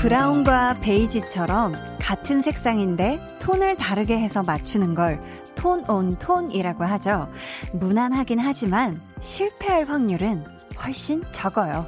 브라운과 0.00 0.76
베이지처럼 0.80 1.72
같은 2.00 2.40
색상인데 2.40 3.24
톤을 3.40 3.76
다르게 3.76 4.18
해서 4.18 4.42
맞추는 4.42 4.94
걸 4.94 5.18
톤 5.60 5.84
온 5.90 6.16
톤이라고 6.16 6.84
하죠. 6.84 7.30
무난하긴 7.74 8.38
하지만 8.38 8.98
실패할 9.20 9.84
확률은 9.84 10.40
훨씬 10.82 11.22
적어요. 11.32 11.86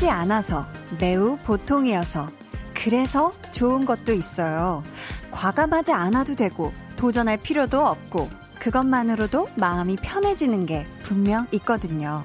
튀지 0.00 0.08
않아서 0.08 0.66
매우 0.98 1.36
보통이어서 1.36 2.26
그래서 2.72 3.30
좋은 3.52 3.84
것도 3.84 4.14
있어요. 4.14 4.82
과감하지 5.30 5.92
않아도 5.92 6.34
되고 6.34 6.72
도전할 6.96 7.36
필요도 7.36 7.78
없고 7.78 8.30
그것만으로도 8.60 9.48
마음이 9.58 9.96
편해지는 9.96 10.64
게 10.64 10.86
분명 11.00 11.46
있거든요. 11.52 12.24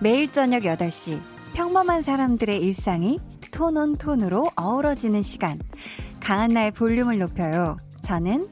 매일 0.00 0.32
저녁 0.32 0.62
8시 0.62 1.20
평범한 1.52 2.00
사람들의 2.00 2.56
일상이 2.62 3.18
톤온 3.50 3.96
톤으로 3.96 4.50
어우러지는 4.56 5.20
시간. 5.20 5.60
강한나의 6.20 6.70
볼륨을 6.70 7.18
높여요. 7.18 7.76
저는 8.00 8.48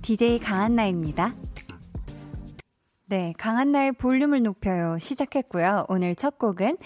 DJ 0.00 0.38
강한나입니다. 0.38 1.34
네, 3.08 3.34
강한나의 3.36 3.92
볼륨을 3.92 4.42
높여요. 4.42 4.96
시작했고요. 4.98 5.84
오늘 5.88 6.14
첫 6.14 6.38
곡은 6.38 6.78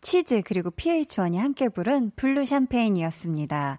치즈 0.00 0.42
그리고 0.44 0.70
pH-1이 0.70 1.36
함께 1.36 1.68
부른 1.68 2.12
블루 2.16 2.44
샴페인이었습니다. 2.44 3.78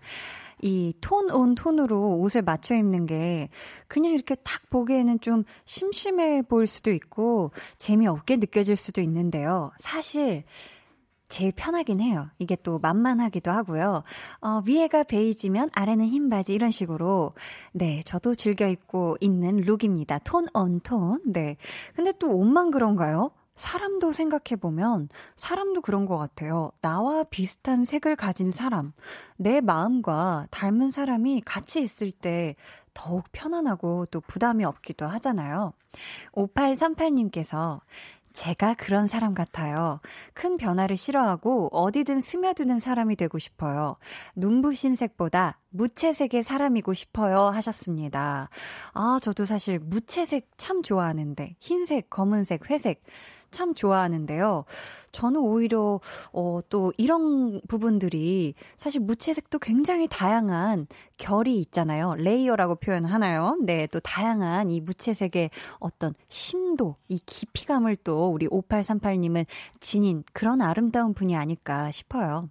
이 0.64 0.94
tone 1.02 1.31
on 1.31 1.55
tone으로 1.55 2.19
옷을 2.19 2.44
맞춰 2.44 2.75
입는 2.75 3.08
게 3.08 3.50
그냥 3.88 4.14
이렇게 4.14 4.36
딱 4.36 4.69
보기에는 4.69 5.19
좀 5.19 5.44
심심해 5.66 6.44
보일 6.44 6.67
수도 6.67 6.92
있고 6.92 7.52
재미없게 7.77 8.38
느껴질 8.38 8.75
수도 8.75 9.02
있는데요. 9.02 9.72
사실 9.80 10.44
제일 11.30 11.53
편하긴 11.55 12.02
해요. 12.02 12.27
이게 12.39 12.58
또 12.61 12.77
만만하기도 12.77 13.49
하고요. 13.49 14.03
어, 14.42 14.61
위에가 14.66 15.03
베이지면 15.03 15.69
아래는 15.73 16.05
흰 16.05 16.30
바지 16.30 16.53
이런 16.53 16.72
식으로 16.72 17.33
네, 17.72 18.02
저도 18.05 18.36
즐겨 18.36 18.67
입고 18.67 19.16
있는 19.22 19.58
룩입니다. 19.61 20.19
톤 20.19 20.45
온 20.53 20.81
톤. 20.81 21.22
네. 21.25 21.55
근데 21.95 22.11
또 22.19 22.36
옷만 22.38 22.69
그런가요? 22.72 23.31
사람도 23.62 24.12
생각해보면 24.12 25.08
사람도 25.36 25.81
그런 25.81 26.08
것 26.08 26.17
같아요. 26.17 26.72
나와 26.81 27.23
비슷한 27.23 27.86
색을 27.86 28.16
가진 28.16 28.52
사람, 28.52 28.92
내 29.38 29.62
마음과 29.62 30.48
닮은 30.50 30.90
사람이 30.90 31.42
같이 31.45 31.84
있을 31.84 32.12
때 32.12 32.56
더욱 32.95 33.26
편안하고 33.32 34.08
또 34.08 34.20
부담이 34.20 34.66
없기도 34.66 35.06
하잖아요. 35.06 35.73
5838님께서 36.34 37.82
제가 38.34 38.73
그런 38.76 39.08
사람 39.08 39.34
같아요. 39.34 40.00
큰 40.34 40.58
변화를 40.58 40.98
싫어하고 40.98 41.70
어디든 41.72 42.22
스며드는 42.22 42.80
사람이 42.80 43.16
되고 43.16 43.38
싶어요. 43.38 43.98
눈부신 44.36 44.95
색보다 44.95 45.60
무채색의 45.70 46.44
사람이고 46.44 46.94
싶어요. 46.94 47.42
하셨습니다. 47.50 48.50
아, 48.94 49.20
저도 49.21 49.45
사실 49.45 49.80
무채색 49.80 50.50
참 50.58 50.82
좋아하는데, 50.82 51.55
흰색, 51.60 52.10
검은색, 52.10 52.70
회색. 52.70 53.04
참 53.52 53.73
좋아하는데요. 53.73 54.66
저는 55.12 55.42
오히려, 55.42 56.00
어, 56.32 56.60
또 56.70 56.94
이런 56.98 57.62
부분들이 57.67 58.54
사실 58.78 59.02
무채색도 59.02 59.60
굉장히 59.60 60.08
다양한 60.08 60.88
결이 61.17 61.60
있잖아요. 61.60 62.16
layer라고 62.15 62.76
표현하나요? 62.76 63.58
네, 63.62 63.88
또 63.88 64.00
다양한 64.00 64.72
이 64.72 64.80
무채색의 64.82 65.50
어떤 65.80 66.14
심도, 66.30 66.95
이 67.10 67.20
깊이감을 67.20 67.98
또 67.98 68.30
우리 68.30 68.48
5838님은 68.48 69.45
지닌 69.80 70.23
그런 70.33 70.62
아름다운 70.62 71.14
분이 71.14 71.36
아닐까 71.36 71.92
싶어요. 71.92 72.50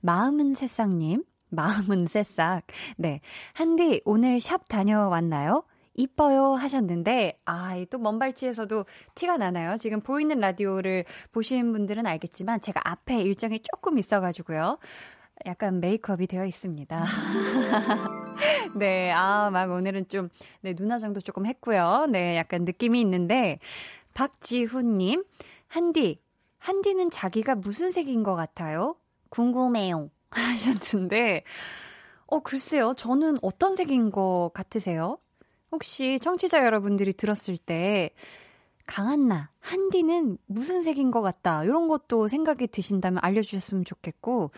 마음은 0.00 0.54
새싹님, 0.54 1.24
마음은 1.48 2.06
새싹. 2.06 2.66
네. 2.96 3.20
한디, 3.54 4.02
오늘 4.04 4.40
샵 4.40 4.68
다녀왔나요? 4.68 5.64
이뻐요 5.94 6.54
하셨는데, 6.54 7.40
아, 7.44 7.74
또 7.90 7.98
먼발치에서도 7.98 8.84
티가 9.14 9.36
나나요? 9.36 9.76
지금 9.76 10.00
보이는 10.00 10.38
라디오를 10.38 11.04
보신 11.32 11.72
분들은 11.72 12.06
알겠지만, 12.06 12.60
제가 12.60 12.80
앞에 12.84 13.20
일정이 13.22 13.60
조금 13.60 13.98
있어가지고요. 13.98 14.78
약간 15.46 15.80
메이크업이 15.80 16.26
되어 16.26 16.44
있습니다. 16.46 17.04
네, 18.76 19.10
아, 19.12 19.50
막 19.50 19.70
오늘은 19.70 20.08
좀, 20.08 20.28
네, 20.60 20.74
눈화장도 20.76 21.20
조금 21.20 21.46
했고요. 21.46 22.06
네, 22.10 22.36
약간 22.36 22.64
느낌이 22.64 23.00
있는데, 23.00 23.58
박지훈님, 24.14 25.24
한디, 25.68 26.20
한디는 26.58 27.10
자기가 27.10 27.56
무슨 27.56 27.90
색인 27.90 28.22
것 28.22 28.34
같아요? 28.34 28.96
궁금해요. 29.28 30.10
하셨는데, 30.30 31.44
어, 32.26 32.40
글쎄요. 32.40 32.94
저는 32.96 33.38
어떤 33.42 33.76
색인 33.76 34.10
것 34.10 34.50
같으세요? 34.54 35.18
혹시 35.74 36.18
청취자 36.20 36.64
여러분들이 36.64 37.12
들었을 37.12 37.58
때 37.58 38.10
강한나, 38.86 39.50
한디는 39.60 40.38
무슨 40.46 40.82
색인 40.82 41.10
것 41.10 41.20
같다. 41.22 41.64
이런 41.64 41.88
것도 41.88 42.28
생각이 42.28 42.66
드신다면 42.68 43.18
알려주셨으면 43.22 43.84
좋겠고, 43.84 44.50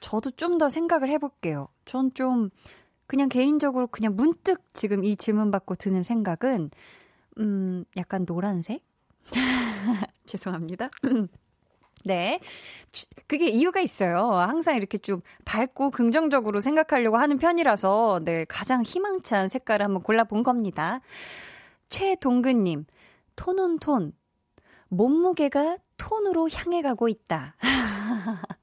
저도 0.00 0.30
좀 0.32 0.58
더 0.58 0.68
생각을 0.68 1.08
해볼게요. 1.10 1.68
전 1.84 2.12
좀, 2.14 2.50
그냥 3.06 3.28
개인적으로 3.28 3.86
그냥 3.86 4.14
문득 4.16 4.60
지금 4.74 5.04
이 5.04 5.16
질문 5.16 5.50
받고 5.50 5.76
드는 5.76 6.02
생각은, 6.02 6.70
음, 7.38 7.84
약간 7.96 8.26
노란색? 8.26 8.82
죄송합니다. 10.26 10.90
네. 12.04 12.40
그게 13.26 13.48
이유가 13.48 13.80
있어요. 13.80 14.30
항상 14.30 14.76
이렇게 14.76 14.98
좀 14.98 15.20
밝고 15.44 15.90
긍정적으로 15.90 16.60
생각하려고 16.60 17.16
하는 17.18 17.38
편이라서, 17.38 18.20
네, 18.24 18.44
가장 18.46 18.82
희망찬 18.82 19.48
색깔을 19.48 19.84
한번 19.84 20.02
골라본 20.02 20.42
겁니다. 20.42 21.00
최동근님, 21.88 22.86
톤온 23.36 23.78
톤. 23.78 24.12
몸무게가 24.88 25.78
톤으로 25.98 26.48
향해 26.50 26.82
가고 26.82 27.08
있다. 27.08 27.56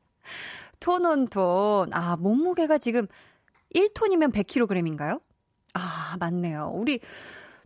톤온 0.79 1.27
톤. 1.27 1.93
아, 1.93 2.15
몸무게가 2.17 2.77
지금 2.77 3.07
1톤이면 3.75 4.33
100kg인가요? 4.33 5.21
아, 5.73 6.15
맞네요. 6.19 6.71
우리 6.73 6.99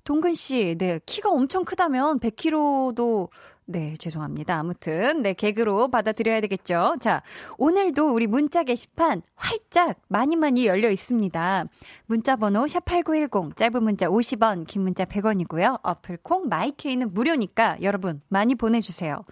동근 0.04 0.34
씨, 0.34 0.76
네, 0.78 1.00
키가 1.06 1.30
엄청 1.30 1.64
크다면 1.64 2.20
100kg도 2.20 3.30
네, 3.72 3.94
죄송합니다. 4.00 4.58
아무튼, 4.58 5.22
네, 5.22 5.34
개그로 5.34 5.90
받아들여야 5.90 6.42
되겠죠. 6.42 6.96
자, 7.00 7.22
오늘도 7.60 8.16
우리 8.16 8.26
문자 8.26 8.64
게시판 8.64 9.22
활짝 9.36 10.02
많이 10.08 10.36
많이 10.36 10.66
열려 10.66 10.90
있습니다. 10.90 11.66
문자 12.08 12.36
번호 12.36 12.66
샵8910, 12.66 13.56
짧은 13.56 13.84
문자 13.84 14.08
50원, 14.08 14.66
긴 14.66 14.82
문자 14.82 15.06
100원이고요. 15.06 15.82
어플 15.84 16.18
콩, 16.24 16.48
마이케이는 16.50 17.14
무료니까 17.14 17.78
여러분 17.84 18.24
많이 18.28 18.56
보내주세요. 18.56 19.24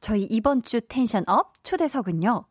저희 0.00 0.24
이번 0.24 0.62
주 0.62 0.80
tension 0.80 1.22
up 1.28 1.52
초대석은요. 1.62 2.44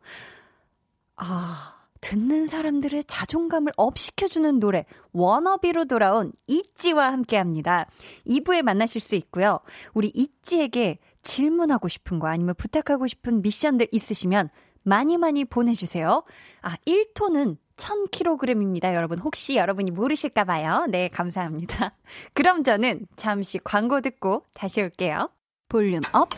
아, 1.17 1.78
듣는 2.01 2.47
사람들의 2.47 3.03
자존감을 3.05 3.71
up 3.77 3.97
시켜주는 3.97 4.59
노래 4.59 4.85
WANNABE로 5.11 5.85
돌아온 5.85 6.31
있지와 6.47 7.11
함께 7.11 7.37
합니다. 7.37 7.87
2부에 8.27 8.61
만나실 8.61 9.01
수 9.01 9.15
있고요. 9.15 9.59
우리 9.93 10.11
ITZY에게 10.13 10.99
질문하고 11.23 11.87
싶은 11.87 12.19
거 12.19 12.27
아니면 12.27 12.55
부탁하고 12.57 13.07
싶은 13.07 13.41
미션들 13.41 13.87
있으시면 13.91 14.49
많이 14.83 15.17
많이 15.17 15.45
보내주세요. 15.45 16.23
아, 16.61 16.75
1톤은 16.87 17.57
1000kg입니다. 17.75 18.93
여러분, 18.93 19.19
혹시 19.19 19.55
여러분이 19.55 19.91
모르실까 19.91 20.43
봐요. 20.43 20.85
네, 20.89 21.07
감사합니다. 21.09 21.95
그럼 22.33 22.63
저는 22.63 23.07
잠시 23.15 23.59
광고 23.59 24.01
듣고 24.01 24.45
다시 24.53 24.81
올게요. 24.81 25.29
volume 25.69 26.01
up, 26.13 26.29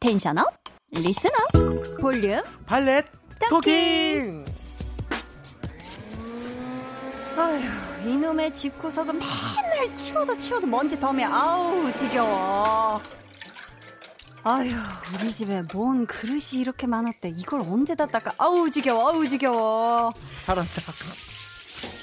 tension 0.00 0.38
up, 0.38 0.46
listen 0.90 1.30
up, 1.30 2.00
volume, 2.00 2.42
valet, 2.66 3.04
talking! 3.50 4.65
아휴, 7.36 8.08
이놈의 8.08 8.54
집구석은 8.54 9.18
맨날 9.18 9.94
치워도 9.94 10.36
치워도 10.38 10.66
먼지 10.66 10.98
덤에 10.98 11.24
아우, 11.24 11.92
지겨워. 11.92 13.02
아휴, 14.42 14.70
우리 15.14 15.30
집에 15.32 15.62
뭔 15.72 16.06
그릇이 16.06 16.52
이렇게 16.54 16.86
많았대. 16.86 17.34
이걸 17.36 17.60
언제 17.60 17.94
다 17.94 18.06
닦아? 18.06 18.32
아우, 18.38 18.70
지겨워, 18.70 19.10
아우, 19.10 19.28
지겨워. 19.28 20.14
잘한다. 20.46 20.70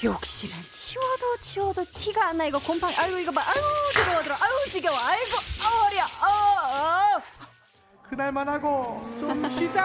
욕실은 0.04 0.54
치워도 0.70 1.36
치워도 1.40 1.84
티가 1.94 2.28
안 2.28 2.38
나. 2.38 2.44
이거 2.44 2.58
곰팡이, 2.60 2.94
아유, 2.96 3.18
이거 3.18 3.32
봐. 3.32 3.40
아유, 3.42 3.60
지겨워들어. 3.94 4.34
아유, 4.34 4.70
지겨워. 4.70 4.96
아이고, 4.98 5.36
아우, 5.64 5.84
허리야. 5.84 6.06
아우, 6.20 6.76
아우. 6.76 7.20
그날만 8.08 8.48
하고 8.48 9.02
좀 9.18 9.46
쉬자. 9.48 9.82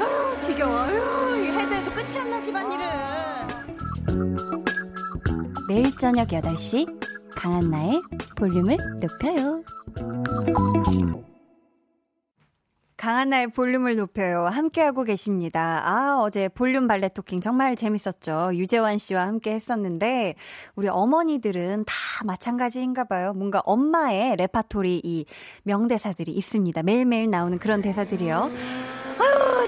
아유, 0.00 0.38
지겨워. 0.40 0.78
아유, 0.80 1.52
해도 1.58 1.74
해도 1.74 1.92
끝이 1.92 2.18
안 2.18 2.30
나, 2.30 2.40
집안일은. 2.42 4.69
매일 5.70 5.96
저녁 5.96 6.26
8시 6.26 6.84
강한나의 7.30 8.02
볼륨을 8.34 8.76
높여요. 8.98 9.62
강한나의 12.96 13.52
볼륨을 13.52 13.94
높여요. 13.94 14.46
함께하고 14.46 15.04
계십니다. 15.04 15.80
아, 15.84 16.18
어제 16.22 16.48
볼륨 16.48 16.88
발레 16.88 17.10
토킹 17.10 17.40
정말 17.40 17.76
재밌었죠. 17.76 18.50
유재환 18.54 18.98
씨와 18.98 19.28
함께 19.28 19.52
했었는데, 19.52 20.34
우리 20.74 20.88
어머니들은 20.88 21.84
다 21.86 21.94
마찬가지인가 22.24 23.04
봐요. 23.04 23.32
뭔가 23.32 23.62
엄마의 23.64 24.34
레파토리 24.34 25.02
이 25.04 25.24
명대사들이 25.62 26.32
있습니다. 26.32 26.82
매일매일 26.82 27.30
나오는 27.30 27.60
그런 27.60 27.80
대사들이요. 27.80 28.50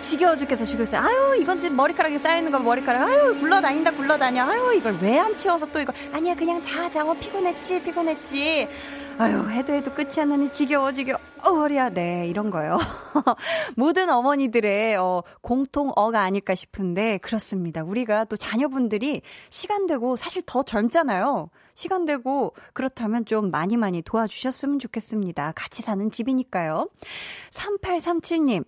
지겨워 0.02 0.37
죽겠어, 0.37 0.64
죽겠어. 0.64 0.99
아유, 0.99 1.37
이건 1.40 1.58
지금 1.60 1.76
머리카락에 1.76 2.19
쌓이는 2.19 2.50
거 2.50 2.58
머리카락. 2.58 3.08
아유, 3.08 3.38
굴러다닌다, 3.38 3.93
굴러다녀. 3.93 4.44
아유, 4.44 4.75
이걸 4.75 4.99
왜 5.00 5.19
안 5.19 5.37
치워서 5.37 5.66
또 5.66 5.78
이거. 5.81 5.93
아니야, 6.12 6.34
그냥 6.34 6.60
자, 6.60 6.90
자, 6.90 7.06
어, 7.08 7.14
피곤했지, 7.14 7.82
피곤했지. 7.82 8.69
아유, 9.19 9.49
해도 9.50 9.72
해도 9.72 9.94
끝이 9.94 10.20
안 10.20 10.31
나니 10.31 10.50
지겨워, 10.50 10.93
지겨워. 10.93 11.19
어, 11.44 11.50
허리야, 11.50 11.90
네, 11.90 12.26
이런 12.28 12.50
거요. 12.50 12.76
모든 13.76 14.10
어머니들의 14.10 14.96
어, 14.96 15.22
공통 15.40 15.93
어가 15.94 16.22
아닐까 16.22 16.55
싶은데, 16.56 17.19
그렇습니다. 17.19 17.84
우리가 17.84 18.25
또 18.25 18.37
자녀분들이 18.37 19.22
시간 19.50 19.87
되고 19.87 20.16
사실 20.16 20.43
더 20.44 20.62
젊잖아요. 20.64 21.50
시간 21.75 22.05
되고 22.05 22.52
그렇다면 22.75 23.25
좀 23.25 23.50
많이 23.50 23.76
많이 23.78 24.02
도와주셨으면 24.02 24.78
좋겠습니다. 24.78 25.52
같이 25.56 25.81
사는 25.82 26.10
집이니까요. 26.10 26.88
3837님, 27.50 28.64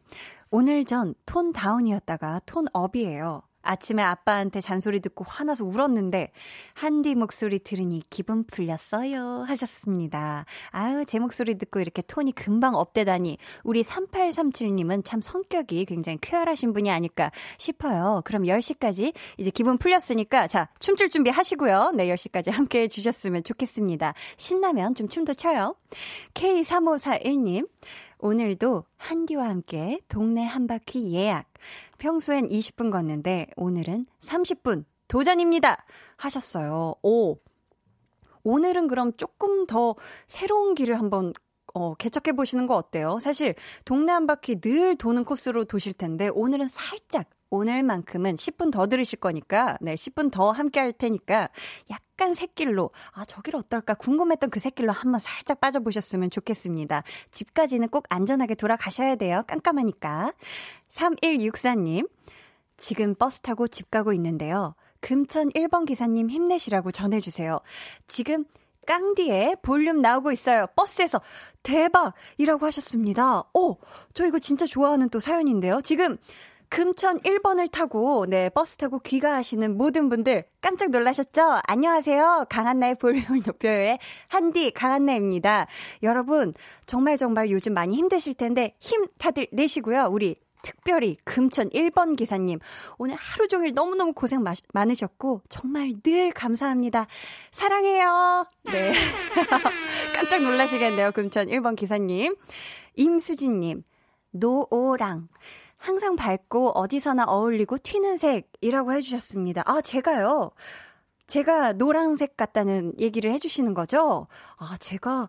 오늘 0.56 0.84
전 0.84 1.14
톤 1.26 1.52
다운이었다가 1.52 2.42
톤 2.46 2.66
업이에요. 2.72 3.42
아침에 3.64 4.02
아빠한테 4.02 4.60
잔소리 4.60 5.00
듣고 5.00 5.24
화나서 5.26 5.64
울었는데 5.64 6.30
한디 6.74 7.14
목소리 7.14 7.58
들으니 7.58 8.02
기분 8.10 8.44
풀렸어요 8.44 9.44
하셨습니다. 9.48 10.44
아유 10.70 11.04
제 11.06 11.18
목소리 11.18 11.56
듣고 11.58 11.80
이렇게 11.80 12.02
톤이 12.02 12.32
금방 12.32 12.74
업되다니 12.74 13.38
우리 13.64 13.82
3837님은 13.82 15.04
참 15.04 15.20
성격이 15.20 15.86
굉장히 15.86 16.18
쾌활하신 16.20 16.72
분이 16.72 16.90
아닐까 16.90 17.32
싶어요. 17.58 18.22
그럼 18.24 18.44
10시까지 18.44 19.14
이제 19.38 19.50
기분 19.50 19.78
풀렸으니까 19.78 20.46
자 20.46 20.68
춤출 20.78 21.10
준비 21.10 21.30
하시고요. 21.30 21.92
네 21.94 22.06
10시까지 22.08 22.52
함께 22.52 22.82
해주셨으면 22.82 23.44
좋겠습니다. 23.44 24.14
신나면 24.36 24.94
좀 24.94 25.08
춤도 25.08 25.34
춰요. 25.34 25.76
K3541님 26.34 27.68
오늘도 28.18 28.84
한디와 28.96 29.48
함께 29.48 30.00
동네 30.08 30.44
한 30.44 30.66
바퀴 30.66 31.12
예약. 31.12 31.46
평소엔 32.04 32.48
20분 32.48 32.90
걷는데 32.90 33.46
오늘은 33.56 34.04
30분 34.20 34.84
도전입니다. 35.08 35.86
하셨어요. 36.16 36.96
오. 37.02 37.38
오늘은 38.42 38.88
그럼 38.88 39.16
조금 39.16 39.66
더 39.66 39.94
새로운 40.26 40.74
길을 40.74 40.98
한번 40.98 41.32
어, 41.72 41.94
개척해 41.94 42.36
보시는 42.36 42.66
거 42.66 42.76
어때요? 42.76 43.18
사실 43.20 43.54
동네 43.86 44.12
한 44.12 44.26
바퀴 44.26 44.60
늘 44.60 44.96
도는 44.96 45.24
코스로 45.24 45.64
도실 45.64 45.94
텐데 45.94 46.28
오늘은 46.28 46.68
살짝 46.68 47.30
오늘만큼은 47.50 48.34
10분 48.34 48.72
더 48.72 48.86
들으실 48.86 49.20
거니까, 49.20 49.78
네, 49.80 49.94
10분 49.94 50.30
더 50.30 50.50
함께 50.50 50.80
할 50.80 50.92
테니까, 50.92 51.48
약간 51.90 52.34
새길로, 52.34 52.90
아, 53.12 53.24
저길 53.24 53.56
어떨까 53.56 53.94
궁금했던 53.94 54.50
그 54.50 54.60
새길로 54.60 54.92
한번 54.92 55.18
살짝 55.18 55.60
빠져보셨으면 55.60 56.30
좋겠습니다. 56.30 57.02
집까지는 57.30 57.88
꼭 57.88 58.06
안전하게 58.08 58.54
돌아가셔야 58.54 59.16
돼요. 59.16 59.42
깜깜하니까. 59.46 60.32
3164님, 60.90 62.08
지금 62.76 63.14
버스 63.14 63.40
타고 63.40 63.66
집 63.68 63.90
가고 63.90 64.12
있는데요. 64.12 64.74
금천 65.00 65.50
1번 65.50 65.86
기사님 65.86 66.30
힘내시라고 66.30 66.90
전해주세요. 66.90 67.60
지금 68.06 68.44
깡디에 68.86 69.56
볼륨 69.62 70.00
나오고 70.00 70.32
있어요. 70.32 70.66
버스에서 70.76 71.20
대박! 71.62 72.14
이라고 72.38 72.66
하셨습니다. 72.66 73.44
오! 73.54 73.78
저 74.12 74.26
이거 74.26 74.38
진짜 74.38 74.66
좋아하는 74.66 75.08
또 75.08 75.20
사연인데요. 75.20 75.80
지금 75.82 76.16
금천 76.74 77.20
1번을 77.20 77.70
타고, 77.70 78.26
네, 78.26 78.48
버스 78.48 78.76
타고 78.76 78.98
귀가하시는 78.98 79.76
모든 79.76 80.08
분들 80.08 80.42
깜짝 80.60 80.90
놀라셨죠? 80.90 81.60
안녕하세요. 81.68 82.46
강한나의 82.48 82.96
볼륨을 82.96 83.42
높여요의 83.46 84.00
한디 84.26 84.72
강한나입니다. 84.72 85.68
여러분, 86.02 86.52
정말 86.84 87.16
정말 87.16 87.52
요즘 87.52 87.74
많이 87.74 87.94
힘드실 87.94 88.34
텐데 88.34 88.74
힘 88.80 89.06
다들 89.18 89.46
내시고요. 89.52 90.08
우리 90.10 90.34
특별히 90.62 91.16
금천 91.22 91.68
1번 91.68 92.16
기사님, 92.16 92.58
오늘 92.98 93.14
하루 93.14 93.46
종일 93.46 93.72
너무너무 93.72 94.12
고생 94.12 94.42
마, 94.42 94.54
많으셨고, 94.72 95.42
정말 95.48 95.92
늘 96.02 96.32
감사합니다. 96.32 97.06
사랑해요. 97.52 98.46
네. 98.64 98.92
깜짝 100.12 100.42
놀라시겠네요, 100.42 101.12
금천 101.12 101.46
1번 101.46 101.76
기사님. 101.76 102.34
임수진 102.96 103.60
님, 103.60 103.84
노오랑. 104.32 105.28
항상 105.84 106.16
밝고 106.16 106.70
어디서나 106.70 107.24
어울리고 107.24 107.76
튀는 107.76 108.16
색이라고 108.16 108.94
해주셨습니다. 108.94 109.64
아, 109.66 109.82
제가요. 109.82 110.50
제가 111.26 111.74
노란색 111.74 112.38
같다는 112.38 112.94
얘기를 112.98 113.30
해주시는 113.30 113.74
거죠? 113.74 114.26
아, 114.56 114.78
제가, 114.80 115.28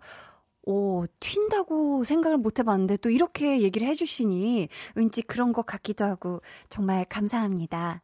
오, 0.64 1.04
튄다고 1.20 2.06
생각을 2.06 2.38
못 2.38 2.58
해봤는데 2.58 2.98
또 2.98 3.10
이렇게 3.10 3.60
얘기를 3.60 3.86
해주시니 3.86 4.70
왠지 4.96 5.22
그런 5.24 5.52
것 5.52 5.66
같기도 5.66 6.06
하고 6.06 6.42
정말 6.70 7.04
감사합니다. 7.04 8.02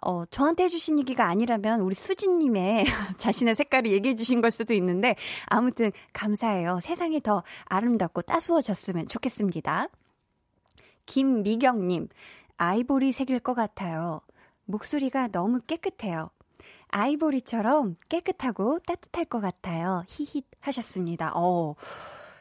어, 0.00 0.24
저한테 0.26 0.64
해주신 0.64 0.98
얘기가 0.98 1.28
아니라면 1.28 1.80
우리 1.80 1.94
수진님의 1.94 2.86
자신의 3.18 3.54
색깔을 3.54 3.92
얘기해 3.92 4.16
주신 4.16 4.40
걸 4.40 4.50
수도 4.50 4.74
있는데 4.74 5.14
아무튼 5.46 5.92
감사해요. 6.12 6.80
세상이 6.82 7.20
더 7.20 7.44
아름답고 7.66 8.22
따스워졌으면 8.22 9.06
좋겠습니다. 9.06 9.88
김미경님, 11.06 12.08
아이보리 12.56 13.12
색일 13.12 13.40
것 13.40 13.54
같아요. 13.54 14.20
목소리가 14.66 15.28
너무 15.28 15.60
깨끗해요. 15.60 16.30
아이보리처럼 16.88 17.96
깨끗하고 18.08 18.78
따뜻할 18.80 19.24
것 19.24 19.40
같아요. 19.40 20.04
히힛 20.08 20.44
하셨습니다. 20.60 21.32
어, 21.34 21.74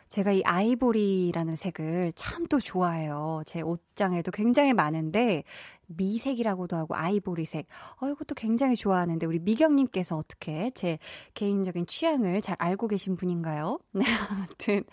제가 0.10 0.32
이 0.32 0.44
아이보리라는 0.44 1.56
색을 1.56 2.14
참 2.16 2.46
또 2.48 2.60
좋아해요. 2.60 3.42
제 3.48 3.62
옷장에도 3.62 4.32
굉장히 4.32 4.74
많은데, 4.74 5.44
미색이라고도 5.88 6.76
하고 6.76 6.96
아이보리색. 6.96 7.68
어, 8.02 8.08
이것도 8.08 8.36
굉장히 8.36 8.76
좋아하는데, 8.76 9.26
우리 9.26 9.40
미경님께서 9.40 10.18
어떻게 10.18 10.72
제 10.72 11.00
개인적인 11.34 11.88
취향을 11.88 12.42
잘 12.42 12.56
알고 12.60 12.88
계신 12.88 13.16
분인가요? 13.16 13.80
네, 13.94 14.06
아무튼, 14.30 14.84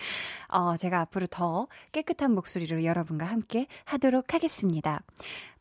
어, 0.49 0.77
제가 0.77 1.01
앞으로 1.01 1.27
더 1.27 1.69
깨끗한 1.93 2.35
목소리로 2.35 2.85
여러분과 2.85 3.27
함께 3.27 3.67
하도록 3.85 4.33
하겠습니다. 4.33 5.03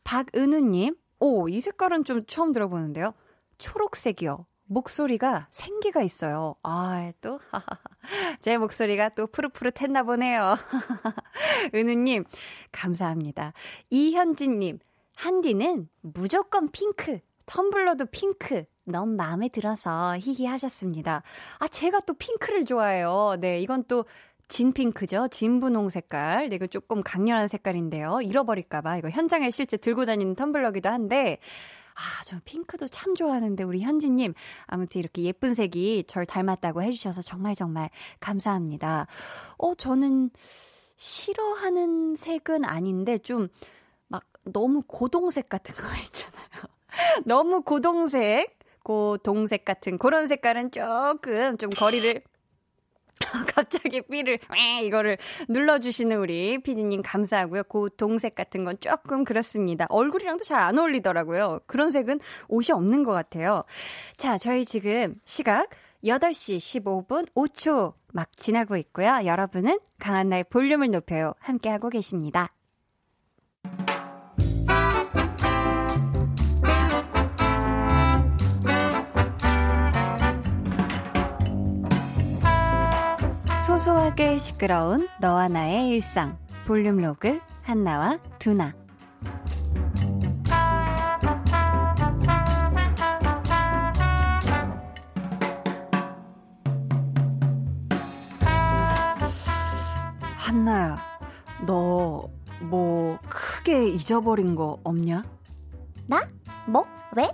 박은우님, 0.04 0.96
오, 1.20 1.48
이 1.48 1.60
색깔은 1.60 2.04
좀 2.04 2.24
처음 2.26 2.52
들어보는데요. 2.52 3.12
초록색이요. 3.58 4.46
목소리가 4.70 5.48
생기가 5.50 6.00
있어요. 6.00 6.54
아, 6.62 7.12
또, 7.20 7.40
제 8.40 8.56
목소리가 8.56 9.10
또 9.10 9.26
푸릇푸릇 9.26 9.82
했나 9.82 10.04
보네요. 10.04 10.54
은우님, 11.74 12.24
감사합니다. 12.70 13.52
이현진님, 13.90 14.78
한디는 15.20 15.86
무조건 16.00 16.70
핑크, 16.70 17.20
텀블러도 17.44 18.10
핑크, 18.10 18.64
너무 18.84 19.14
마음에 19.16 19.50
들어서 19.50 20.16
히히 20.18 20.46
하셨습니다. 20.46 21.22
아, 21.58 21.68
제가 21.68 22.00
또 22.00 22.14
핑크를 22.14 22.64
좋아해요. 22.64 23.36
네, 23.38 23.60
이건 23.60 23.84
또 23.86 24.06
진핑크죠. 24.48 25.28
진분홍 25.28 25.90
색깔. 25.90 26.48
네, 26.48 26.56
이거 26.56 26.66
조금 26.66 27.02
강렬한 27.02 27.48
색깔인데요. 27.48 28.20
잃어버릴까봐. 28.22 28.96
이거 28.96 29.10
현장에 29.10 29.50
실제 29.50 29.76
들고 29.76 30.06
다니는 30.06 30.36
텀블러기도 30.36 30.86
한데, 30.86 31.38
아, 31.94 32.22
저 32.24 32.38
핑크도 32.46 32.88
참 32.88 33.14
좋아하는데 33.14 33.62
우리 33.62 33.82
현지님 33.82 34.32
아무튼 34.66 35.00
이렇게 35.00 35.22
예쁜 35.24 35.52
색이 35.52 36.04
절 36.06 36.24
닮았다고 36.24 36.82
해주셔서 36.82 37.20
정말 37.20 37.54
정말 37.54 37.90
감사합니다. 38.20 39.06
어, 39.58 39.74
저는 39.74 40.30
싫어하는 40.96 42.16
색은 42.16 42.64
아닌데 42.64 43.18
좀막 43.18 43.50
너무 44.52 44.82
고동색 44.86 45.48
같은 45.48 45.74
거 45.74 45.86
있잖아요. 46.04 46.64
너무 47.24 47.62
고동색, 47.62 48.58
고동색 48.82 49.64
같은 49.64 49.98
그런 49.98 50.26
색깔은 50.26 50.70
조금 50.70 51.56
좀 51.58 51.70
거리를 51.70 52.22
갑자기 53.54 54.00
삐를 54.00 54.38
이거를 54.82 55.18
눌러주시는 55.48 56.16
우리 56.16 56.58
피디님 56.58 57.02
감사하고요. 57.02 57.64
그 57.64 57.88
동색 57.96 58.34
같은 58.34 58.64
건 58.64 58.76
조금 58.80 59.24
그렇습니다. 59.24 59.86
얼굴이랑도 59.90 60.44
잘 60.44 60.60
안 60.60 60.78
어울리더라고요. 60.78 61.60
그런 61.66 61.90
색은 61.90 62.20
옷이 62.48 62.72
없는 62.72 63.02
것 63.02 63.12
같아요. 63.12 63.64
자, 64.16 64.36
저희 64.38 64.64
지금 64.64 65.14
시각 65.24 65.68
8시 66.04 66.56
15분 66.56 67.28
5초 67.34 67.92
막 68.12 68.34
지나고 68.36 68.76
있고요. 68.76 69.20
여러분은 69.24 69.78
강한나의 69.98 70.44
볼륨을 70.44 70.90
높여요. 70.90 71.34
함께하고 71.40 71.90
계십니다. 71.90 72.52
소소하게 83.80 84.36
시끄러운 84.36 85.08
너와 85.20 85.48
나의 85.48 85.88
일상 85.88 86.38
볼륨 86.66 86.98
로그 86.98 87.40
한나와 87.62 88.18
두나 88.38 88.74
한나야 100.36 100.98
너 101.66 102.28
뭐 102.60 103.18
크게 103.30 103.88
잊어버린 103.88 104.54
거 104.54 104.78
없냐? 104.84 105.24
나? 106.06 106.28
뭐? 106.66 106.86
왜? 107.16 107.30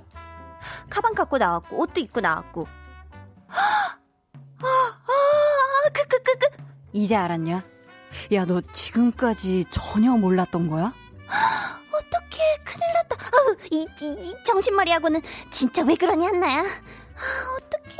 가방 0.88 1.14
갖고 1.14 1.36
나왔고 1.38 1.82
옷도 1.82 2.00
입고 2.00 2.20
나왔고 2.20 2.68
이제 6.96 7.14
알았냐? 7.14 7.62
야, 8.32 8.44
너 8.46 8.60
지금까지 8.72 9.64
전혀 9.70 10.12
몰랐던 10.12 10.68
거야? 10.68 10.94
어떡해, 11.92 12.38
큰일 12.64 12.92
났다. 12.94 13.16
아우, 13.36 13.56
이, 13.70 13.86
이, 14.00 14.06
이 14.18 14.44
정신머리하고는 14.44 15.20
진짜 15.50 15.84
왜 15.84 15.94
그러니, 15.94 16.24
한나야? 16.24 16.60
아, 16.60 17.56
어떡해. 17.56 17.96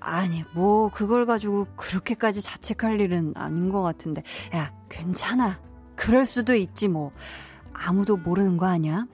아니, 0.00 0.44
뭐, 0.52 0.90
그걸 0.90 1.24
가지고 1.24 1.66
그렇게까지 1.76 2.42
자책할 2.42 3.00
일은 3.00 3.32
아닌 3.36 3.70
것 3.70 3.82
같은데. 3.82 4.22
야, 4.54 4.72
괜찮아. 4.88 5.60
그럴 5.94 6.26
수도 6.26 6.54
있지, 6.54 6.88
뭐. 6.88 7.12
아무도 7.72 8.16
모르는 8.16 8.56
거 8.56 8.66
아니야? 8.66 9.06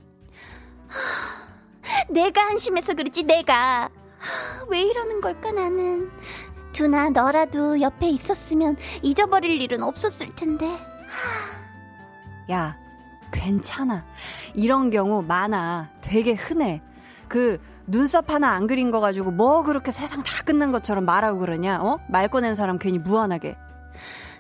내가 2.09 2.43
한심해서 2.47 2.95
그렇지, 2.95 3.25
내가. 3.25 3.91
왜 4.69 4.83
이러는 4.83 5.21
걸까, 5.21 5.53
나는. 5.53 6.11
두나 6.73 7.11
너라도 7.11 7.81
옆에 7.81 8.09
있었으면 8.09 8.77
잊어버릴 9.03 9.61
일은 9.61 9.83
없었을 9.83 10.35
텐데. 10.35 10.67
야, 12.51 12.77
괜찮아. 13.33 14.05
이런 14.55 14.91
경우 14.91 15.23
많아. 15.23 15.91
되게 16.01 16.33
흔해. 16.35 16.83
그 17.29 17.61
눈썹 17.87 18.31
하나 18.31 18.51
안 18.51 18.67
그린 18.67 18.91
거 18.91 19.01
가지고 19.01 19.31
뭐 19.31 19.63
그렇게 19.63 19.91
세상 19.91 20.23
다 20.23 20.43
끝난 20.45 20.73
것처럼 20.73 21.05
말하고 21.05 21.39
그러냐? 21.41 21.81
어? 21.81 21.99
말 22.09 22.29
꺼낸 22.29 22.55
사람 22.55 22.79
괜히 22.79 22.99
무한하게. 22.99 23.57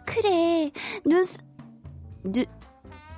그래. 0.05 0.71
눈썹 1.05 1.45
눈, 2.25 2.45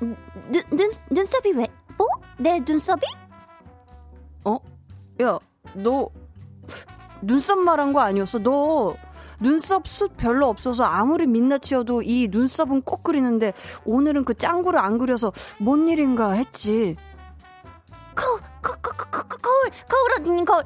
눈, 0.01 0.63
눈, 0.71 0.91
눈썹이 1.11 1.53
왜? 1.55 1.67
뭐? 1.97 2.07
내 2.39 2.61
눈썹이? 2.61 3.03
어? 4.45 4.59
야, 5.23 5.39
너 5.75 6.09
눈썹 7.27 7.59
말한 7.59 7.93
거 7.93 8.01
아니었어? 8.01 8.39
너 8.39 8.97
눈썹 9.41 9.87
숱 9.89 10.17
별로 10.17 10.49
없어서 10.49 10.85
아무리 10.85 11.27
민낯이어도 11.27 12.03
이 12.03 12.29
눈썹은 12.31 12.83
꼭 12.83 13.03
그리는데 13.03 13.53
오늘은 13.85 14.25
그 14.25 14.35
짱구를 14.35 14.79
안 14.79 14.99
그려서 14.99 15.33
뭔 15.59 15.89
일인가 15.89 16.33
했지. 16.33 16.97
거울, 18.15 18.41
거, 18.63 18.75
거, 18.81 18.93
거, 18.93 19.05
거, 19.11 19.23
거, 19.23 19.37
거울, 19.39 19.71
거울 19.89 20.21
어디니 20.21 20.45
거울. 20.45 20.65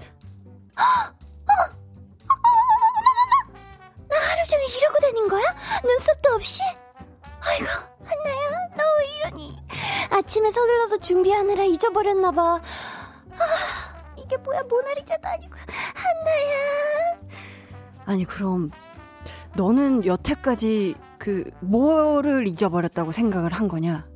나 4.09 4.17
하루 4.17 4.45
종일 4.49 4.67
이러고 4.77 4.99
다닌 5.01 5.29
거야? 5.29 5.43
눈썹도 5.85 6.35
없이? 6.35 6.63
아이고, 7.41 7.67
한나야, 8.05 8.69
너 8.77 8.83
이러니. 9.03 9.59
아침에 10.11 10.51
서둘러서 10.51 10.99
준비하느라 10.99 11.65
잊어버렸나봐. 11.65 12.43
아, 12.43 13.98
이게 14.29 14.37
뭐야, 14.37 14.63
모나리자도 14.69 15.27
아니고. 15.27 15.55
한나야. 15.95 17.19
아니 18.05 18.25
그럼 18.25 18.71
너는 19.57 20.05
여태까지 20.05 20.95
그 21.19 21.51
뭐를 21.61 22.47
잊어버렸다고 22.47 23.11
생각을 23.13 23.53
한 23.55 23.69
거냐? 23.69 24.07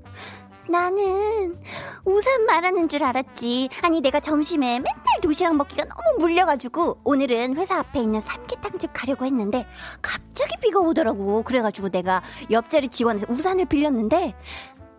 나는 0.68 1.58
우산 2.04 2.46
말하는 2.46 2.88
줄 2.88 3.02
알았지. 3.04 3.68
아니 3.82 4.00
내가 4.00 4.20
점심에 4.20 4.78
맨날 4.78 5.20
도시락 5.20 5.56
먹기가 5.56 5.84
너무 5.84 6.18
물려가지고 6.20 7.00
오늘은 7.04 7.56
회사 7.56 7.78
앞에 7.78 8.00
있는 8.00 8.20
삼계탕집 8.20 8.90
가려고 8.92 9.26
했는데 9.26 9.66
갑자기 10.00 10.56
비가 10.62 10.80
오더라고. 10.80 11.42
그래가지고 11.42 11.88
내가 11.90 12.22
옆자리 12.50 12.88
직원한테 12.88 13.30
우산을 13.32 13.64
빌렸는데 13.66 14.34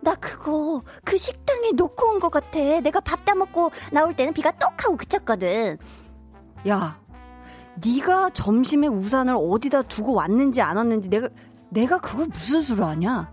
나 0.04 0.14
그거 0.14 0.82
그 1.04 1.16
식당에 1.18 1.72
놓고 1.72 2.06
온 2.10 2.20
것 2.20 2.30
같아. 2.30 2.58
내가 2.80 3.00
밥 3.00 3.24
다 3.24 3.34
먹고 3.34 3.70
나올 3.90 4.14
때는 4.14 4.32
비가 4.34 4.50
똑 4.52 4.84
하고 4.84 4.96
그쳤거든. 4.96 5.78
야, 6.68 6.98
네가 7.84 8.30
점심에 8.30 8.86
우산을 8.86 9.34
어디다 9.38 9.82
두고 9.82 10.12
왔는지 10.14 10.60
안 10.62 10.76
왔는지 10.76 11.08
내가 11.08 11.28
내가 11.70 11.98
그걸 11.98 12.26
무슨 12.26 12.60
수로 12.62 12.84
아냐? 12.86 13.32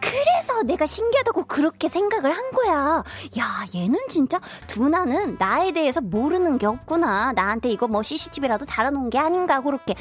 그래서 0.00 0.62
내가 0.62 0.86
신기하다고 0.86 1.44
그렇게 1.44 1.88
생각을 1.88 2.32
한 2.32 2.52
거야. 2.52 3.02
야, 3.38 3.64
얘는 3.74 3.98
진짜 4.08 4.40
두나는 4.66 5.36
나에 5.38 5.72
대해서 5.72 6.00
모르는 6.00 6.56
게 6.58 6.66
없구나. 6.66 7.32
나한테 7.32 7.68
이거 7.70 7.86
뭐 7.88 8.02
CCTV라도 8.02 8.64
달아놓은 8.64 9.10
게 9.10 9.18
아닌가 9.18 9.60
그렇게. 9.60 9.94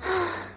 하, 0.00 0.48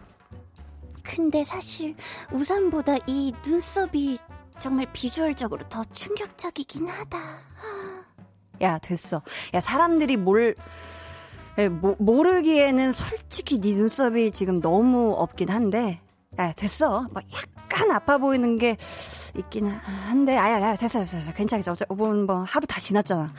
근데 1.03 1.43
사실 1.45 1.95
우산보다 2.31 2.95
이 3.07 3.33
눈썹이 3.45 4.17
정말 4.61 4.85
비주얼적으로 4.93 5.67
더 5.69 5.83
충격적이긴 5.85 6.87
하다. 6.87 7.19
야, 8.61 8.77
됐어. 8.77 9.23
야, 9.55 9.59
사람들이 9.59 10.17
뭘 10.17 10.55
예, 11.57 11.67
모, 11.67 11.95
모르기에는 11.97 12.91
솔직히 12.93 13.59
네 13.59 13.73
눈썹이 13.73 14.29
지금 14.29 14.61
너무 14.61 15.15
없긴 15.17 15.49
한데, 15.49 15.99
야, 16.37 16.53
됐어. 16.53 17.07
뭐 17.11 17.23
약간 17.33 17.89
아파 17.89 18.19
보이는 18.19 18.57
게 18.59 18.77
있긴 19.35 19.67
한데, 19.67 20.37
아야, 20.37 20.61
야, 20.61 20.75
됐어, 20.75 20.99
됐어, 20.99 21.17
됐어. 21.17 21.33
괜찮아. 21.33 21.63
어차피 21.67 21.93
뭐, 21.95 22.13
뭐, 22.13 22.43
하루 22.43 22.67
다 22.67 22.79
지났잖아. 22.79 23.33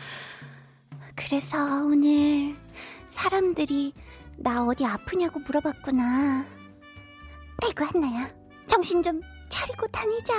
그래서 1.15 1.57
오늘 1.85 2.57
사람들이 3.09 3.95
나 4.39 4.67
어디 4.67 4.85
아프냐고 4.85 5.39
물어봤구나. 5.39 6.45
아이고, 7.63 7.85
한나야. 7.85 8.29
정신 8.67 9.01
좀 9.01 9.21
차리고 9.49 9.87
다니자. 9.87 10.35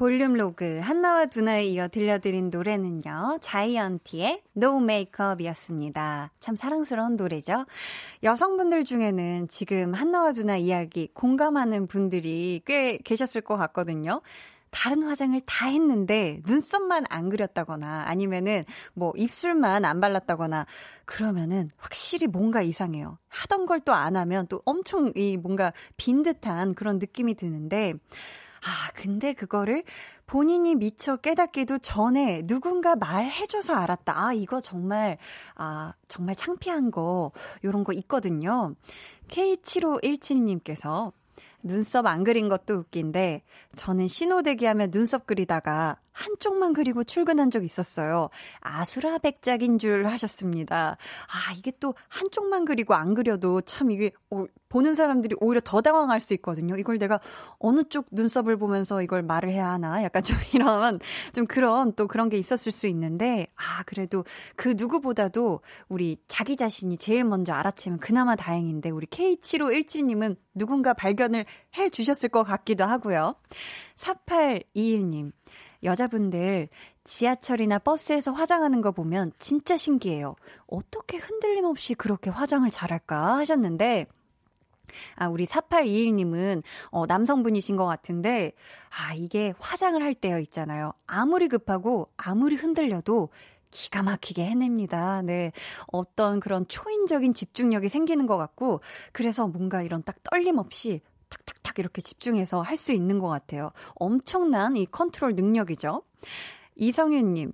볼륨 0.00 0.32
로그 0.32 0.78
한나와 0.78 1.26
두나에 1.26 1.66
이어 1.66 1.88
들려드린 1.88 2.48
노래는요. 2.48 3.36
자이언티의 3.42 4.42
No 4.56 4.78
Makeup이었습니다. 4.78 6.32
참 6.40 6.56
사랑스러운 6.56 7.16
노래죠. 7.16 7.66
여성분들 8.22 8.84
중에는 8.84 9.48
지금 9.48 9.92
한나와 9.92 10.32
두나 10.32 10.56
이야기 10.56 11.10
공감하는 11.12 11.86
분들이 11.86 12.62
꽤 12.64 12.96
계셨을 12.96 13.42
것 13.42 13.56
같거든요. 13.56 14.22
다른 14.70 15.02
화장을 15.02 15.38
다 15.44 15.68
했는데 15.68 16.40
눈썹만 16.46 17.04
안 17.10 17.28
그렸다거나 17.28 18.04
아니면은 18.06 18.64
뭐 18.94 19.12
입술만 19.16 19.84
안 19.84 20.00
발랐다거나 20.00 20.64
그러면은 21.04 21.70
확실히 21.76 22.26
뭔가 22.26 22.62
이상해요. 22.62 23.18
하던 23.28 23.66
걸 23.66 23.80
또 23.80 23.92
안 23.92 24.16
하면 24.16 24.46
또 24.46 24.62
엄청 24.64 25.12
이 25.14 25.36
뭔가 25.36 25.74
빈 25.98 26.22
듯한 26.22 26.74
그런 26.74 26.98
느낌이 26.98 27.34
드는데 27.34 27.94
아, 28.62 28.90
근데 28.94 29.32
그거를 29.32 29.84
본인이 30.26 30.74
미처 30.74 31.16
깨닫기도 31.16 31.78
전에 31.78 32.46
누군가 32.46 32.94
말해줘서 32.94 33.74
알았다. 33.74 34.26
아, 34.26 34.32
이거 34.32 34.60
정말, 34.60 35.18
아, 35.54 35.94
정말 36.08 36.36
창피한 36.36 36.90
거, 36.90 37.32
요런 37.64 37.84
거 37.84 37.92
있거든요. 37.94 38.74
K7517님께서 39.28 41.12
눈썹 41.62 42.06
안 42.06 42.24
그린 42.24 42.48
것도 42.48 42.74
웃긴데 42.74 43.42
저는 43.76 44.08
신호대기 44.08 44.64
하면 44.66 44.90
눈썹 44.90 45.26
그리다가 45.26 45.98
한쪽만 46.20 46.74
그리고 46.74 47.02
출근한 47.02 47.50
적 47.50 47.64
있었어요. 47.64 48.28
아수라 48.60 49.18
백작인 49.18 49.78
줄 49.78 50.06
하셨습니다. 50.06 50.98
아, 51.26 51.52
이게 51.56 51.72
또 51.80 51.94
한쪽만 52.08 52.66
그리고 52.66 52.94
안 52.94 53.14
그려도 53.14 53.62
참 53.62 53.90
이게 53.90 54.10
어, 54.30 54.44
보는 54.68 54.94
사람들이 54.94 55.36
오히려 55.40 55.60
더 55.64 55.80
당황할 55.80 56.20
수 56.20 56.34
있거든요. 56.34 56.76
이걸 56.76 56.98
내가 56.98 57.20
어느 57.58 57.84
쪽 57.88 58.06
눈썹을 58.10 58.58
보면서 58.58 59.02
이걸 59.02 59.22
말을 59.22 59.50
해야 59.50 59.70
하나? 59.70 60.02
약간 60.02 60.22
좀 60.30 60.36
이런 60.52 61.00
좀 61.32 61.46
그런 61.46 61.94
또 61.94 62.06
그런 62.06 62.28
게 62.28 62.36
있었을 62.36 62.70
수 62.70 62.86
있는데 62.86 63.46
아, 63.56 63.82
그래도 63.84 64.24
그 64.56 64.74
누구보다도 64.76 65.60
우리 65.88 66.18
자기 66.28 66.56
자신이 66.56 66.98
제일 66.98 67.24
먼저 67.24 67.54
알아채면 67.54 67.98
그나마 67.98 68.36
다행인데 68.36 68.90
우리 68.90 69.06
K7517님은 69.06 70.36
누군가 70.54 70.92
발견을 70.92 71.46
해 71.78 71.88
주셨을 71.88 72.28
것 72.28 72.44
같기도 72.44 72.84
하고요. 72.84 73.36
4821님. 73.94 75.32
여자분들 75.82 76.68
지하철이나 77.04 77.78
버스에서 77.78 78.32
화장하는 78.32 78.80
거 78.80 78.92
보면 78.92 79.32
진짜 79.38 79.76
신기해요. 79.76 80.36
어떻게 80.66 81.16
흔들림 81.16 81.64
없이 81.64 81.94
그렇게 81.94 82.30
화장을 82.30 82.68
잘할까 82.70 83.36
하셨는데, 83.38 84.06
아, 85.16 85.28
우리 85.28 85.46
4821님은, 85.46 86.62
어, 86.90 87.06
남성분이신 87.06 87.76
것 87.76 87.86
같은데, 87.86 88.52
아, 88.90 89.14
이게 89.14 89.54
화장을 89.58 90.02
할 90.02 90.14
때요 90.14 90.38
있잖아요. 90.40 90.92
아무리 91.06 91.48
급하고, 91.48 92.10
아무리 92.16 92.56
흔들려도 92.56 93.30
기가 93.70 94.02
막히게 94.02 94.44
해냅니다. 94.44 95.22
네. 95.22 95.52
어떤 95.86 96.40
그런 96.40 96.66
초인적인 96.66 97.34
집중력이 97.34 97.88
생기는 97.88 98.26
것 98.26 98.36
같고, 98.36 98.80
그래서 99.12 99.46
뭔가 99.46 99.82
이런 99.82 100.02
딱 100.02 100.16
떨림 100.24 100.58
없이 100.58 101.00
탁탁탁 101.30 101.78
이렇게 101.78 102.02
집중해서 102.02 102.60
할 102.62 102.76
수 102.76 102.92
있는 102.92 103.18
것 103.18 103.28
같아요. 103.28 103.70
엄청난 103.94 104.76
이 104.76 104.86
컨트롤 104.86 105.34
능력이죠. 105.34 106.02
이성윤님, 106.76 107.52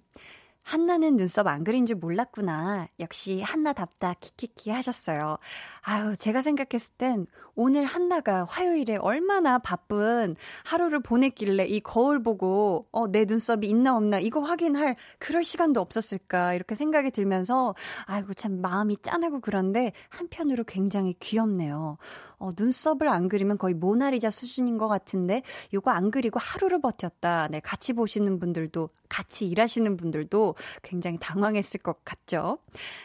한나는 0.62 1.16
눈썹 1.16 1.46
안 1.46 1.62
그린 1.62 1.86
줄 1.86 1.94
몰랐구나. 1.96 2.88
역시 2.98 3.40
한나답다 3.40 4.14
키키키 4.20 4.70
하셨어요. 4.70 5.38
아유, 5.82 6.16
제가 6.16 6.42
생각했을 6.42 6.94
땐 6.98 7.26
오늘 7.54 7.84
한나가 7.84 8.44
화요일에 8.44 8.96
얼마나 8.96 9.58
바쁜 9.58 10.34
하루를 10.64 11.00
보냈길래 11.00 11.66
이 11.66 11.78
거울 11.80 12.20
보고 12.20 12.88
어, 12.90 13.06
내 13.06 13.24
눈썹이 13.24 13.66
있나 13.68 13.96
없나 13.96 14.18
이거 14.18 14.40
확인할 14.40 14.96
그럴 15.20 15.44
시간도 15.44 15.80
없었을까 15.80 16.54
이렇게 16.54 16.74
생각이 16.74 17.12
들면서 17.12 17.76
아이고 18.06 18.34
참 18.34 18.60
마음이 18.60 18.96
짠하고 19.02 19.40
그런데 19.40 19.92
한편으로 20.08 20.64
굉장히 20.64 21.14
귀엽네요. 21.20 21.96
어, 22.38 22.50
눈썹을 22.56 23.08
안 23.08 23.28
그리면 23.28 23.58
거의 23.58 23.74
모나리자 23.74 24.30
수준인 24.30 24.78
것 24.78 24.88
같은데 24.88 25.42
요거 25.72 25.90
안 25.90 26.10
그리고 26.10 26.38
하루를 26.40 26.80
버텼다. 26.80 27.48
네, 27.50 27.60
같이 27.60 27.92
보시는 27.92 28.38
분들도 28.38 28.90
같이 29.08 29.48
일하시는 29.48 29.96
분들도 29.96 30.54
굉장히 30.82 31.18
당황했을 31.20 31.80
것 31.80 32.04
같죠. 32.04 32.58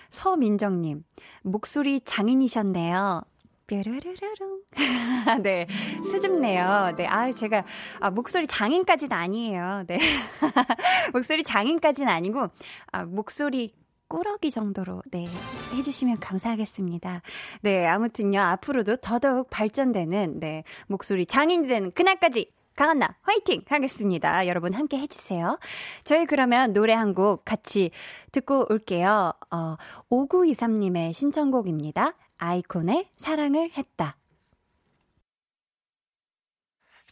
서민정님, 0.09 1.03
목소리 1.43 2.01
장인이셨네요. 2.01 3.23
뾰르르르릉. 3.67 4.61
네. 5.43 5.65
수줍네요. 6.03 6.93
네. 6.97 7.07
아, 7.07 7.31
제가, 7.31 7.63
아, 8.01 8.11
목소리 8.11 8.45
장인까지는 8.45 9.15
아니에요. 9.15 9.85
네. 9.87 9.97
목소리 11.13 11.43
장인까지는 11.43 12.11
아니고, 12.11 12.49
아, 12.91 13.05
목소리 13.05 13.73
꾸러기 14.11 14.51
정도로, 14.51 15.01
네. 15.11 15.25
해주시면 15.73 16.19
감사하겠습니다. 16.19 17.21
네. 17.61 17.87
아무튼요. 17.87 18.39
앞으로도 18.41 18.97
더더욱 18.97 19.49
발전되는, 19.49 20.39
네. 20.41 20.63
목소리 20.87 21.25
장인이 21.25 21.67
되는 21.67 21.91
그날까지 21.91 22.51
강한나 22.75 23.15
화이팅 23.21 23.63
하겠습니다. 23.67 24.47
여러분 24.47 24.73
함께 24.73 24.97
해주세요. 24.97 25.59
저희 26.03 26.25
그러면 26.25 26.73
노래 26.73 26.93
한 26.93 27.13
곡 27.13 27.43
같이 27.45 27.91
듣고 28.31 28.65
올게요. 28.69 29.33
어, 29.51 29.75
5923님의 30.09 31.13
신청곡입니다. 31.13 32.13
아이콘의 32.37 33.07
사랑을 33.17 33.69
했다. 33.77 34.15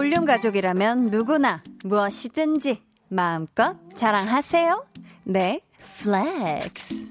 볼륨 0.00 0.24
가족이라면 0.24 1.10
누구나 1.10 1.62
무엇이든지 1.84 2.82
마음껏 3.08 3.76
자랑하세요. 3.94 4.86
네, 5.24 5.60
flex. 6.02 7.06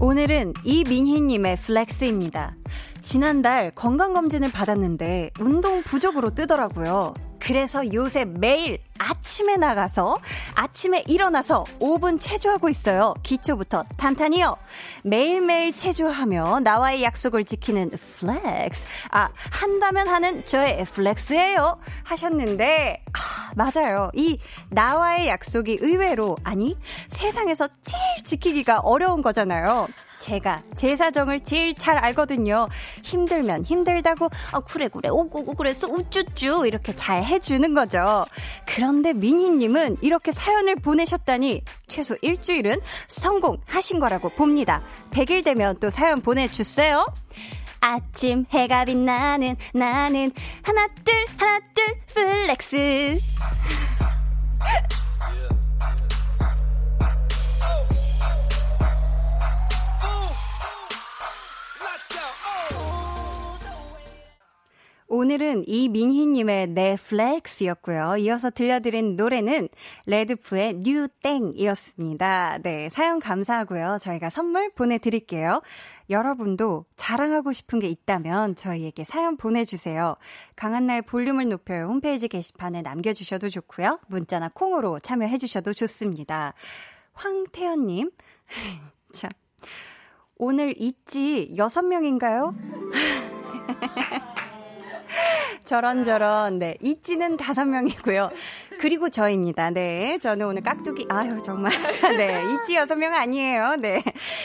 오늘은 0.00 0.54
이민희님의 0.64 1.56
flex입니다. 1.56 2.56
지난달 3.02 3.70
건강검진을 3.74 4.50
받았는데 4.52 5.32
운동 5.38 5.82
부족으로 5.82 6.30
뜨더라고요. 6.30 7.12
그래서 7.44 7.92
요새 7.92 8.24
매일 8.24 8.78
아침에 8.98 9.56
나가서 9.56 10.18
아침에 10.54 11.04
일어나서 11.06 11.64
5분 11.78 12.18
체조하고 12.18 12.70
있어요. 12.70 13.12
기초부터 13.22 13.84
탄탄히요. 13.98 14.56
매일매일 15.02 15.76
체조하며 15.76 16.60
나와의 16.60 17.02
약속을 17.02 17.44
지키는 17.44 17.90
flex. 17.90 18.86
아, 19.10 19.28
한다면 19.50 20.08
하는 20.08 20.46
저의 20.46 20.86
flex예요. 20.86 21.78
하셨는데 22.04 23.04
아, 23.12 23.18
맞아요. 23.54 24.10
이 24.14 24.38
나와의 24.70 25.28
약속이 25.28 25.78
의외로 25.80 26.36
아니 26.44 26.76
세상에서 27.08 27.68
제일 27.82 28.24
지키기가 28.24 28.80
어려운 28.80 29.22
거잖아요. 29.22 29.88
제가 30.18 30.62
제 30.74 30.96
사정을 30.96 31.40
제일 31.40 31.74
잘 31.74 31.98
알거든요. 31.98 32.68
힘들면 33.02 33.64
힘들다고 33.64 34.30
아 34.52 34.60
그래 34.60 34.88
그래 34.88 35.10
오구구 35.10 35.54
그래서 35.54 35.86
우쭈쭈 35.86 36.66
이렇게 36.66 36.96
잘 36.96 37.24
해주는 37.24 37.74
거죠. 37.74 38.24
그런데 38.64 39.12
미니님은 39.12 39.98
이렇게 40.00 40.32
사연을 40.32 40.76
보내셨다니 40.76 41.62
최소 41.88 42.16
일주일은 42.22 42.80
성공하신 43.08 43.98
거라고 44.00 44.30
봅니다. 44.30 44.80
100일 45.10 45.44
되면 45.44 45.78
또 45.78 45.90
사연 45.90 46.22
보내주세요. 46.22 47.04
아침 47.84 48.46
해가 48.50 48.86
빛나는 48.86 49.56
나는 49.74 50.30
하나 50.62 50.88
둘 51.04 51.14
하나 51.36 51.60
둘 51.74 51.84
flex 52.14 53.12
오늘은 65.06 65.64
이민희님의 65.66 66.68
flex였고요. 66.68 68.16
이어서 68.18 68.48
들려드린 68.50 69.16
노래는 69.16 69.68
Redfoo의 70.06 70.76
New 70.82 71.06
Thang이었습니다. 71.06 72.58
네, 72.62 72.88
사연 72.88 73.20
감사하고요. 73.20 73.98
저희가 74.00 74.30
선물 74.30 74.70
보내드릴게요. 74.70 75.60
여러분도 76.08 76.86
자랑하고 76.96 77.52
싶은 77.52 77.80
게 77.80 77.88
있다면 77.88 78.56
저희에게 78.56 79.04
사연 79.04 79.36
보내주세요. 79.36 80.16
강한나의 80.56 81.02
볼륨을 81.02 81.50
높여요. 81.50 81.86
홈페이지 81.86 82.26
게시판에 82.26 82.80
남겨주셔도 82.80 83.50
좋고요. 83.50 84.00
문자나 84.08 84.50
콩으로 84.54 85.00
참여해주셔도 85.00 85.74
좋습니다. 85.74 86.54
황태현님, 87.12 88.10
자, 89.12 89.28
오늘 90.36 90.74
있지 90.78 91.54
6명인가요? 91.56 92.54
저런저런, 95.64 96.58
네. 96.58 96.76
있지는 96.80 97.36
다섯 97.36 97.64
명이고요. 97.64 98.30
그리고 98.80 99.08
저입니다. 99.08 99.70
네. 99.70 100.18
저는 100.18 100.46
오늘 100.46 100.62
깍두기, 100.62 101.06
아유, 101.08 101.38
정말. 101.44 101.72
네. 102.16 102.42
있지 102.54 102.76
여섯 102.76 102.96
명 102.96 103.14
아니에요. 103.14 103.76
네. 103.76 104.02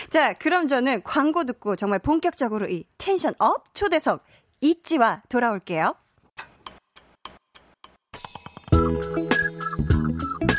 자, 0.10 0.34
그럼 0.34 0.68
저는 0.68 1.04
광고 1.04 1.44
듣고 1.44 1.76
정말 1.76 2.00
본격적으로 2.00 2.68
이 2.68 2.86
tension 2.98 3.34
up 3.40 3.74
초대석 3.74 4.24
있지와 4.62 5.24
돌아올게요. 5.30 5.96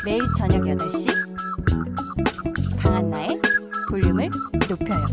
매일 0.03 0.19
저녁 0.37 0.63
8시 0.63 1.31
강한나의 2.81 3.39
볼륨을 3.89 4.29
높여요. 4.67 5.05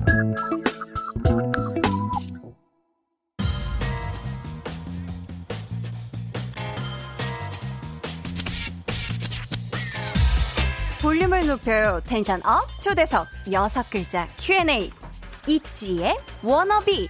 볼륨을 11.01 11.47
높여요. 11.47 12.01
텐션 12.05 12.41
업 12.45 12.67
초대석 12.81 13.29
여섯 13.53 13.89
글자 13.89 14.27
Q&A 14.37 14.91
있지의 15.47 16.17
워너비 16.43 17.09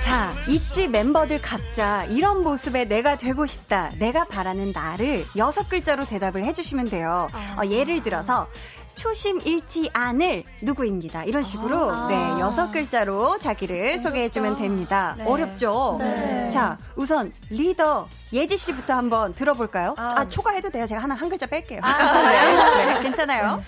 자, 0.00 0.32
있지 0.46 0.86
멤버들 0.86 1.42
각자 1.42 2.04
이런 2.04 2.42
모습에 2.42 2.84
내가 2.84 3.18
되고 3.18 3.46
싶다. 3.46 3.90
내가 3.98 4.24
바라는 4.24 4.70
나를 4.70 5.24
여섯 5.34 5.68
글자로 5.68 6.04
대답을 6.04 6.44
해주시면 6.44 6.90
돼요. 6.90 7.28
어, 7.58 7.66
예를 7.66 8.00
들어서 8.00 8.46
초심 8.94 9.40
잃지 9.44 9.90
않을 9.92 10.44
누구입니다. 10.62 11.24
이런 11.24 11.42
식으로 11.42 11.90
아. 11.92 12.08
네 12.08 12.14
여섯 12.40 12.70
글자로 12.70 13.38
자기를 13.38 13.98
소개해주면 13.98 14.58
됩니다. 14.58 15.14
네. 15.18 15.24
어렵죠? 15.24 15.96
네. 16.00 16.48
자 16.50 16.78
우선 16.96 17.32
리더 17.50 18.08
예지 18.32 18.56
씨부터 18.56 18.94
한번 18.94 19.34
들어볼까요? 19.34 19.94
아, 19.98 20.12
아 20.16 20.28
초과해도 20.28 20.70
돼요. 20.70 20.86
제가 20.86 21.02
하나 21.02 21.14
한 21.14 21.28
글자 21.28 21.46
뺄게요. 21.46 21.80
아, 21.82 22.22
네. 22.22 22.94
네. 22.94 23.02
괜찮아요? 23.02 23.62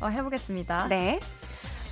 어, 0.00 0.08
해보겠습니다. 0.08 0.86
네. 0.88 1.20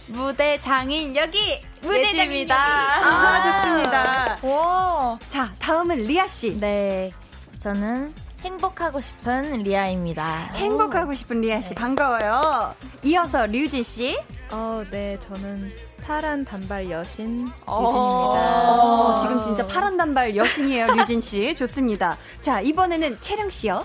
무대 0.06 0.58
장인 0.58 1.14
여기 1.16 1.60
무대 1.82 2.12
장인입니다. 2.12 2.56
아, 2.56 3.42
좋습니다. 3.62 4.38
오. 4.42 5.18
자 5.28 5.52
다음은 5.58 5.98
리아 5.98 6.26
씨. 6.26 6.56
네. 6.56 7.10
저는 7.58 8.14
행복하고 8.42 9.00
싶은 9.00 9.62
리아입니다. 9.62 10.50
행복하고 10.54 11.14
싶은 11.14 11.40
리아 11.40 11.60
씨 11.60 11.70
네. 11.70 11.74
반가워요. 11.74 12.74
이어서 13.02 13.46
류진 13.46 13.82
씨. 13.82 14.18
어, 14.50 14.84
네, 14.90 15.18
저는 15.20 15.72
파란 16.04 16.44
단발 16.44 16.90
여신 16.90 17.48
어, 17.66 17.82
류진입니다. 17.82 18.72
어, 18.72 19.18
지금 19.20 19.40
진짜 19.40 19.66
파란 19.66 19.96
단발 19.96 20.36
여신이에요, 20.36 20.86
류진 20.94 21.20
씨. 21.20 21.54
좋습니다. 21.56 22.16
자, 22.40 22.60
이번에는 22.60 23.20
채령 23.20 23.50
씨요. 23.50 23.84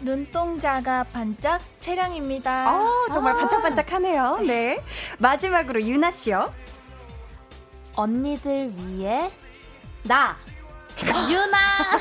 눈동자가 0.00 1.04
반짝 1.04 1.62
채령입니다. 1.80 2.76
어, 2.76 3.10
정말 3.12 3.34
아~ 3.34 3.38
반짝반짝하네요. 3.38 4.40
네. 4.46 4.78
마지막으로 5.18 5.82
유나 5.82 6.10
씨요. 6.10 6.52
언니들 7.96 8.72
위에 8.76 9.30
나 10.02 10.34
유나 11.28 11.56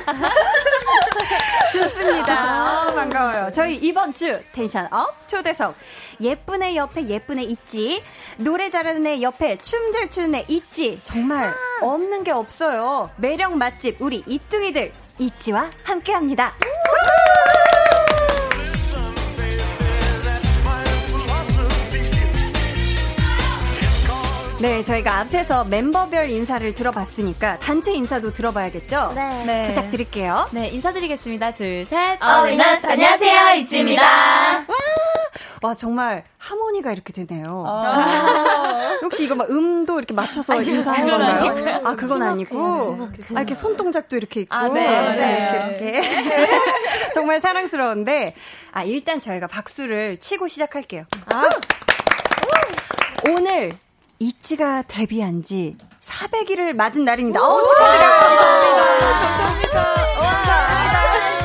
좋습니다. 1.74 2.84
어, 2.90 2.94
반가워요. 2.94 3.52
저희 3.54 3.76
이번 3.76 4.14
주 4.14 4.40
tension 4.52 4.88
up 4.92 5.28
초대석 5.28 5.76
예쁜 6.22 6.62
애 6.62 6.76
옆에 6.76 7.08
예쁜 7.08 7.40
애 7.40 7.44
있지 7.44 8.04
노래 8.38 8.70
잘하는 8.70 9.06
애 9.08 9.22
옆에 9.22 9.58
춤 9.58 9.92
잘 9.94 10.10
추는 10.10 10.36
애 10.36 10.46
있지 10.48 11.00
정말 11.04 11.50
아. 11.50 11.54
없는 11.82 12.24
게 12.24 12.32
없어요. 12.32 13.10
매력 13.18 13.56
맛집 13.58 13.98
우리 14.00 14.24
이뚱이들 14.26 14.92
있지와 15.20 15.70
함께합니다. 15.84 16.54
네, 24.64 24.82
저희가 24.82 25.20
앞에서 25.20 25.66
멤버별 25.66 26.30
인사를 26.30 26.74
들어봤으니까 26.74 27.60
단체 27.60 27.92
인사도 27.92 28.32
들어봐야겠죠? 28.32 29.12
네. 29.14 29.44
네. 29.46 29.68
부탁드릴게요. 29.68 30.48
네, 30.52 30.70
인사드리겠습니다. 30.70 31.52
둘, 31.52 31.84
셋. 31.84 32.18
어린아스 32.24 32.88
안녕하세요, 32.88 33.56
이지입니다. 33.56 34.02
와! 34.02 34.66
와, 35.64 35.74
정말 35.74 36.24
하모니가 36.38 36.94
이렇게 36.94 37.12
되네요. 37.12 37.66
아. 37.68 39.00
혹시 39.02 39.26
이거 39.26 39.36
막 39.36 39.50
음도 39.52 39.98
이렇게 39.98 40.14
맞춰서 40.14 40.62
인사한 40.62 41.10
건가요? 41.10 41.82
아, 41.84 41.96
그건 41.98 42.24
아니고. 42.24 43.10
아, 43.36 43.40
이렇게 43.40 43.56
손동작도 43.56 44.16
이렇게 44.16 44.40
있고. 44.42 44.56
아, 44.56 44.70
네. 44.70 44.88
네. 44.88 45.16
네. 45.18 45.78
이렇게, 45.82 46.00
이렇게. 46.00 46.50
정말 47.14 47.42
사랑스러운데. 47.42 48.34
아, 48.72 48.84
일단 48.84 49.20
저희가 49.20 49.48
박수를 49.48 50.22
치고 50.22 50.48
시작할게요. 50.48 51.04
아. 51.34 51.50
오늘 53.28 53.74
이치가 54.20 54.84
데뷔한 54.84 55.44
지 55.44 55.76
400일을 56.02 56.74
맞은 56.74 57.06
날입니다. 57.06 57.42
어, 57.42 57.66
축하드려요. 57.66 58.12
감사합니다. 58.20 58.84
감사합니다. 59.24 59.84
감사합니다. 60.16 61.44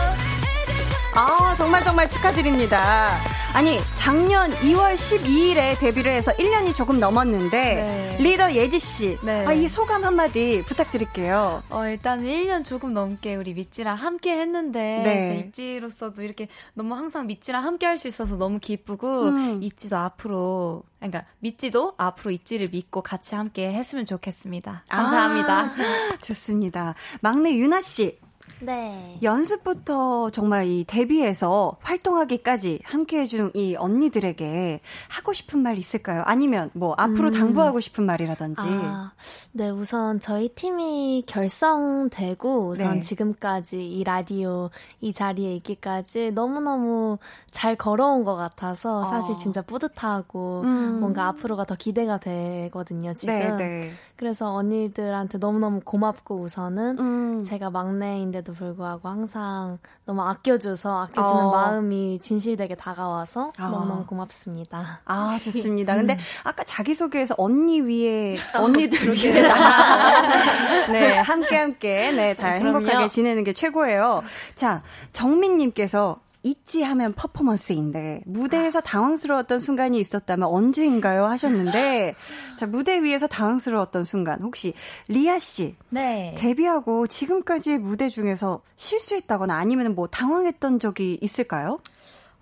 아, 1.14 1.54
정말 1.56 1.82
정말 1.84 2.08
축하드립니다. 2.08 3.37
아니, 3.58 3.76
작년 3.96 4.52
2월 4.52 4.94
12일에 4.94 5.76
데뷔를 5.80 6.12
해서 6.12 6.30
1년이 6.30 6.76
조금 6.76 7.00
넘었는데, 7.00 7.50
네. 7.50 8.16
리더 8.20 8.52
예지 8.52 8.78
씨, 8.78 9.18
네. 9.24 9.44
아, 9.44 9.52
이 9.52 9.66
소감 9.66 10.04
한마디 10.04 10.62
부탁드릴게요. 10.64 11.64
어, 11.68 11.86
일단 11.86 12.22
1년 12.22 12.64
조금 12.64 12.92
넘게 12.92 13.34
우리 13.34 13.54
미찌랑 13.54 13.96
함께 13.96 14.38
했는데, 14.38 15.02
네. 15.02 15.44
이찌로서도 15.48 16.22
이렇게 16.22 16.46
너무 16.74 16.94
항상 16.94 17.26
미찌랑 17.26 17.64
함께 17.64 17.86
할 17.86 17.98
수 17.98 18.06
있어서 18.06 18.36
너무 18.36 18.60
기쁘고, 18.60 19.24
음. 19.24 19.60
이찌도 19.60 19.96
앞으로, 19.96 20.84
그러니까 21.00 21.24
미찌도 21.40 21.94
앞으로 21.96 22.30
이찌를 22.30 22.68
믿고 22.70 23.02
같이 23.02 23.34
함께 23.34 23.72
했으면 23.72 24.06
좋겠습니다. 24.06 24.84
감사합니다. 24.88 25.54
아, 25.62 25.72
좋습니다. 26.22 26.94
막내 27.22 27.52
유나 27.56 27.80
씨. 27.80 28.20
네. 28.60 29.18
연습부터 29.22 30.30
정말 30.30 30.66
이 30.66 30.84
데뷔해서 30.84 31.76
활동하기까지 31.80 32.80
함께 32.84 33.20
해준 33.20 33.50
이 33.54 33.76
언니들에게 33.76 34.80
하고 35.08 35.32
싶은 35.32 35.60
말 35.60 35.78
있을까요? 35.78 36.22
아니면 36.26 36.70
뭐 36.74 36.94
앞으로 36.96 37.28
음. 37.28 37.32
당부하고 37.32 37.80
싶은 37.80 38.04
말이라든지. 38.04 38.62
아, 38.64 39.12
네, 39.52 39.70
우선 39.70 40.20
저희 40.20 40.48
팀이 40.48 41.24
결성되고 41.26 42.68
우선 42.68 42.94
네. 42.94 43.00
지금까지 43.00 43.88
이 43.88 44.04
라디오 44.04 44.70
이 45.00 45.12
자리에 45.12 45.54
있기까지 45.56 46.32
너무너무 46.32 47.18
잘 47.50 47.76
걸어온 47.76 48.24
것 48.24 48.36
같아서 48.36 49.04
사실 49.04 49.34
어. 49.34 49.36
진짜 49.36 49.62
뿌듯하고 49.62 50.62
음. 50.64 51.00
뭔가 51.00 51.26
앞으로가 51.28 51.64
더 51.64 51.74
기대가 51.74 52.18
되거든요, 52.18 53.14
지금. 53.14 53.38
네, 53.38 53.56
네. 53.56 53.90
그래서 54.16 54.52
언니들한테 54.52 55.38
너무너무 55.38 55.80
고맙고 55.84 56.40
우선은 56.40 56.98
음. 56.98 57.44
제가 57.44 57.70
막내인데도 57.70 58.47
불구하고 58.52 59.08
항상 59.08 59.78
너무 60.04 60.22
아껴줘서 60.22 61.02
아껴주는 61.02 61.44
어. 61.44 61.50
마음이 61.50 62.18
진실되게 62.20 62.74
다가와서 62.74 63.50
어. 63.58 63.62
너무너무 63.62 64.06
고맙습니다. 64.06 65.00
아, 65.04 65.38
좋습니다. 65.42 65.94
근데 65.94 66.14
음. 66.14 66.18
아까 66.44 66.64
자기소개에서 66.64 67.34
언니 67.38 67.80
위에, 67.80 68.36
언니들 68.54 69.08
위에. 69.10 69.42
네, 70.92 71.18
함께 71.18 71.56
함께, 71.56 72.12
네, 72.12 72.34
잘 72.34 72.60
행복하게 72.60 73.08
지내는 73.08 73.44
게 73.44 73.52
최고예요. 73.52 74.22
자, 74.54 74.82
정민 75.12 75.58
님께서 75.58 76.20
있지 76.50 76.82
하면 76.82 77.12
퍼포먼스인데 77.14 78.22
무대에서 78.26 78.78
아. 78.78 78.82
당황스러웠던 78.82 79.60
순간이 79.60 80.00
있었다면 80.00 80.48
언제인가요 80.48 81.26
하셨는데 81.26 82.14
자 82.56 82.66
무대 82.66 83.02
위에서 83.02 83.26
당황스러웠던 83.26 84.04
순간 84.04 84.40
혹시 84.42 84.74
리아 85.08 85.38
씨 85.38 85.76
네. 85.90 86.34
데뷔하고 86.38 87.06
지금까지 87.06 87.78
무대 87.78 88.08
중에서 88.08 88.62
실수했다거나 88.76 89.54
아니면 89.54 89.94
뭐 89.94 90.06
당황했던 90.06 90.78
적이 90.78 91.18
있을까요? 91.20 91.80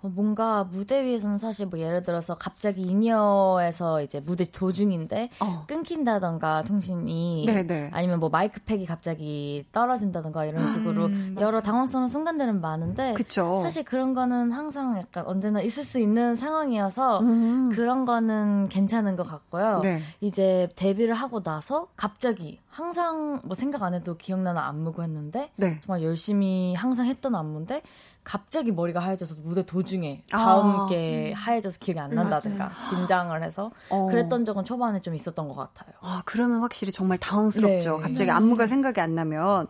어, 0.07 0.11
뭔가 0.13 0.63
무대 0.63 1.03
위에서는 1.03 1.37
사실 1.37 1.67
뭐 1.67 1.79
예를 1.79 2.03
들어서 2.03 2.35
갑자기 2.35 2.81
인이어에서 2.83 4.01
이제 4.01 4.19
무대 4.19 4.45
도중인데 4.49 5.29
어. 5.39 5.65
끊긴다던가 5.67 6.63
통신이 6.63 7.45
네네. 7.45 7.63
네. 7.63 7.89
아니면 7.93 8.19
뭐 8.19 8.29
마이크 8.29 8.61
팩이 8.61 8.85
갑자기 8.85 9.65
떨어진다던가 9.71 10.45
이런 10.45 10.67
식으로 10.67 11.05
음, 11.05 11.35
여러 11.39 11.61
당황스러운 11.61 12.07
순간들은 12.09 12.61
많은데 12.61 13.13
그쵸. 13.13 13.59
사실 13.61 13.83
그런 13.83 14.13
거는 14.13 14.51
항상 14.51 14.97
약간 14.97 15.25
언제나 15.25 15.61
있을 15.61 15.83
수 15.83 15.99
있는 15.99 16.35
상황이어서 16.35 17.19
음. 17.19 17.69
그런 17.73 18.05
거는 18.05 18.69
괜찮은 18.69 19.15
것 19.15 19.27
같고요. 19.27 19.81
네. 19.83 20.01
이제 20.21 20.69
데뷔를 20.75 21.13
하고 21.13 21.43
나서 21.43 21.87
갑자기 21.95 22.59
항상 22.69 23.41
뭐 23.43 23.55
생각 23.55 23.81
안 23.81 23.95
해도 23.95 24.17
기억나는 24.17 24.61
안무고 24.61 25.01
했는데 25.01 25.49
네. 25.55 25.81
정말 25.83 26.03
열심히 26.03 26.75
항상 26.75 27.07
했던 27.07 27.33
안무인데 27.35 27.81
갑자기 28.27 28.73
머리가 28.73 28.99
하얘져서 28.99 29.35
무대 29.41 29.65
도중에 29.65 30.23
다음 30.29 30.81
아. 30.81 30.87
게 30.89 31.31
하얘져서 31.31 31.79
기억이 31.79 31.97
안 31.97 32.09
난다든가 32.09 32.65
맞아요. 32.65 32.89
긴장을 32.89 33.41
해서 33.41 33.71
어. 33.89 34.07
그랬던 34.07 34.43
적은 34.43 34.65
초반에 34.65 34.99
좀 34.99 35.15
있었던 35.15 35.47
것 35.47 35.55
같아요. 35.55 35.95
아 36.01 36.23
그러면 36.25 36.59
확실히 36.59 36.91
정말 36.91 37.17
당황스럽죠. 37.19 37.95
네. 37.95 38.01
갑자기 38.01 38.29
안무가 38.29 38.67
생각이 38.67 38.99
안 38.99 39.15
나면 39.15 39.67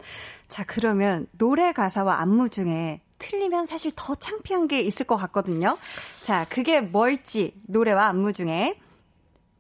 자 0.48 0.64
그러면 0.66 1.28
노래 1.38 1.72
가사와 1.72 2.16
안무 2.16 2.50
중에 2.50 3.02
틀리면 3.20 3.68
사실 3.68 3.92
더 3.96 4.16
창피한 4.16 4.68
게 4.68 4.82
있을 4.82 5.06
것 5.06 5.18
같거든요. 5.18 5.78
자 6.24 6.44
그게 6.50 6.82
뭘지 6.82 7.62
노래와 7.68 8.08
안무 8.08 8.34
중에 8.34 8.80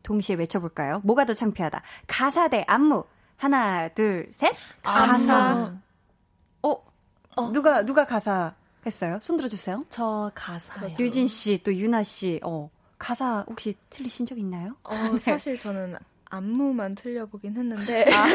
동시에 0.02 0.38
외쳐볼까요? 0.38 1.02
뭐가 1.04 1.26
더 1.26 1.36
창피하다? 1.36 1.84
가사 2.08 2.48
대 2.48 2.66
안무 2.68 3.04
하나 3.36 3.90
둘 3.90 4.28
셋. 4.32 4.56
가사. 4.82 5.76
어, 6.64 6.84
어 7.36 7.52
누가 7.52 7.86
누가 7.86 8.04
가사 8.08 8.56
했어요? 8.88 9.20
손 9.22 9.38
들어주세요. 9.38 9.86
저 9.90 10.32
가사요. 10.34 10.94
류진 11.00 11.28
씨, 11.28 11.62
또 11.64 11.74
유나 11.74 12.04
씨, 12.04 12.40
어, 12.44 12.70
가사 12.98 13.46
혹시 13.48 13.76
틀리신 13.90 14.26
적 14.26 14.38
있나요? 14.40 14.76
어, 14.84 14.96
네. 15.14 15.20
사실 15.20 15.58
저는 15.58 15.96
안무만 16.30 16.96
틀려보긴 16.96 17.56
했는데 17.56 18.04
아, 18.14 18.26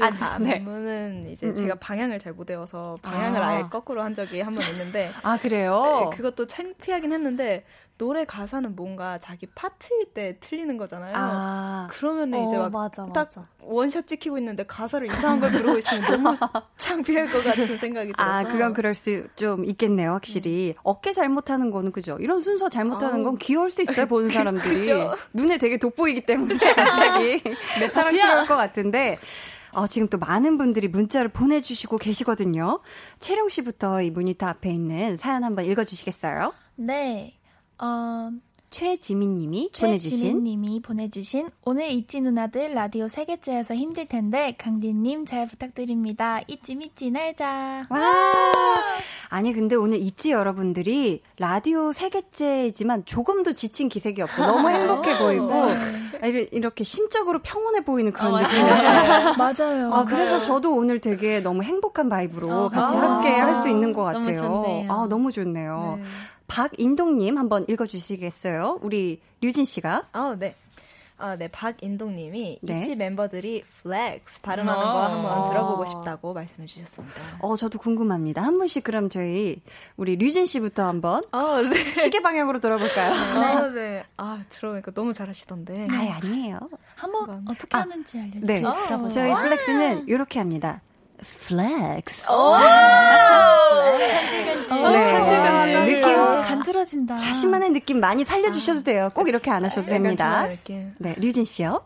아, 0.00 0.38
네. 0.38 0.56
안무는 0.56 1.24
이제 1.30 1.46
음, 1.48 1.54
제가 1.54 1.74
방향을 1.76 2.18
잘 2.20 2.32
못 2.34 2.48
외워서 2.48 2.96
방향을 3.02 3.42
아. 3.42 3.58
예 3.58 3.62
거꾸로 3.70 4.02
한 4.02 4.14
적이 4.14 4.40
한 4.40 4.54
번 4.54 4.64
있는데 4.70 5.12
아 5.22 5.36
그래요? 5.36 6.10
네, 6.10 6.16
그것도 6.16 6.46
창피하긴 6.46 7.12
했는데 7.12 7.64
노래 7.96 8.24
가사는 8.24 8.74
뭔가 8.74 9.18
자기 9.18 9.46
파트일 9.54 10.06
때 10.14 10.36
틀리는 10.40 10.76
거잖아요. 10.76 11.12
아. 11.16 11.88
그러면 11.92 12.34
어, 12.34 12.44
이제 12.44 12.56
막 12.56 12.72
맞아, 12.72 13.04
딱 13.06 13.28
맞아. 13.28 13.46
one 13.62 13.81
shot 13.81 14.06
찍히고 14.08 14.36
있는데 14.38 14.64
가사를 14.66 15.06
이상한 15.06 15.38
걸 15.40 15.50
부르고 15.52 15.78
있으면 15.78 16.02
너무 16.02 16.36
창피할 16.76 17.28
것 17.28 17.44
같은 17.44 17.78
생각이 17.78 18.12
들어서. 18.12 18.30
아, 18.30 18.42
그건 18.44 18.72
그럴 18.74 18.94
수 18.96 19.26
좀 19.36 19.64
있겠네요, 19.64 20.10
확실히. 20.12 20.74
음. 20.76 20.80
어깨 20.82 21.12
잘못하는 21.12 21.70
거는 21.70 21.92
그죠? 21.92 22.16
이런 22.20 22.40
순서 22.40 22.68
잘못하는 22.68 23.22
건 23.22 23.38
귀여울 23.38 23.70
수 23.70 23.82
있어요, 23.82 24.06
보는 24.06 24.28
사람들이. 24.30 24.92
눈에 25.32 25.58
되게 25.58 25.78
돋보이기 25.78 26.22
때문에 26.26 26.56
갑자기 26.74 27.40
내 27.78 27.88
사랑스러울 27.88 28.46
것 28.46 28.56
같은데. 28.56 29.18
어, 29.72 29.86
지금 29.88 30.06
또 30.08 30.18
많은 30.18 30.56
분들이 30.56 30.86
문자를 30.86 31.28
보내주시고 31.30 31.98
계시거든요. 31.98 32.80
채령 33.18 33.48
씨부터 33.48 34.02
이 34.02 34.10
모니터 34.12 34.46
앞에 34.46 34.70
있는 34.70 35.16
사연 35.16 35.42
한번 35.42 35.64
읽어주시겠어요? 35.64 36.52
네. 36.76 37.36
어, 37.78 38.30
최지민님이 38.70 39.70
보내주신 39.78 40.10
최지민님이 40.10 40.80
보내주신 40.82 41.48
오늘 41.64 41.90
있지 41.92 42.20
누나들 42.20 42.74
라디오 42.74 43.06
세 43.06 43.24
개째여서 43.24 43.74
힘들 43.76 44.06
텐데 44.06 44.56
강진님 44.58 45.26
잘 45.26 45.46
부탁드립니다. 45.46 46.40
있지 46.48 46.74
믿지 46.74 47.12
날자. 47.12 47.86
와 47.88 48.02
아니 49.28 49.52
근데 49.52 49.76
오늘 49.76 49.98
있지 49.98 50.32
여러분들이 50.32 51.22
라디오 51.38 51.92
세 51.92 52.08
개째이지만 52.08 53.04
조금도 53.04 53.52
지친 53.52 53.88
기색이 53.88 54.20
없어 54.22 54.44
너무 54.44 54.68
행복해 54.70 55.18
보이고 55.18 55.46
네. 56.22 56.48
이렇게 56.50 56.82
심적으로 56.82 57.40
평온해 57.42 57.84
보이는 57.84 58.12
그런 58.12 58.34
어, 58.34 58.40
느낌이에요. 58.40 59.34
맞아요. 59.38 59.92
아 59.92 60.04
그래서 60.04 60.42
저도 60.42 60.74
오늘 60.74 60.98
되게 60.98 61.38
너무 61.38 61.62
행복한 61.62 62.08
vibe로 62.08 62.50
어, 62.50 62.68
같이 62.70 62.96
함께 62.96 63.28
할 63.30 63.54
수 63.54 63.68
있는 63.68 63.92
것 63.92 64.02
같아요. 64.02 64.40
너무 64.42 64.84
아 64.88 65.06
너무 65.08 65.30
좋네요. 65.30 65.98
네. 66.00 66.04
박인동님 66.46 67.38
한번 67.38 67.64
읽어주시겠어요? 67.68 68.78
우리 68.82 69.20
류진 69.40 69.64
씨가. 69.64 70.08
아, 70.12 70.36
네. 70.38 70.54
아, 71.16 71.36
네. 71.36 71.48
박인동님이 71.48 72.58
네. 72.60 72.78
있지 72.78 72.96
멤버들이 72.96 73.62
flex 73.82 74.42
발음하는 74.42 74.82
거 74.82 74.88
아. 74.88 75.12
한번 75.12 75.48
들어보고 75.48 75.86
싶다고 75.86 76.34
말씀해 76.34 76.66
주셨습니다. 76.66 77.14
어, 77.40 77.56
저도 77.56 77.78
궁금합니다. 77.78 78.42
한 78.42 78.58
분씩 78.58 78.82
그럼 78.82 79.08
저희 79.08 79.62
우리 79.96 80.16
류진 80.16 80.44
씨부터 80.44 80.86
한번 80.86 81.22
어, 81.30 81.62
네. 81.62 81.94
시계 81.94 82.20
방향으로 82.20 82.58
들어볼까요? 82.58 83.12
아, 83.14 83.68
네. 83.68 84.04
아, 84.16 84.42
들어보니까 84.48 84.90
너무 84.90 85.12
잘하시던데. 85.12 85.86
아, 85.90 86.18
아니에요. 86.20 86.58
한번 86.96 87.44
어떻게 87.48 87.76
아, 87.76 87.80
하는지 87.80 88.18
알려주세요. 88.18 88.60
네. 88.60 88.94
어, 88.94 89.08
저희 89.08 89.32
flex는 89.32 90.08
이렇게 90.08 90.40
합니다. 90.40 90.82
flex. 91.18 92.26
네. 93.98 95.84
느낌 95.84 96.16
간지러진다. 96.42 97.16
자신만의 97.16 97.70
느낌 97.70 98.00
많이 98.00 98.24
살려주셔도 98.24 98.82
돼요. 98.82 99.10
꼭 99.14 99.28
이렇게 99.28 99.50
안 99.50 99.64
하셔도 99.64 99.86
됩니다. 99.86 100.46
네, 100.98 101.14
류진 101.18 101.44
씨요. 101.44 101.84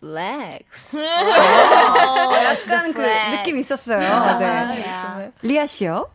flex. 0.00 0.96
약간 0.98 2.92
그 2.92 3.00
느낌 3.36 3.56
있었어요. 3.58 4.38
네. 4.38 5.32
리아 5.42 5.66
씨요. 5.66 6.08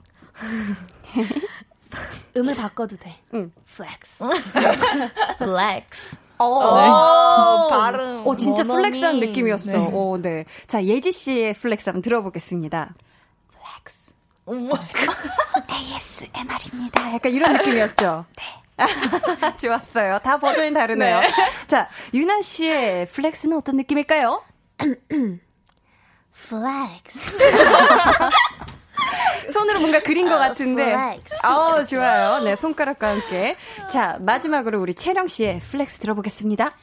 음을 2.37 2.55
바꿔도 2.55 2.95
돼. 2.97 3.17
응. 3.33 3.51
flex. 3.75 4.23
flex. 5.39 6.19
어, 6.43 7.69
네. 7.69 7.75
발음. 7.75 8.27
어, 8.27 8.35
진짜 8.35 8.63
flex한 8.63 9.19
느낌이었어. 9.19 9.71
네. 9.77 9.77
오, 9.91 10.17
네. 10.17 10.45
자, 10.67 10.83
예지 10.83 11.11
씨의 11.11 11.53
flex 11.53 11.89
한번 11.89 12.01
들어보겠습니다. 12.01 12.93
flex. 13.51 14.13
ASMR입니다. 15.69 17.13
약간 17.13 17.31
이런 17.31 17.53
느낌이었죠? 17.53 18.25
네. 18.37 18.61
좋았어요. 19.61 20.19
다 20.19 20.37
버전이 20.37 20.73
다르네요. 20.73 21.19
네. 21.19 21.31
자, 21.67 21.87
유나 22.13 22.41
씨의 22.41 23.07
flex는 23.07 23.57
어떤 23.57 23.77
느낌일까요? 23.77 24.43
flex. 26.33 27.43
손으로 29.47 29.79
뭔가 29.79 29.99
그린 29.99 30.27
것 30.29 30.37
같은데. 30.37 30.93
어, 31.43 31.83
좋아요. 31.83 32.43
네, 32.43 32.55
손가락과 32.55 33.09
함께. 33.09 33.55
자, 33.89 34.17
마지막으로 34.21 34.79
우리 34.81 34.93
채령 34.93 35.27
씨의 35.27 35.59
flex 35.59 35.99
들어보겠습니다. 35.99 36.73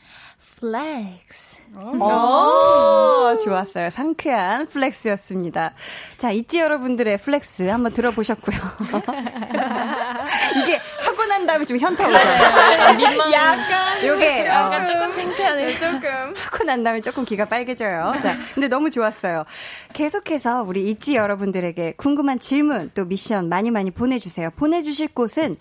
flex. 0.60 1.58
오, 1.76 3.36
좋았어요. 3.44 3.90
상쾌한 3.90 4.66
flex였습니다. 4.66 5.74
자, 6.16 6.30
있지 6.32 6.58
여러분들의 6.58 7.16
flex 7.18 7.68
한번 7.68 7.92
들어보셨고요. 7.92 8.56
이게 10.62 10.80
하고 11.00 11.24
난 11.28 11.46
다음에 11.46 11.64
좀 11.64 11.78
현타 11.78 12.08
오잖아요. 12.08 13.32
약간. 13.32 14.06
요게. 14.06 14.46
약간 14.46 14.82
어, 14.82 14.86
조금 14.86 15.12
창피하네, 15.12 15.78
조금. 15.78 16.34
하고 16.36 16.64
난 16.64 16.82
다음에 16.82 17.00
조금 17.02 17.24
귀가 17.24 17.44
빨개져요. 17.44 18.14
자, 18.22 18.36
근데 18.54 18.66
너무 18.66 18.90
좋았어요. 18.90 19.44
계속해서 19.92 20.64
우리 20.64 20.88
있지 20.90 21.14
여러분들에게 21.14 21.94
궁금한 21.96 22.40
질문 22.40 22.90
또 22.94 23.04
미션 23.04 23.48
많이 23.48 23.70
많이 23.70 23.92
보내주세요. 23.92 24.50
보내주실 24.56 25.08
곳은 25.14 25.56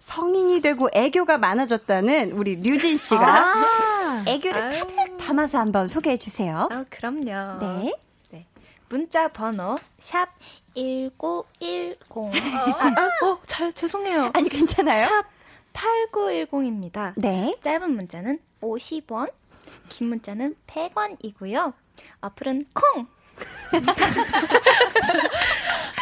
성인이 0.00 0.60
되고 0.62 0.88
애교가 0.92 1.38
많아졌다는 1.38 2.32
우리 2.32 2.56
류진 2.56 2.96
씨가 2.96 3.26
아~ 3.26 4.24
애교를 4.26 4.60
아유. 4.60 4.80
가득 4.80 5.18
담아서 5.18 5.58
한번 5.58 5.86
소개해 5.86 6.16
주세요. 6.16 6.68
아, 6.70 6.84
그럼요. 6.90 7.58
네. 7.60 7.94
네. 8.30 8.46
문자 8.88 9.28
번호 9.28 9.76
샵 9.98 10.28
1910. 10.74 11.94
어, 12.10 12.30
아, 12.78 13.26
어, 13.26 13.38
잘 13.46 13.72
죄송해요. 13.72 14.30
아니 14.32 14.48
괜찮아요. 14.48 15.06
샵 15.06 15.24
8910입니다. 15.72 17.12
네. 17.16 17.54
짧은 17.60 17.94
문자는 17.94 18.38
50원, 18.62 19.30
긴 19.90 20.08
문자는 20.08 20.56
100원이고요. 20.66 21.72
어플은 22.22 22.64
콩 22.72 23.06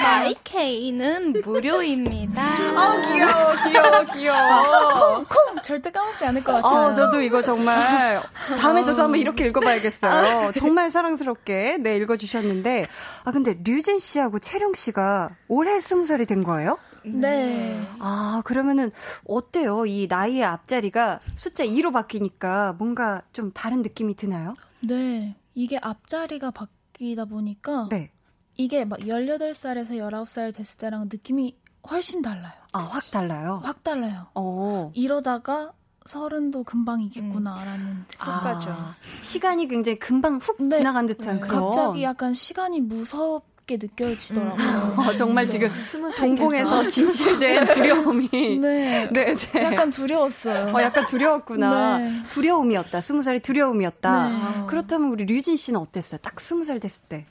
마이케이는 0.01 1.42
무료입니다. 1.44 2.42
아 2.42 3.03
귀여워, 3.03 3.55
귀여워, 3.64 4.05
귀여워. 4.12 4.38
아, 4.38 4.94
콩, 4.94 5.24
콩 5.24 5.62
절대 5.62 5.90
까먹지 5.90 6.24
않을 6.24 6.44
것 6.44 6.53
같아요. 6.53 6.81
아, 6.88 6.92
저도 6.92 7.20
이거 7.20 7.42
정말 7.42 8.22
다음에 8.59 8.85
저도 8.85 9.03
한번 9.03 9.20
이렇게 9.20 9.46
읽어봐야겠어요. 9.46 10.53
정말 10.59 10.90
사랑스럽게 10.90 11.79
네 11.79 11.96
읽어주셨는데 11.96 12.87
아 13.24 13.33
근데 13.33 13.59
류진 13.64 13.98
씨하고 13.98 14.38
채령 14.38 14.74
씨가 14.74 15.31
올해 15.48 15.81
스무 15.81 16.07
살이 16.07 16.27
된 16.27 16.44
거예요? 16.44 16.79
네. 17.05 17.81
아 17.98 18.42
그러면은 18.44 18.90
어때요? 19.27 19.87
이 19.87 20.07
나이의 20.09 20.44
앞자리가 20.44 21.20
숫자 21.35 21.64
2로 21.64 21.92
바뀌니까 21.92 22.74
뭔가 22.79 23.22
좀 23.33 23.53
다른 23.53 23.83
느낌이 23.83 24.16
드나요? 24.16 24.55
네. 24.81 25.37
이게 25.55 25.79
앞자리가 25.81 26.53
바 26.53 26.66
바뀌다 26.98 27.24
보니까 27.24 27.88
네. 27.90 28.11
이게 28.56 28.84
막 28.84 28.98
18살에서 29.00 29.90
19살 29.90 30.54
됐을 30.54 30.78
때랑 30.78 31.04
느낌이 31.11 31.56
훨씬 31.88 32.20
달라요. 32.22 32.52
아, 32.72 32.80
확 32.80 33.11
달라요? 33.11 33.61
확 33.64 33.82
달라요. 33.82 34.26
어. 34.34 34.90
이러다가 34.94 35.72
서른도 36.04 36.64
금방이겠구나라는 36.64 37.87
음. 37.87 38.04
생각까죠. 38.08 38.70
아, 38.70 38.96
시간이 39.22 39.68
굉장히 39.68 39.98
금방 39.98 40.38
훅 40.38 40.62
네. 40.64 40.76
지나간 40.76 41.06
듯한 41.06 41.37
네. 41.37 41.40
그런. 41.46 41.66
갑자기 41.66 42.02
약간 42.02 42.34
시간이 42.34 42.80
무섭 42.80 43.42
게 43.68 43.76
느껴지더라고요. 43.76 44.66
음. 44.66 44.98
어, 44.98 45.14
정말 45.14 45.44
네. 45.46 45.50
지금 45.52 45.70
동공에서 46.16 46.88
진실된 46.88 47.66
두려움이. 47.74 48.28
네. 48.59 49.09
네, 49.12 49.35
네. 49.37 49.62
약간 49.62 49.90
두려웠어요. 49.90 50.74
어, 50.74 50.83
약간 50.83 51.04
두려웠구나. 51.07 51.98
네. 51.98 52.22
두려움이었다. 52.31 53.00
스무 53.02 53.22
살이 53.22 53.40
두려움이었다. 53.40 54.28
네. 54.28 54.66
그렇다면 54.66 55.11
우리 55.11 55.26
류진 55.26 55.57
씨는 55.57 55.78
어땠어요? 55.78 56.18
딱 56.22 56.40
스무 56.40 56.64
살 56.64 56.81
됐을 56.81 57.04
때. 57.09 57.26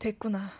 됐구나. 0.00 0.50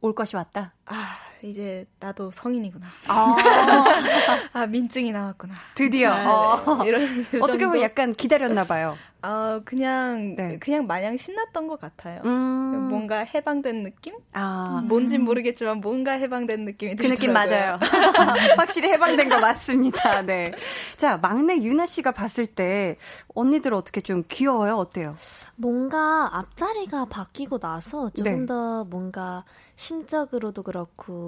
올 0.00 0.14
것이 0.14 0.34
왔다. 0.34 0.74
아, 0.86 1.16
이제 1.42 1.86
나도 2.00 2.30
성인이구나. 2.30 2.86
아, 3.08 3.36
아 4.52 4.66
민증이 4.66 5.12
나왔구나. 5.12 5.54
드디어. 5.74 6.14
네, 6.14 6.24
어. 6.26 6.82
이런 6.84 7.02
어떻게 7.42 7.66
보면 7.66 7.82
약간 7.82 8.12
기다렸나 8.12 8.64
봐요. 8.64 8.96
아, 9.20 9.60
그냥 9.64 10.36
네. 10.36 10.58
그냥 10.58 10.86
마냥 10.86 11.16
신났던 11.16 11.66
것 11.66 11.80
같아요. 11.80 12.22
음. 12.24 12.88
뭔가 12.88 13.18
해방된 13.18 13.82
느낌? 13.82 14.14
아, 14.32 14.80
뭔진 14.86 15.22
모르겠지만 15.22 15.80
뭔가 15.80 16.12
해방된 16.12 16.64
느낌이 16.64 16.94
그 16.94 17.06
느낌 17.08 17.32
맞아요. 17.32 17.78
확실히 18.56 18.90
해방된 18.90 19.28
거 19.28 19.40
맞습니다. 19.40 20.22
네. 20.22 20.52
자, 20.96 21.16
막내 21.16 21.56
유나 21.56 21.86
씨가 21.86 22.12
봤을 22.12 22.46
때 22.46 22.96
언니들 23.34 23.74
어떻게 23.74 24.00
좀 24.00 24.22
귀여워요? 24.28 24.76
어때요? 24.76 25.16
뭔가 25.56 26.30
앞자리가 26.32 27.06
바뀌고 27.06 27.58
나서 27.58 28.10
조금 28.10 28.40
네. 28.40 28.46
더 28.46 28.84
뭔가 28.84 29.44
심적으로도 29.74 30.62
그렇고 30.62 31.27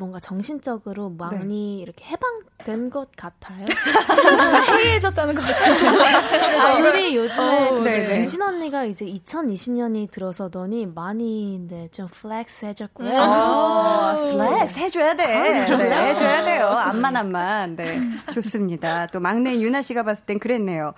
뭔가 0.00 0.18
정신적으로 0.18 1.10
많이 1.10 1.76
네. 1.76 1.82
이렇게 1.82 2.06
해방된 2.06 2.88
것 2.88 3.08
같아요. 3.16 3.66
해이해졌다는 4.78 5.34
것 5.34 5.42
같은데. 5.42 6.04
아, 6.58 6.72
둘이 6.72 7.16
요즘에 7.16 7.68
어, 7.68 7.78
네. 7.82 8.08
네. 8.08 8.20
류진 8.20 8.40
언니가 8.40 8.84
이제 8.84 9.04
2020년이 9.04 10.10
들어서더니 10.10 10.86
많이 10.86 11.60
네, 11.68 11.88
좀 11.92 12.08
flex 12.08 12.64
해줬고요. 12.64 13.10
아, 13.12 14.16
flex 14.16 14.78
해줘야 14.80 15.14
돼. 15.14 15.24
아, 15.24 15.42
네, 15.76 16.10
해줘야 16.12 16.42
돼요. 16.44 16.66
암만 16.80 17.16
암만. 17.16 17.76
네. 17.76 18.00
좋습니다. 18.32 19.06
또 19.08 19.20
막내 19.20 19.60
유나 19.60 19.82
씨가 19.82 20.02
봤을 20.02 20.24
땐 20.24 20.38
그랬네요. 20.38 20.94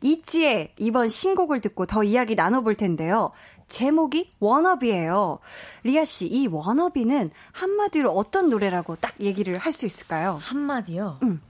있지의 0.00 0.74
이번 0.76 1.08
신곡을 1.08 1.60
듣고 1.60 1.86
더 1.86 2.04
이야기 2.04 2.36
나눠볼 2.36 2.76
텐데요. 2.76 3.32
제목이 3.68 4.32
WANNABE예요. 4.40 5.38
리아 5.84 6.04
씨, 6.04 6.26
이 6.26 6.46
WANNABE는 6.46 7.30
한마디로 7.52 8.10
어떤 8.12 8.50
노래라고 8.50 8.96
딱 8.96 9.14
얘기를 9.20 9.58
할 9.58 9.72
수 9.72 9.86
있을까요? 9.86 10.38
한마디요? 10.42 11.18
응. 11.22 11.40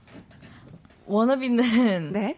WANNABE는 1.07 2.11
네? 2.13 2.37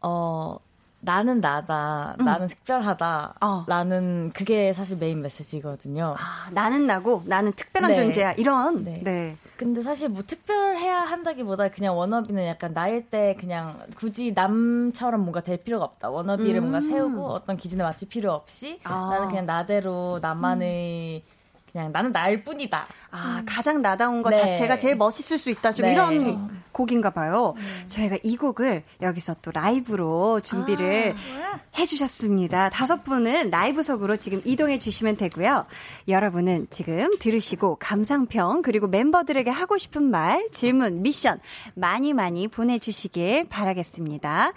어 0.00 0.58
나는 1.00 1.40
나다, 1.40 2.16
음. 2.18 2.24
나는 2.24 2.48
특별하다, 2.48 3.34
어. 3.40 3.64
라는 3.68 4.32
그게 4.34 4.72
사실 4.72 4.96
메인 4.96 5.22
메시지거든요. 5.22 6.16
아, 6.18 6.50
나는 6.50 6.86
나고, 6.86 7.22
나는 7.24 7.52
특별한 7.52 7.92
네. 7.92 8.02
존재야. 8.02 8.32
이런. 8.32 8.84
네. 8.84 9.00
네. 9.04 9.36
근데 9.56 9.82
사실 9.82 10.08
뭐 10.08 10.22
특별해야 10.26 11.00
한다기보다 11.00 11.68
그냥 11.70 11.96
워너비는 11.96 12.46
약간 12.46 12.74
나일 12.74 13.08
때 13.08 13.36
그냥 13.38 13.80
굳이 13.96 14.32
남처럼 14.32 15.20
뭔가 15.20 15.40
될 15.40 15.56
필요가 15.58 15.84
없다. 15.84 16.10
워너비를 16.10 16.60
음. 16.60 16.70
뭔가 16.70 16.80
세우고 16.80 17.26
어떤 17.26 17.56
기준에 17.56 17.82
맞출 17.82 18.08
필요 18.08 18.32
없이 18.32 18.80
아. 18.84 19.10
나는 19.12 19.28
그냥 19.28 19.46
나대로 19.46 20.18
나만의 20.20 21.22
음. 21.24 21.37
그냥 21.78 21.92
나는 21.92 22.10
나일 22.12 22.42
뿐이다. 22.42 22.86
아, 23.12 23.38
음. 23.38 23.46
가장 23.46 23.80
나다운 23.80 24.22
것 24.22 24.30
네. 24.30 24.36
자체가 24.36 24.78
제일 24.78 24.96
멋있을 24.96 25.38
수 25.38 25.48
있다. 25.50 25.72
좀 25.72 25.86
네. 25.86 25.92
이런 25.92 26.58
곡인가 26.72 27.10
봐요. 27.10 27.54
음. 27.56 27.84
저희가 27.88 28.18
이 28.22 28.36
곡을 28.36 28.84
여기서 29.00 29.36
또 29.42 29.50
라이브로 29.52 30.40
준비를 30.40 31.14
아, 31.16 31.58
해주셨습니다. 31.76 32.70
다섯 32.70 33.02
분은 33.04 33.50
라이브석으로 33.50 34.16
지금 34.16 34.40
이동해 34.44 34.78
주시면 34.78 35.16
되고요. 35.16 35.66
여러분은 36.06 36.68
지금 36.70 37.10
들으시고 37.18 37.76
감상평 37.76 38.62
그리고 38.62 38.86
멤버들에게 38.86 39.50
하고 39.50 39.76
싶은 39.76 40.04
말, 40.04 40.48
질문, 40.52 41.02
미션 41.02 41.40
많이 41.74 42.12
많이 42.12 42.48
보내주시길 42.48 43.48
바라겠습니다. 43.48 44.52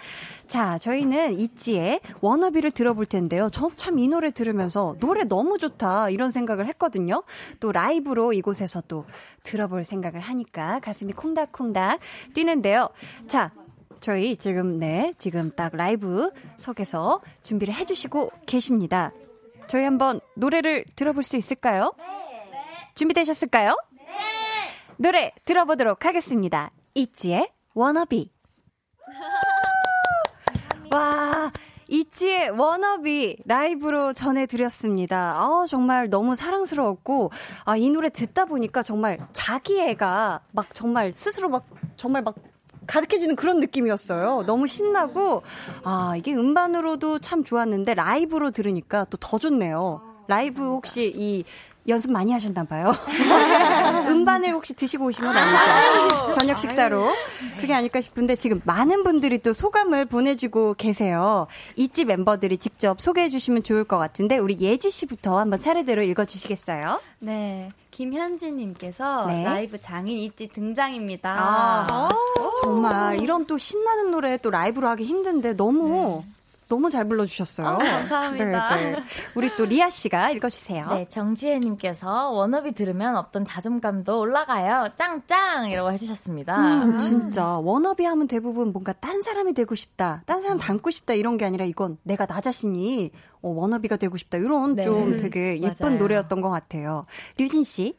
자, 0.46 0.78
저희는 0.78 1.38
있지의 1.40 2.00
워너비를 2.20 2.70
들어볼 2.70 3.06
텐데요. 3.06 3.48
저참이 3.48 4.06
노래 4.08 4.30
들으면서 4.30 4.96
노래 5.00 5.24
너무 5.24 5.58
좋다 5.58 6.10
이런 6.10 6.30
생각을 6.30 6.66
했거든요. 6.66 7.11
또 7.60 7.72
라이브로 7.72 8.32
이곳에서 8.32 8.80
또 8.82 9.04
들어볼 9.42 9.84
생각을 9.84 10.20
하니까 10.20 10.80
가슴이 10.80 11.12
콩닥콩닥 11.12 12.00
뛰는데요. 12.34 12.88
자, 13.28 13.52
저희 14.00 14.36
지금 14.36 14.78
네 14.78 15.12
지금 15.16 15.52
딱 15.54 15.76
라이브 15.76 16.30
석에서 16.56 17.20
준비를 17.42 17.74
해 17.74 17.84
주시고 17.84 18.30
계십니다. 18.46 19.12
저희 19.68 19.84
한번 19.84 20.20
노래를 20.34 20.84
들어볼 20.96 21.22
수 21.22 21.36
있을까요? 21.36 21.94
네. 21.96 22.04
준비되셨을까요? 22.94 23.76
네. 23.92 24.02
노래 24.96 25.32
들어보도록 25.44 26.04
하겠습니다. 26.04 26.72
이지의 26.94 27.48
워너비. 27.74 28.28
와, 30.92 31.50
이치의 31.92 32.50
워너비 32.50 33.36
라이브로 33.44 34.14
전해드렸습니다. 34.14 35.34
아, 35.36 35.66
정말 35.68 36.08
너무 36.08 36.34
사랑스러웠고, 36.34 37.30
아, 37.66 37.76
이 37.76 37.90
노래 37.90 38.08
듣다 38.08 38.46
보니까 38.46 38.82
정말 38.82 39.18
자기애가 39.34 40.40
막 40.52 40.74
정말 40.74 41.12
스스로 41.12 41.50
막 41.50 41.66
정말 41.98 42.22
막 42.22 42.34
가득해지는 42.86 43.36
그런 43.36 43.60
느낌이었어요. 43.60 44.44
너무 44.46 44.66
신나고, 44.66 45.42
아, 45.84 46.14
이게 46.16 46.32
음반으로도 46.32 47.18
참 47.18 47.44
좋았는데 47.44 47.92
라이브로 47.94 48.50
들으니까 48.52 49.04
또 49.10 49.18
더 49.20 49.38
좋네요. 49.38 50.00
라이브 50.28 50.62
혹시 50.62 51.12
이 51.14 51.44
연습 51.88 52.12
많이 52.12 52.32
하셨나 52.32 52.64
봐요. 52.64 52.94
음반을 54.08 54.50
혹시 54.50 54.74
드시고 54.74 55.06
오신 55.06 55.24
건 55.24 55.36
아니죠? 55.36 56.32
저녁 56.32 56.58
식사로. 56.58 57.12
그게 57.60 57.74
아닐까 57.74 58.00
싶은데 58.00 58.36
지금 58.36 58.60
많은 58.64 59.02
분들이 59.02 59.38
또 59.38 59.52
소감을 59.52 60.06
보내주고 60.06 60.74
계세요. 60.74 61.46
이집 61.76 62.08
멤버들이 62.08 62.58
직접 62.58 63.00
소개해 63.00 63.28
주시면 63.28 63.62
좋을 63.62 63.84
것 63.84 63.98
같은데 63.98 64.38
우리 64.38 64.58
예지 64.60 64.90
씨부터 64.90 65.38
한번 65.38 65.58
차례대로 65.60 66.02
읽어 66.02 66.24
주시겠어요? 66.24 67.00
네. 67.20 67.70
김현진님께서 67.90 69.26
네. 69.26 69.44
라이브 69.44 69.78
장인 69.78 70.18
있지 70.18 70.48
등장입니다. 70.48 71.36
아, 71.38 72.08
정말 72.62 73.20
이런 73.20 73.46
또 73.46 73.58
신나는 73.58 74.10
노래 74.10 74.38
또 74.38 74.50
라이브로 74.50 74.88
하기 74.88 75.04
힘든데 75.04 75.56
너무 75.56 76.22
네. 76.24 76.32
너무 76.72 76.88
잘 76.88 77.06
불러주셨어요. 77.06 77.66
어, 77.66 77.76
감사합니다. 77.76 78.76
네, 78.76 78.92
네. 78.92 79.02
우리 79.34 79.54
또 79.56 79.66
리아 79.66 79.90
씨가 79.90 80.30
읽어주세요. 80.30 80.86
네, 80.86 81.06
정지혜님께서 81.06 82.30
워너비 82.30 82.72
들으면 82.72 83.16
없던 83.16 83.44
자존감도 83.44 84.18
올라가요. 84.18 84.88
짱짱! 84.96 85.68
이라고 85.68 85.92
해주셨습니다. 85.92 86.56
음, 86.56 86.98
진짜. 86.98 87.58
워너비 87.58 88.06
하면 88.06 88.26
대부분 88.26 88.72
뭔가 88.72 88.94
딴 88.94 89.20
사람이 89.20 89.52
되고 89.52 89.74
싶다, 89.74 90.22
딴 90.24 90.40
사람 90.40 90.56
닮고 90.56 90.90
싶다 90.90 91.12
이런 91.12 91.36
게 91.36 91.44
아니라 91.44 91.66
이건 91.66 91.98
내가 92.04 92.24
나 92.24 92.40
자신이 92.40 93.10
어, 93.42 93.50
워너비가 93.50 93.96
되고 93.96 94.16
싶다 94.16 94.38
이런 94.38 94.74
네. 94.74 94.84
좀 94.84 95.18
되게 95.18 95.60
예쁜 95.60 95.88
맞아요. 95.88 95.98
노래였던 95.98 96.40
것 96.40 96.48
같아요. 96.48 97.04
류진 97.36 97.64
씨. 97.64 97.98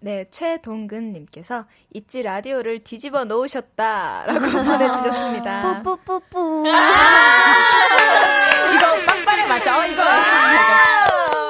네, 0.00 0.26
최동근님께서 0.30 1.66
있지 1.92 2.22
라디오를 2.22 2.84
뒤집어 2.84 3.24
놓으셨다라고 3.24 4.40
보내주셨습니다. 4.64 5.82
뿌뿌뿌뿌. 5.82 6.64
아~ 6.70 7.88
이거 8.74 9.06
빵빠레 9.06 9.46
맞아? 9.46 9.86
이거. 9.86 10.02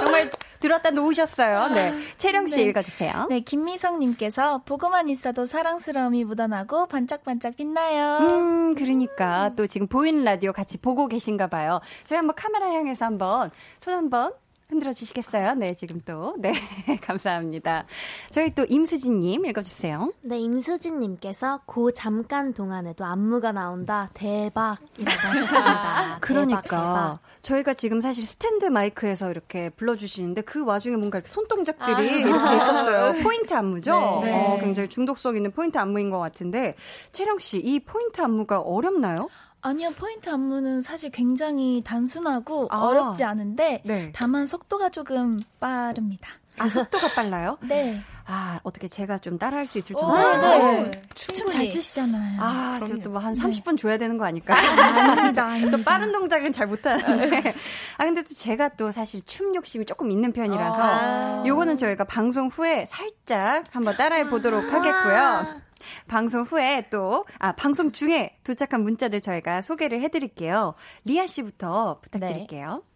정말 0.05 0.31
들었다 0.61 0.91
놓으셨어요. 0.91 1.69
네. 1.69 1.93
채령 2.17 2.47
씨 2.47 2.57
네. 2.57 2.63
읽어주세요. 2.63 3.27
네, 3.29 3.41
김미성님께서 3.41 4.63
보고만 4.65 5.09
있어도 5.09 5.47
사랑스러움이 5.47 6.25
묻어나고 6.25 6.87
반짝반짝 6.87 7.57
빛나요. 7.57 8.27
음, 8.27 8.75
그러니까 8.75 9.53
또 9.57 9.67
지금 9.67 9.87
보이는 9.87 10.25
라디오 10.25 10.53
같이 10.53 10.79
보고 10.79 11.07
계신가 11.07 11.47
봐요. 11.49 11.81
저희 12.05 12.17
한번 12.17 12.35
카메라 12.35 12.67
향해서 12.67 13.05
한번 13.05 13.51
손 13.79 13.95
한번 13.95 14.33
흔들어 14.69 14.93
주시겠어요? 14.93 15.55
네, 15.55 15.73
지금 15.73 16.03
또. 16.05 16.35
네, 16.39 16.53
감사합니다. 17.01 17.87
저희 18.31 18.55
또 18.55 18.67
임수진님 18.69 19.47
읽어주세요. 19.47 20.13
네, 20.21 20.39
임수진님께서 20.41 21.63
고 21.65 21.91
잠깐 21.91 22.53
동안에도 22.53 23.07
안무가 23.07 23.53
나온다. 23.53 24.11
대박이라고 24.13 25.11
하셨습니다. 25.11 26.19
그러니까. 26.21 26.61
대박, 26.61 26.71
대박. 26.71 27.19
저희가 27.41 27.73
지금 27.73 28.03
사실 28.03 28.27
스탠드 28.27 28.67
마이크에서 28.67 29.31
이렇게 29.31 29.71
불러주시는데 29.71 30.43
그 30.43 30.63
와중에 30.63 30.97
뭔가 30.97 31.17
이렇게 31.17 31.33
손동작들이 31.33 31.95
아. 31.97 32.01
이렇게 32.01 32.57
있었어요. 32.57 33.15
포인트 33.25 33.55
안무죠? 33.55 34.21
네. 34.23 34.33
어, 34.35 34.59
굉장히 34.61 34.91
중독성 34.91 35.37
있는 35.37 35.51
포인트 35.51 35.79
안무인 35.79 36.11
것 36.11 36.19
같은데. 36.19 36.75
채령씨, 37.13 37.59
이 37.61 37.81
포인트 37.81 38.21
안무가 38.21 38.61
어렵나요? 38.61 39.31
아니요, 39.61 39.91
포인트 39.99 40.29
안무는 40.31 40.83
사실 40.83 41.11
굉장히 41.11 41.83
단순하고 41.85 42.69
아. 42.71 42.79
어렵지 42.79 43.25
않은데 43.25 43.83
네. 43.85 44.13
다만 44.15 44.47
속도가 44.47 44.91
조금 44.91 45.41
빠릅니다. 45.61 46.31
아, 46.59 46.69
속도가 46.69 47.15
빨라요? 47.15 47.59
네. 47.67 48.01
아, 48.31 48.61
어떻게 48.63 48.89
제가 48.89 49.17
좀 49.19 49.39
따라할 49.39 49.67
수 49.67 49.79
있을 49.79 49.97
정도로. 49.97 50.37
네, 50.37 50.91
네. 50.91 51.03
춤잘 51.15 51.71
추시잖아요. 51.71 52.37
아, 52.41 52.79
저도 52.87 53.09
뭐한 53.09 53.33
30분 53.33 53.71
네. 53.71 53.77
줘야 53.77 53.97
되는 53.97 54.19
거 54.19 54.27
아닐까요? 54.27 54.59
아닙니다, 54.59 55.47
아닙니다. 55.49 55.71
좀 55.71 55.83
빠른 55.83 56.13
동작은 56.13 56.53
잘 56.53 56.67
못하는데. 56.67 57.39
아, 57.97 58.05
근데 58.05 58.23
또 58.23 58.35
제가 58.35 58.71
또 58.71 58.91
사실 58.91 59.23
춤 59.25 59.55
욕심이 59.55 59.87
조금 59.87 60.11
있는 60.11 60.33
편이라서 60.33 60.79
아~ 60.79 61.43
요거는 61.47 61.79
저희가 61.79 62.05
방송 62.05 62.49
후에 62.49 62.85
살짝 62.85 63.65
한번 63.71 63.97
따라해 63.97 64.29
보도록 64.29 64.65
아~ 64.65 64.77
하겠고요. 64.77 65.68
방송 66.07 66.43
후에 66.43 66.89
또, 66.91 67.25
아, 67.39 67.53
방송 67.53 67.93
중에 67.93 68.37
도착한 68.45 68.83
문자들 68.83 69.21
저희가 69.21 69.63
소개를 69.63 70.01
해드릴게요. 70.03 70.75
리아 71.05 71.27
씨부터 71.27 72.01
부탁드릴게요. 72.03 72.83
네. 72.85 72.88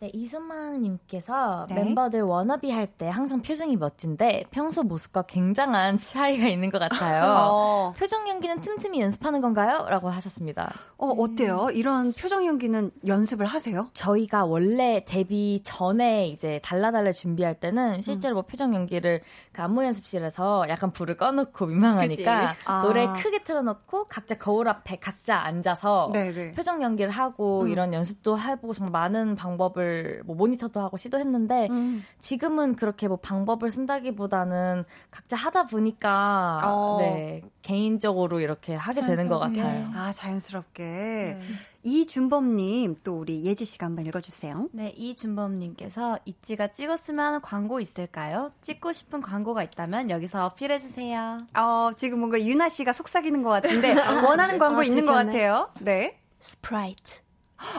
네, 0.00 0.10
이순망님께서 0.12 1.66
네. 1.68 1.74
멤버들 1.74 2.22
워너비 2.22 2.70
할 2.70 2.88
때 2.98 3.06
항상 3.08 3.42
표정이 3.42 3.76
멋진데 3.76 4.44
평소 4.50 4.82
모습과 4.82 5.22
굉장한 5.22 5.98
차이가 5.98 6.48
있는 6.48 6.70
것 6.70 6.78
같아요. 6.78 7.26
어. 7.52 7.94
표정 7.98 8.28
연기는 8.28 8.60
틈틈이 8.60 9.00
연습하는 9.00 9.40
건가요? 9.40 9.86
라고 9.88 10.08
하셨습니다. 10.08 10.72
어, 10.96 11.08
어때요? 11.08 11.68
이런 11.72 12.12
표정 12.12 12.46
연기는 12.46 12.90
연습을 13.06 13.46
하세요? 13.46 13.88
저희가 13.92 14.46
원래 14.46 15.04
데뷔 15.06 15.60
전에 15.62 16.26
이제 16.26 16.60
달라달라 16.64 17.12
준비할 17.12 17.54
때는 17.60 18.00
실제로 18.00 18.34
뭐 18.34 18.42
표정 18.42 18.74
연기를 18.74 19.20
그 19.52 19.62
안무 19.62 19.84
연습실에서 19.84 20.66
약간 20.68 20.92
불을 20.92 21.16
꺼놓고 21.16 21.66
민망하니까 21.66 22.54
아. 22.64 22.82
노래 22.82 23.06
크게 23.06 23.40
틀어놓고 23.42 24.06
각자 24.08 24.36
거울 24.36 24.68
앞에 24.68 24.96
각자 24.96 25.36
앉아서 25.36 26.10
네네. 26.12 26.32
네. 26.32 26.52
표정 26.52 26.82
연기를 26.82 27.10
하고 27.10 27.62
음. 27.62 27.68
이런 27.68 27.92
연습도 27.92 28.38
해보고 28.38 28.72
정말 28.74 28.92
많은 28.92 29.36
방법을 29.36 29.87
방법을 29.88 30.22
뭐 30.24 30.36
모니터도 30.36 30.80
하고 30.80 30.96
시도했는데 30.96 31.68
음. 31.70 32.04
지금은 32.18 32.76
그렇게 32.76 33.08
뭐 33.08 33.16
방법을 33.16 33.70
쓴다기보다는 33.70 34.84
각자 35.10 35.36
하다 35.36 35.66
보니까 35.66 36.60
어. 36.64 36.98
네 37.00 37.42
개인적으로 37.62 38.40
이렇게 38.40 38.74
하게 38.74 39.02
되는 39.02 39.28
것 39.28 39.38
같아요. 39.38 39.90
아 39.94 40.12
자연스럽게 40.12 40.84
네. 40.84 41.40
이준범님 41.82 42.96
또 43.02 43.18
우리 43.18 43.44
예지 43.44 43.64
씨가 43.64 43.86
한번 43.86 44.06
읽어주세요. 44.06 44.68
네 44.72 44.90
이준범님께서 44.96 46.18
있지가 46.24 46.68
찍었으면 46.68 47.24
하는 47.24 47.40
광고 47.40 47.80
있을까요? 47.80 48.52
찍고 48.60 48.92
싶은 48.92 49.20
광고가 49.20 49.62
있다면 49.62 50.10
여기서 50.10 50.44
어필해 50.46 50.78
주세요. 50.78 51.46
어 51.56 51.92
지금 51.96 52.18
뭔가 52.18 52.40
유나 52.40 52.68
씨가 52.68 52.92
속삭이는 52.92 53.42
것 53.42 53.50
같은데 53.50 53.94
원하는 54.26 54.58
광고 54.58 54.80
아, 54.80 54.84
있는 54.84 55.06
것 55.06 55.12
같아요. 55.12 55.70
네. 55.80 56.18
스프라이트. 56.40 57.27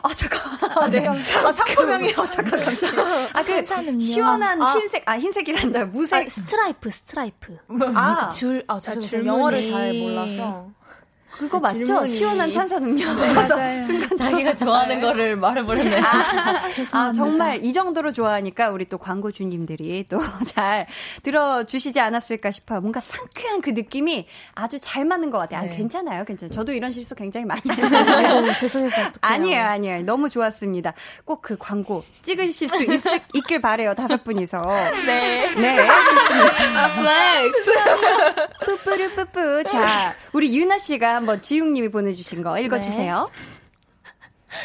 아 0.02 0.14
잠깐. 0.14 0.40
아, 0.76 0.90
네. 0.90 1.06
아 1.06 1.52
상품명이요. 1.52 2.14
잠깐 2.30 2.60
깜짝. 2.60 2.94
아그 3.32 3.98
시원한 3.98 4.60
아. 4.60 4.74
흰색 4.74 5.02
아 5.06 5.18
흰색이란다. 5.18 5.86
무색. 5.86 6.26
아, 6.26 6.28
스트라이프 6.28 6.90
스트라이프. 6.90 7.56
아줄 7.94 8.64
아, 8.68 8.78
죄송해요. 8.78 9.26
영어를 9.26 9.70
잘 9.70 9.94
몰라서. 9.94 10.70
그거 11.40 11.58
그 11.58 11.62
맞죠? 11.62 11.84
질문이... 11.84 12.08
시원한 12.10 12.52
탄산음료. 12.52 13.14
네, 13.14 13.32
맞아요. 13.34 13.82
순간 13.82 14.16
자기가 14.16 14.54
좋아하는 14.56 14.96
네. 14.96 15.00
거를 15.00 15.36
말해버렸네. 15.36 16.00
아, 16.00 16.60
아, 16.92 17.12
정말 17.16 17.64
이 17.64 17.72
정도로 17.72 18.12
좋아하니까 18.12 18.70
우리 18.70 18.88
또 18.88 18.98
광고주님들이 18.98 20.06
또 20.08 20.18
잘 20.46 20.86
들어주시지 21.22 22.00
않았을까 22.00 22.50
싶어요. 22.50 22.80
뭔가 22.80 23.00
상쾌한 23.00 23.60
그 23.60 23.70
느낌이 23.70 24.26
아주 24.54 24.78
잘 24.80 25.04
맞는 25.04 25.30
것 25.30 25.38
같아요. 25.38 25.60
아, 25.60 25.62
네. 25.64 25.72
아, 25.72 25.76
괜찮아요, 25.76 26.24
괜찮아요. 26.24 26.52
저도 26.52 26.72
이런 26.72 26.90
실수 26.90 27.14
굉장히 27.14 27.46
많이 27.46 27.60
해요. 27.70 28.52
죄송해서 28.58 29.00
어떡해요. 29.00 29.18
아니에요, 29.22 29.62
아니에요. 29.64 30.02
너무 30.04 30.28
좋았습니다. 30.28 30.94
꼭 31.24 31.40
그 31.40 31.56
광고 31.58 32.02
찍으실 32.22 32.68
수 32.68 32.84
있, 32.84 33.00
있길 33.34 33.60
바래요. 33.60 33.94
다섯 33.94 34.22
분이서. 34.24 34.60
네. 35.06 35.54
네, 35.54 35.76
좋습니다. 35.86 36.84
아, 36.84 36.94
flex. 36.94 37.72
뿌뿌르 38.64 39.14
뿌뿌. 39.14 39.64
자, 39.70 40.14
우리 40.32 40.56
유나 40.56 40.78
씨가 40.78 41.14
한번 41.16 41.29
한번 41.30 41.42
지웅님이 41.42 41.90
보내주신 41.90 42.42
거 42.42 42.58
읽어주세요. 42.58 43.30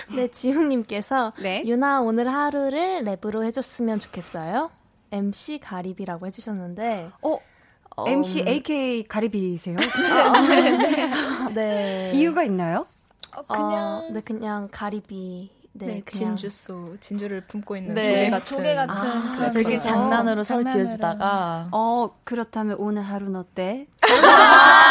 네, 0.09 0.15
네 0.15 0.27
지웅님께서 0.29 1.33
네. 1.39 1.63
유나 1.65 2.01
오늘 2.01 2.27
하루를 2.27 3.03
랩으로 3.03 3.43
해줬으면 3.43 3.99
좋겠어요. 3.99 4.71
MC 5.11 5.59
가리비라고 5.59 6.25
해주셨는데, 6.25 7.09
어, 7.21 7.37
어 7.95 8.07
MC 8.07 8.41
음... 8.41 8.47
AK 8.47 9.07
가리비세요? 9.07 9.77
네, 10.49 10.77
네. 10.77 11.53
네. 11.53 12.11
이유가 12.15 12.43
있나요? 12.43 12.87
어, 13.35 13.43
그냥 13.43 13.73
어, 13.73 14.07
네 14.11 14.21
그냥 14.21 14.69
가리비 14.71 15.51
네, 15.73 15.85
네 15.85 16.01
그냥. 16.05 16.37
진주 16.37 16.49
소 16.49 16.95
진주를 17.01 17.41
품고 17.41 17.75
있는 17.75 17.95
네, 17.95 18.29
조개 18.29 18.29
같은 18.29 18.45
조개 18.45 18.75
같은 18.75 18.97
아, 18.97 19.49
되게 19.49 19.77
장난으로 19.77 20.43
설 20.43 20.63
지어주다가 20.63 21.67
어 21.71 22.15
그렇다면 22.23 22.77
오늘 22.79 23.03
하루는 23.03 23.35
어때? 23.35 23.87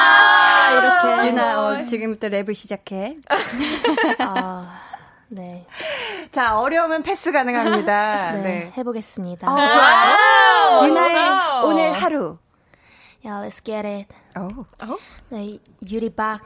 아, 0.80 1.14
이렇게 1.14 1.28
유나 1.28 1.60
어, 1.60 1.84
지금부터 1.84 2.28
랩을 2.28 2.54
시작해. 2.54 3.16
아, 4.18 4.80
네. 5.28 5.64
자 6.32 6.58
어려우면 6.58 7.02
패스 7.02 7.32
가능합니다. 7.32 8.32
네, 8.38 8.42
네. 8.42 8.72
해보겠습니다. 8.76 9.50
어, 9.50 9.66
좋아요. 9.66 10.88
유나의 10.88 11.64
오늘 11.64 11.92
하루. 11.92 12.38
Yeah, 13.24 13.46
let's 13.46 13.64
get 13.64 13.86
it. 13.86 14.08
Oh. 14.36 14.66
Oh? 14.82 15.00
네, 15.30 15.58
유리박. 15.90 16.42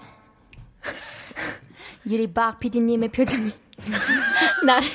유리박 2.06 2.60
PD님의 2.60 3.08
표정이 3.10 3.52
나를 4.64 4.88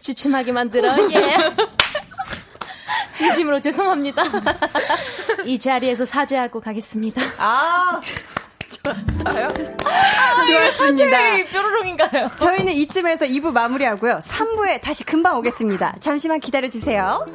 주춤하게 0.00 0.52
만들어. 0.52 0.88
예. 1.12 1.36
진심으로 3.16 3.60
죄송합니다. 3.60 4.22
이 5.46 5.58
자리에서 5.58 6.04
사죄하고 6.04 6.60
가겠습니다. 6.60 7.22
아. 7.38 8.00
좋았어요. 8.84 9.48
아, 9.84 10.44
좋았습니다. 10.44 11.16
뾰로롱인가요? 11.50 12.30
저희는 12.36 12.72
이쯤에서 12.74 13.26
2부 13.26 13.52
마무리하고요. 13.52 14.18
3부에 14.22 14.80
다시 14.82 15.04
금방 15.04 15.38
오겠습니다. 15.38 15.96
잠시만 16.00 16.40
기다려주세요. 16.40 17.26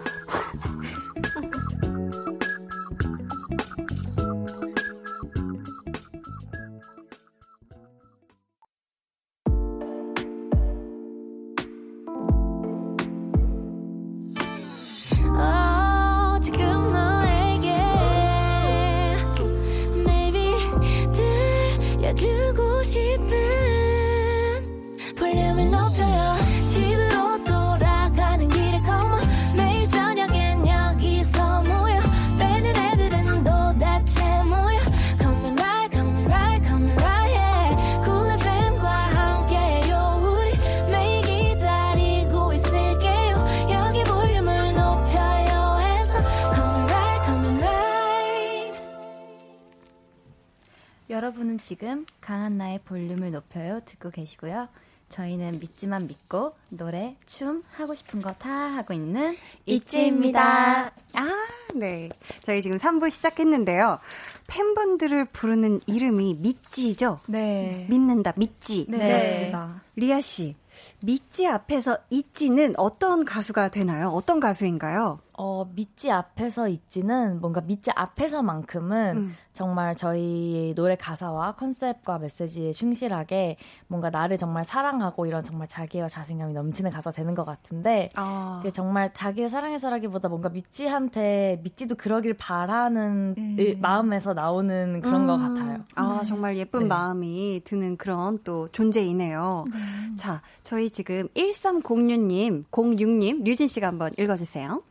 여러분은 51.20 51.57
지금 51.57 52.05
강한나의 52.22 52.80
볼륨을 52.86 53.32
높여요 53.32 53.82
듣고 53.84 54.09
계시고요. 54.09 54.70
저희는 55.09 55.59
믿지만 55.59 56.07
믿고 56.07 56.53
노래, 56.70 57.17
춤 57.26 57.61
하고 57.76 57.93
싶은 57.93 58.22
거 58.22 58.34
다 58.39 58.49
하고 58.49 58.93
있는 58.93 59.36
이지입니다. 59.65 60.91
아, 61.15 61.47
네. 61.76 62.07
저희 62.39 62.61
지금 62.61 62.78
3부 62.78 63.09
시작했는데요. 63.09 63.99
팬분들을 64.47 65.26
부르는 65.26 65.82
이름이 65.88 66.36
믿지죠? 66.39 67.20
네. 67.28 67.86
믿는다, 67.89 68.32
믿지. 68.38 68.86
네. 68.88 68.97
네. 68.97 69.53
리아 69.97 70.22
씨, 70.22 70.55
믿지 71.01 71.45
앞에서 71.47 71.97
있지는 72.11 72.76
어떤 72.78 73.26
가수가 73.26 73.72
되나요? 73.72 74.07
어떤 74.07 74.39
가수인가요? 74.39 75.20
어, 75.41 75.63
믿지 75.73 76.11
앞에서 76.11 76.67
있지는 76.67 77.39
뭔가 77.39 77.61
믿지 77.61 77.91
앞에서만큼은 77.95 79.17
음. 79.17 79.35
정말 79.53 79.95
저희 79.95 80.73
노래 80.75 80.97
가사와 80.97 81.53
컨셉과 81.53 82.19
메시지에 82.19 82.73
충실하게 82.73 83.55
뭔가 83.87 84.09
나를 84.09 84.37
정말 84.37 84.65
사랑하고 84.65 85.27
이런 85.27 85.41
정말 85.41 85.69
자기와 85.69 86.09
자신감이 86.09 86.51
넘치는 86.51 86.91
가사 86.91 87.11
되는 87.11 87.35
것 87.35 87.45
같은데 87.45 88.09
아. 88.15 88.61
정말 88.73 89.13
자기를 89.13 89.47
사랑해서라기보다 89.47 90.27
뭔가 90.27 90.49
믿지한테 90.49 91.61
믿지도 91.63 91.95
그러길 91.95 92.33
바라는 92.33 93.35
음. 93.37 93.77
마음에서 93.79 94.33
나오는 94.33 94.99
그런 94.99 95.21
음. 95.21 95.27
것 95.27 95.37
같아요. 95.37 95.85
아 95.95 96.19
네. 96.21 96.27
정말 96.27 96.57
예쁜 96.57 96.81
네. 96.81 96.87
마음이 96.87 97.61
드는 97.63 97.95
그런 97.95 98.39
또 98.43 98.67
존재이네요. 98.73 99.63
네. 99.71 99.79
자 100.17 100.41
저희 100.63 100.89
지금 100.89 101.29
1306님, 101.29 102.65
06님, 102.71 103.45
류진 103.45 103.69
씨가 103.69 103.87
한번 103.87 104.11
읽어주세요. 104.17 104.83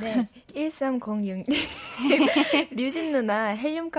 네, 0.00 0.28
1306님. 0.54 1.44
류진 2.72 3.12
누나 3.12 3.48
헬륨 3.48 3.90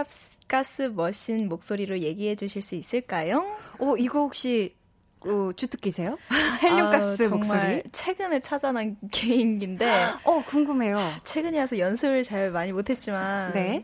가스 0.47 0.82
마신 0.84 1.49
목소리로 1.49 1.99
얘기해 1.99 2.36
주실 2.36 2.61
수 2.61 2.76
있을까요? 2.76 3.45
어, 3.80 3.95
이거 3.97 4.20
혹시 4.20 4.76
어, 5.22 5.51
주특기세요? 5.55 6.18
헬륨가스 6.61 7.24
아, 7.24 7.28
목소리? 7.30 7.84
최근에 7.91 8.39
찾아낸 8.41 8.97
개인기인데. 9.11 10.14
어, 10.26 10.43
궁금해요. 10.45 10.99
최근이라서 11.24 11.80
연습을 11.80 12.24
잘 12.24 12.51
많이 12.51 12.72
못했지만. 12.72 13.53
네. 13.53 13.84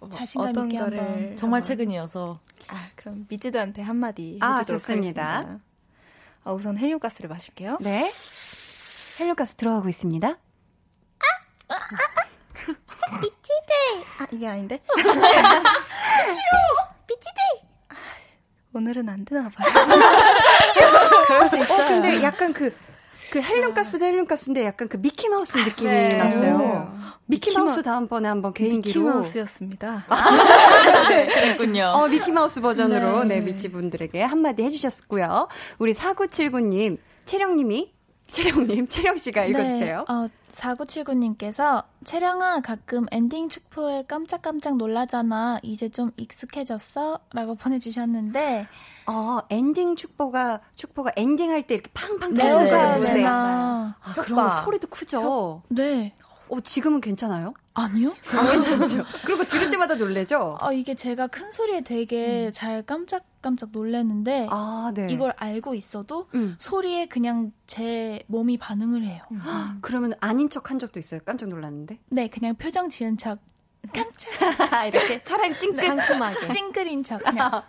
어, 0.00 0.08
자신감 0.10 0.50
어떤 0.50 0.66
있게 0.66 0.78
거를 0.78 1.00
한번. 1.00 1.36
정말 1.36 1.62
최근이어서. 1.62 2.38
아, 2.68 2.88
그럼 2.94 3.26
믿지들한테 3.28 3.82
한마디 3.82 4.38
아, 4.40 4.62
좋습니다. 4.62 5.22
하겠습니다. 5.38 5.60
아, 6.44 6.52
우선 6.52 6.78
헬륨가스를 6.78 7.28
마실게요. 7.28 7.78
네. 7.80 8.10
헬륨가스 9.18 9.54
들어가고 9.56 9.88
있습니다. 9.88 10.38
믿지들! 13.20 14.04
아, 14.18 14.26
이게 14.30 14.46
아닌데? 14.46 14.80
믿지들! 17.08 17.40
오늘은 18.74 19.08
안 19.08 19.24
되나 19.24 19.48
봐요. 19.48 19.68
그럴 21.26 21.48
수 21.48 21.58
있어요. 21.58 21.96
어, 21.96 22.00
근데 22.00 22.22
약간 22.22 22.52
그, 22.52 22.74
그 23.30 23.40
헬륨가스도 23.40 24.04
헬륨가스인데 24.04 24.64
약간 24.64 24.88
그 24.88 24.96
미키마우스 24.96 25.58
느낌이 25.58 25.88
네. 25.88 26.18
났어요. 26.18 27.14
미키마우스 27.26 27.82
다음번에 27.82 28.28
한번 28.28 28.52
개인기로. 28.52 29.00
미키마우스였습니다. 29.00 30.04
아, 30.10 31.08
네, 31.08 31.26
그랬군요. 31.26 31.84
어, 31.94 32.08
미키마우스 32.08 32.60
버전으로, 32.60 33.24
네, 33.24 33.36
네 33.36 33.40
믿지 33.40 33.70
분들에게 33.70 34.22
한마디 34.22 34.62
해주셨고요. 34.64 35.48
우리 35.78 35.94
4979님, 35.94 36.98
채령님이 37.24 37.94
채령님, 38.30 38.88
채령씨가 38.88 39.42
네. 39.42 39.48
읽어주세요. 39.48 40.04
네, 40.08 40.12
어, 40.12 40.28
4979님께서, 40.54 41.84
채령아, 42.04 42.60
가끔 42.60 43.06
엔딩 43.10 43.48
축포에 43.48 44.04
깜짝깜짝 44.06 44.76
놀라잖아. 44.76 45.58
이제 45.62 45.88
좀 45.88 46.12
익숙해졌어? 46.16 47.18
라고 47.32 47.54
보내주셨는데, 47.54 48.66
어, 49.06 49.40
엔딩 49.50 49.96
축포가, 49.96 50.60
축포가 50.76 51.12
엔딩할 51.16 51.66
때 51.66 51.74
이렇게 51.74 51.90
팡팡 51.92 52.34
터지는 52.34 52.58
거죠, 52.58 53.12
네. 53.14 53.24
아, 53.26 53.94
그런 54.14 54.48
소리도 54.48 54.88
크죠? 54.88 55.62
네. 55.68 56.14
어, 56.48 56.60
지금은 56.60 57.00
괜찮아요? 57.00 57.54
아니요. 57.74 58.14
아, 58.36 58.50
괜찮죠. 58.50 59.04
그리고 59.24 59.44
들을 59.44 59.70
때마다 59.70 59.94
놀래죠? 59.94 60.58
아, 60.60 60.72
이게 60.72 60.94
제가 60.94 61.26
큰 61.26 61.50
소리에 61.50 61.80
되게 61.80 62.46
음. 62.46 62.52
잘 62.52 62.82
깜짝 62.82 63.24
깜짝 63.44 63.68
놀랐는데, 63.72 64.46
아, 64.50 64.90
네. 64.94 65.06
이걸 65.10 65.34
알고 65.36 65.74
있어도 65.74 66.28
음. 66.34 66.56
소리에 66.58 67.04
그냥 67.06 67.52
제 67.66 68.22
몸이 68.26 68.56
반응을 68.56 69.02
해요. 69.04 69.22
음. 69.32 69.78
그러면 69.82 70.14
아닌 70.20 70.48
척 70.48 70.70
한 70.70 70.78
적도 70.78 70.98
있어요? 70.98 71.20
깜짝 71.26 71.50
놀랐는데? 71.50 71.98
네, 72.08 72.28
그냥 72.28 72.54
표정 72.56 72.88
지은 72.88 73.18
척. 73.18 73.38
깜짝. 73.92 74.30
이렇게 74.88 75.22
차라리 75.22 75.58
찡긋. 75.58 75.76
상큼하게. 75.76 76.48
찡그린 76.48 77.02
척. 77.02 77.22
그냥. 77.22 77.62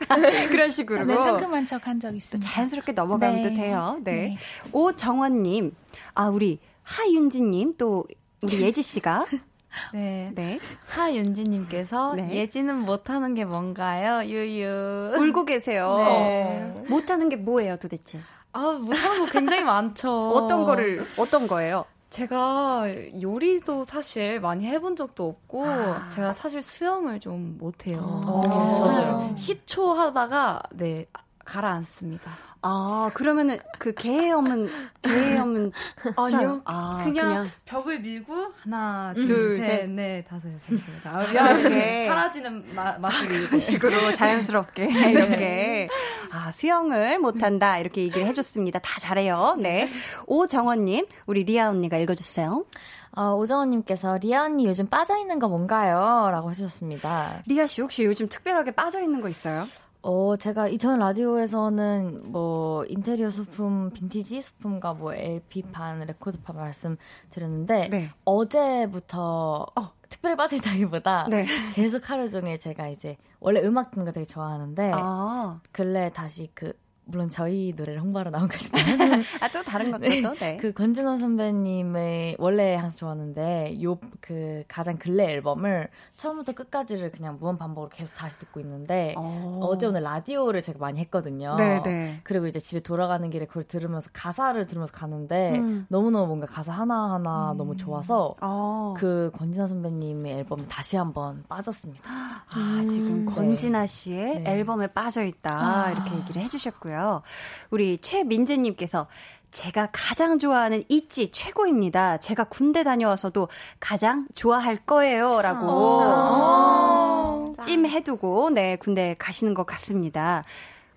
그런 0.48 0.70
식으로. 0.70 1.04
네, 1.04 1.18
상큼한 1.18 1.66
척 1.66 1.86
한 1.86 2.00
적 2.00 2.16
있습니다. 2.16 2.48
자연스럽게 2.50 2.92
넘어가면 2.92 3.42
네. 3.42 3.48
듯해요. 3.50 4.00
네. 4.02 4.12
네. 4.12 4.38
오정원님, 4.72 5.74
아, 6.14 6.28
우리 6.30 6.58
하윤지님 6.84 7.74
또 7.76 8.06
우리 8.42 8.62
예지 8.62 8.80
씨가 8.82 9.26
네. 9.94 10.32
네. 10.34 10.58
하윤지님께서 10.88 12.14
네. 12.14 12.34
예지는 12.34 12.76
못하는 12.76 13.34
게 13.34 13.44
뭔가요? 13.44 14.28
유유. 14.28 15.14
울고 15.18 15.44
계세요. 15.44 15.96
네. 15.98 16.84
못하는 16.88 17.28
게 17.28 17.36
뭐예요, 17.36 17.76
도대체? 17.76 18.20
아, 18.52 18.78
못하는 18.80 19.20
거 19.20 19.26
굉장히 19.30 19.62
많죠. 19.64 20.10
어떤 20.34 20.64
거를, 20.64 21.06
어떤 21.18 21.46
거예요? 21.46 21.84
제가 22.10 22.86
요리도 23.22 23.84
사실 23.84 24.40
많이 24.40 24.66
해본 24.66 24.96
적도 24.96 25.28
없고, 25.28 25.64
아. 25.66 26.08
제가 26.08 26.32
사실 26.32 26.60
수영을 26.60 27.20
좀 27.20 27.56
못해요. 27.58 28.20
아. 28.26 28.40
저는 28.74 29.34
10초 29.36 29.94
하다가, 29.94 30.62
네, 30.72 31.06
가라앉습니다. 31.44 32.30
아, 32.62 33.10
그러면은 33.14 33.58
그 33.78 33.94
개헤엄은 33.94 34.68
개헤엄은 35.02 35.72
아니요. 36.16 36.60
아, 36.64 37.00
그냥, 37.04 37.28
그냥, 37.28 37.46
벽을 37.64 38.00
밀고 38.00 38.34
하나, 38.62 39.12
둘, 39.14 39.26
둘 39.26 39.60
셋, 39.60 39.88
넷, 39.88 40.24
다섯, 40.28 40.52
여섯, 40.52 40.72
일곱, 40.72 41.06
아홉, 41.06 41.34
열 41.34 42.06
사라지는 42.06 42.74
마, 42.74 42.98
맛을 42.98 43.60
식으로 43.60 44.12
자연스럽게 44.14 44.86
네. 44.86 45.10
이렇게 45.10 45.88
아, 46.32 46.52
수영을 46.52 47.18
못 47.18 47.42
한다. 47.42 47.78
이렇게 47.78 48.02
얘기를 48.02 48.26
해 48.26 48.34
줬습니다. 48.34 48.78
다 48.78 49.00
잘해요. 49.00 49.56
네. 49.58 49.90
오정원 50.26 50.84
님, 50.84 51.06
우리 51.26 51.44
리아 51.44 51.70
언니가 51.70 51.96
읽어 51.96 52.14
주세요. 52.14 52.64
어, 53.12 53.34
오정원님께서 53.34 54.18
리아 54.18 54.44
언니 54.44 54.66
요즘 54.66 54.86
빠져 54.86 55.16
있는 55.16 55.38
거 55.38 55.48
뭔가요? 55.48 56.30
라고 56.30 56.50
하셨습니다. 56.50 57.42
리아 57.46 57.66
씨 57.66 57.80
혹시 57.80 58.04
요즘 58.04 58.28
특별하게 58.28 58.72
빠져 58.72 59.00
있는 59.00 59.20
거 59.20 59.28
있어요? 59.28 59.64
어, 60.02 60.36
제가 60.36 60.68
이전 60.68 60.98
라디오에서는 60.98 62.32
뭐 62.32 62.84
인테리어 62.86 63.30
소품, 63.30 63.90
빈티지 63.90 64.40
소품과 64.40 64.94
뭐 64.94 65.14
LP판, 65.14 66.00
레코드판 66.00 66.56
말씀드렸는데 66.56 67.88
네. 67.88 68.10
어제부터 68.24 69.66
어. 69.78 69.92
특별히 70.08 70.36
빠지다기보다 70.36 71.28
네. 71.30 71.46
계속 71.74 72.10
하루 72.10 72.28
종일 72.28 72.58
제가 72.58 72.88
이제 72.88 73.16
원래 73.38 73.60
음악 73.62 73.92
듣는 73.92 74.04
거 74.04 74.12
되게 74.12 74.24
좋아하는데 74.24 74.90
아. 74.92 75.60
근래 75.70 76.10
다시 76.12 76.50
그 76.54 76.72
물론 77.10 77.30
저희 77.30 77.74
노래를 77.76 78.00
홍보하러 78.00 78.30
나온 78.30 78.48
거지만 78.48 78.80
아또 79.40 79.62
다른 79.62 79.90
것도 79.90 80.02
네. 80.02 80.22
네. 80.38 80.56
그 80.56 80.72
권진아 80.72 81.18
선배님의 81.18 82.36
원래 82.38 82.74
항상 82.74 82.96
좋았는데 82.96 83.78
요 83.82 83.98
그 84.20 84.62
가장 84.68 84.96
근래 84.96 85.24
앨범을 85.32 85.88
처음부터 86.16 86.52
끝까지를 86.52 87.10
그냥 87.10 87.38
무한 87.40 87.58
반복으로 87.58 87.90
계속 87.90 88.14
다시 88.14 88.38
듣고 88.38 88.60
있는데 88.60 89.14
어. 89.16 89.76
제 89.80 89.86
오늘 89.86 90.02
라디오를 90.02 90.62
제가 90.62 90.78
많이 90.78 91.00
했거든요. 91.00 91.56
네네. 91.56 91.82
네. 91.82 92.20
그리고 92.22 92.46
이제 92.46 92.58
집에 92.58 92.80
돌아가는 92.80 93.28
길에 93.30 93.46
그걸 93.46 93.64
들으면서 93.64 94.10
가사를 94.12 94.64
들으면서 94.66 94.92
가는데 94.92 95.58
음. 95.58 95.86
너무너무 95.88 96.26
뭔가 96.26 96.46
가사 96.46 96.72
하나하나 96.72 97.52
음. 97.52 97.56
너무 97.56 97.76
좋아서 97.76 98.36
어. 98.40 98.94
그 98.96 99.30
권진아 99.34 99.66
선배님의 99.66 100.34
앨범 100.38 100.66
다시 100.68 100.96
한번 100.96 101.44
빠졌습니다. 101.48 102.04
아, 102.08 102.44
음. 102.56 102.84
지금 102.84 103.24
네. 103.24 103.34
권진아 103.34 103.86
씨의 103.86 104.42
네. 104.44 104.50
앨범에 104.52 104.88
빠져 104.88 105.24
있다 105.24 105.86
아. 105.86 105.90
이렇게 105.90 106.14
얘기를 106.16 106.42
해 106.42 106.48
주셨고요. 106.48 106.99
있어요. 107.00 107.22
우리 107.70 107.98
최민재님께서 107.98 109.06
제가 109.50 109.88
가장 109.90 110.38
좋아하는 110.38 110.84
있지 110.88 111.30
최고입니다. 111.30 112.18
제가 112.18 112.44
군대 112.44 112.84
다녀와서도 112.84 113.48
가장 113.80 114.28
좋아할 114.34 114.76
거예요. 114.76 115.42
라고 115.42 116.02
아~ 116.02 117.52
찜해두고, 117.62 118.50
네, 118.50 118.76
군대 118.76 119.16
가시는 119.18 119.54
것 119.54 119.66
같습니다. 119.66 120.44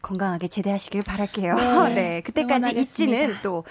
건강하게 0.04 0.50
제대하시길 0.50 1.02
바랄게요. 1.02 1.56
네, 1.56 1.94
네 1.96 2.22
그때까지 2.22 2.78
있지는 2.78 3.36
또 3.42 3.64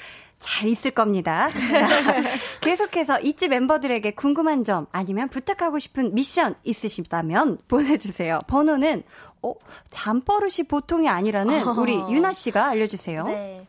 잘 0.43 0.69
있을 0.69 0.91
겁니다. 0.91 1.49
자, 1.49 2.15
계속해서 2.61 3.21
있지 3.21 3.47
멤버들에게 3.47 4.11
궁금한 4.13 4.65
점 4.65 4.87
아니면 4.91 5.29
부탁하고 5.29 5.79
싶은 5.79 6.15
미션 6.15 6.57
있으시다면 6.65 7.59
보내주세요. 7.69 8.41
번호는 8.49 9.05
어, 9.43 9.55
잠버릇이 9.91 10.67
보통이 10.69 11.09
아니라는 11.09 11.69
어. 11.69 11.73
우리 11.79 11.95
유나 11.95 12.33
씨가 12.33 12.67
알려주세요. 12.67 13.25
네. 13.25 13.67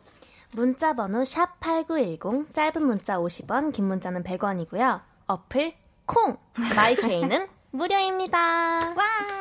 문자 0.52 0.94
번호 0.94 1.24
샵 1.24 1.60
8910, 1.60 2.54
짧은 2.54 2.86
문자 2.86 3.18
50원, 3.18 3.72
긴 3.72 3.86
문자는 3.86 4.24
100원이고요. 4.24 5.02
어플 5.28 5.74
콩, 6.06 6.38
마이케이는 6.76 7.48
무료입니다. 7.72 8.40
와! 8.96 9.33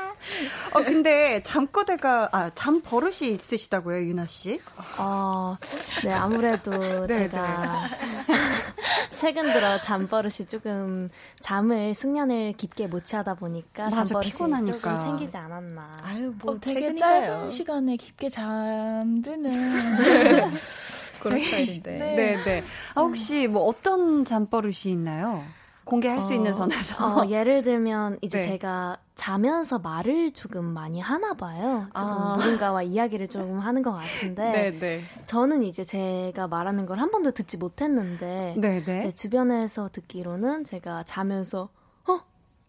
어, 0.74 0.82
근데 0.84 1.40
잠꼬대가, 1.42 2.28
아, 2.32 2.50
잠 2.54 2.80
버릇이 2.80 3.32
있으시다고요, 3.34 4.04
유나 4.04 4.26
씨? 4.26 4.60
어, 4.98 5.56
네, 6.04 6.12
아무래도 6.12 7.06
네, 7.06 7.14
제가 7.28 7.88
네. 8.26 8.34
최근 9.14 9.52
들어 9.52 9.78
잠 9.80 10.06
버릇이 10.08 10.46
조금 10.48 11.08
잠을 11.40 11.94
숙면을 11.94 12.54
깊게 12.56 12.86
못 12.88 13.04
취하다 13.04 13.34
보니까 13.34 13.90
잠 13.90 14.08
버릇이 14.08 14.30
피곤하니까. 14.30 14.72
조금 14.78 14.96
생기지 14.96 15.36
않았나. 15.36 15.96
아유, 16.02 16.34
뭐 16.40 16.54
어, 16.54 16.60
되게 16.60 16.94
짧은 16.96 17.48
시간에 17.50 17.96
깊게 17.96 18.28
잠드는 18.28 19.52
그런 21.20 21.38
스타일인데. 21.38 21.98
네, 21.98 22.14
네. 22.16 22.42
네. 22.44 22.64
아, 22.94 23.00
혹시 23.00 23.46
뭐 23.46 23.62
어떤 23.64 24.24
잠버릇이 24.24 24.86
있나요? 24.86 25.44
공개할 25.84 26.18
어, 26.18 26.20
수 26.22 26.32
있는 26.34 26.54
선에서. 26.54 27.22
어, 27.22 27.28
예를 27.28 27.62
들면 27.62 28.18
이제 28.22 28.38
네. 28.38 28.46
제가 28.46 28.96
자면서 29.14 29.78
말을 29.78 30.32
조금 30.32 30.64
많이 30.64 30.98
하나 31.00 31.34
봐요. 31.34 31.86
조금 31.98 32.10
아. 32.12 32.34
누군가와 32.38 32.82
이야기를 32.82 33.28
조금 33.28 33.58
하는 33.58 33.82
것 33.82 33.92
같은데. 33.92 34.50
네, 34.72 34.78
네. 34.78 35.00
저는 35.26 35.62
이제 35.62 35.84
제가 35.84 36.46
말하는 36.48 36.86
걸 36.86 37.02
한 37.02 37.10
번도 37.10 37.32
듣지 37.32 37.56
못했는데 37.58 38.54
네, 38.56 38.80
네. 38.84 39.02
네, 39.04 39.10
주변에서 39.12 39.88
듣기로는 39.88 40.64
제가 40.64 41.02
자면서 41.02 41.62
어 41.64 41.81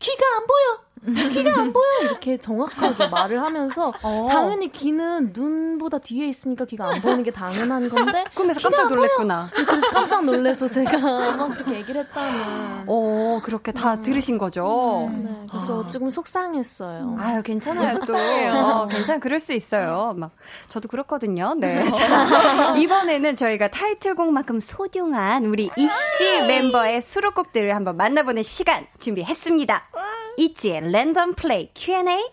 귀가 0.04 0.26
안 0.38 0.46
보여. 0.48 0.84
귀가 1.32 1.60
안 1.60 1.74
보여 1.74 1.84
이렇게 2.04 2.38
정확하게 2.38 3.08
말을 3.08 3.42
하면서 3.42 3.94
어. 4.04 4.28
당연히 4.32 4.72
귀는 4.72 5.32
눈보다 5.34 5.98
뒤에 5.98 6.28
있으니까 6.28 6.64
귀가 6.64 6.88
안 6.88 7.02
보이는 7.02 7.24
게 7.24 7.32
당연한 7.32 7.90
건데 7.90 8.24
꿈에서 8.34 8.62
깜짝 8.62 8.88
놀랐구나. 8.88 9.50
그래서 9.54 9.90
깜짝 9.92 10.24
놀래서 10.24 10.70
제가 10.70 10.98
막 11.36 11.52
그렇게 11.52 11.76
얘기를 11.76 12.02
했다는. 12.02 12.84
어 12.88 13.42
그렇게 13.44 13.74
다 13.74 13.96
음. 13.96 14.02
들으신 14.02 14.38
거죠. 14.38 15.10
네, 15.12 15.24
네. 15.30 15.46
그래서 15.50 15.84
아. 15.84 15.90
조금 15.90 16.10
속상했어요. 16.10 17.18
아유 17.20 17.42
괜찮아요 17.44 18.00
또 18.08 18.16
어, 18.16 18.88
괜찮 18.88 19.20
그럴 19.20 19.42
수 19.42 19.52
있어요. 19.52 20.14
막 20.16 20.32
저도 20.70 20.88
그렇거든요. 20.88 21.54
네. 21.58 21.84
자, 21.90 22.76
이번에는 22.78 23.36
저희가 23.36 23.68
타이틀곡만큼 23.70 24.62
소중한 24.62 25.46
우리 25.46 25.70
있지 25.76 26.42
멤버의 26.48 27.02
수록곡들을 27.02 27.76
한번 27.76 27.98
만나보는 27.98 28.44
시간 28.44 28.88
준비했습니다. 29.00 29.90
있지의 30.38 30.92
랜덤 30.92 31.36
플레이 31.36 31.70
Q&A. 31.74 32.32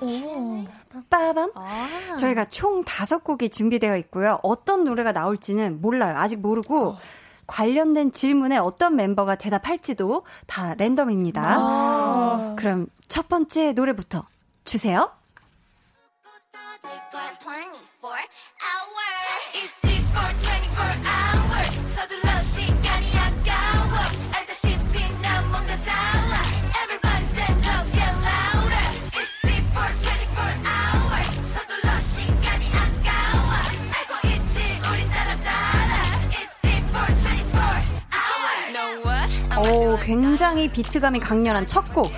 오. 0.00 0.64
빠밤. 1.08 1.50
아. 1.54 2.14
저희가 2.18 2.46
총 2.46 2.84
다섯 2.84 3.22
곡이 3.22 3.50
준비되어 3.50 3.96
있고요. 3.98 4.40
어떤 4.42 4.84
노래가 4.84 5.12
나올지는 5.12 5.80
몰라요. 5.80 6.16
아직 6.16 6.40
모르고 6.40 6.88
어. 6.90 6.98
관련된 7.46 8.12
질문에 8.12 8.58
어떤 8.58 8.96
멤버가 8.96 9.34
대답할지도 9.34 10.24
다 10.46 10.74
랜덤입니다. 10.74 11.56
아. 11.58 12.56
그럼 12.58 12.86
첫 13.08 13.28
번째 13.28 13.72
노래부터 13.72 14.26
주세요. 14.64 15.10
굉장히 40.00 40.68
비트감이 40.68 41.20
강렬한 41.20 41.66
첫 41.66 41.94
곡. 41.94 42.10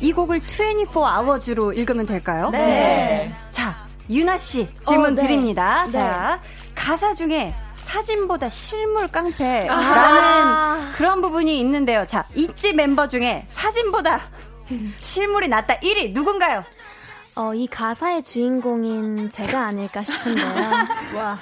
이 0.00 0.12
곡을 0.12 0.40
24hours로 0.40 1.76
읽으면 1.76 2.06
될까요? 2.06 2.50
네. 2.50 3.34
자, 3.50 3.74
유나 4.10 4.36
씨 4.36 4.68
질문 4.82 5.12
어, 5.12 5.14
네. 5.14 5.22
드립니다. 5.22 5.84
네. 5.86 5.92
자, 5.92 6.40
가사 6.74 7.14
중에 7.14 7.54
사진보다 7.78 8.48
실물 8.48 9.08
깡패라는 9.08 9.70
아~ 9.70 10.92
그런 10.96 11.20
부분이 11.20 11.58
있는데요. 11.60 12.06
자, 12.06 12.24
있지 12.34 12.72
멤버 12.72 13.08
중에 13.08 13.44
사진보다 13.46 14.20
실물이 15.00 15.48
낫다 15.48 15.76
1위 15.76 16.12
누군가요? 16.12 16.64
어, 17.36 17.52
이 17.54 17.66
가사의 17.66 18.22
주인공인 18.22 19.30
제가 19.30 19.66
아닐까 19.66 20.02
싶은데요. 20.02 20.46
와. 21.16 21.38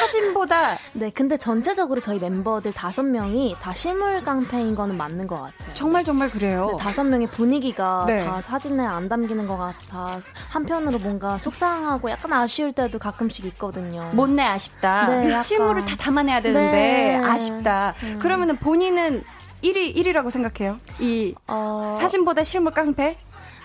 사진보다 0.00 0.78
네 0.92 1.10
근데 1.10 1.36
전체적으로 1.36 2.00
저희 2.00 2.18
멤버들 2.18 2.72
다섯 2.72 3.02
명이 3.02 3.56
다 3.60 3.72
실물 3.72 4.22
깡패인 4.22 4.74
거는 4.74 4.96
맞는 4.96 5.26
것 5.26 5.36
같아요. 5.36 5.74
정말 5.74 6.04
정말 6.04 6.30
그래요. 6.30 6.68
네, 6.72 6.76
다섯 6.78 7.04
명의 7.04 7.26
분위기가 7.28 8.04
네. 8.06 8.24
다 8.24 8.40
사진에 8.40 8.84
안 8.84 9.08
담기는 9.08 9.46
것 9.46 9.56
같아 9.56 10.18
한편으로 10.50 10.98
뭔가 10.98 11.38
속상하고 11.38 12.10
약간 12.10 12.32
아쉬울 12.32 12.72
때도 12.72 12.98
가끔씩 12.98 13.44
있거든요. 13.46 14.10
못내 14.12 14.42
아쉽다. 14.42 15.06
네, 15.06 15.40
실물을 15.40 15.84
다 15.84 15.96
담아내야 15.96 16.40
되는데 16.40 16.70
네. 16.70 17.20
아쉽다. 17.22 17.94
음. 18.02 18.18
그러면은 18.18 18.56
본인은 18.56 19.22
1위 19.62 19.96
1위라고 19.96 20.30
생각해요. 20.30 20.78
이 21.00 21.34
어... 21.46 21.96
사진보다 21.98 22.44
실물 22.44 22.72
깡패? 22.72 23.16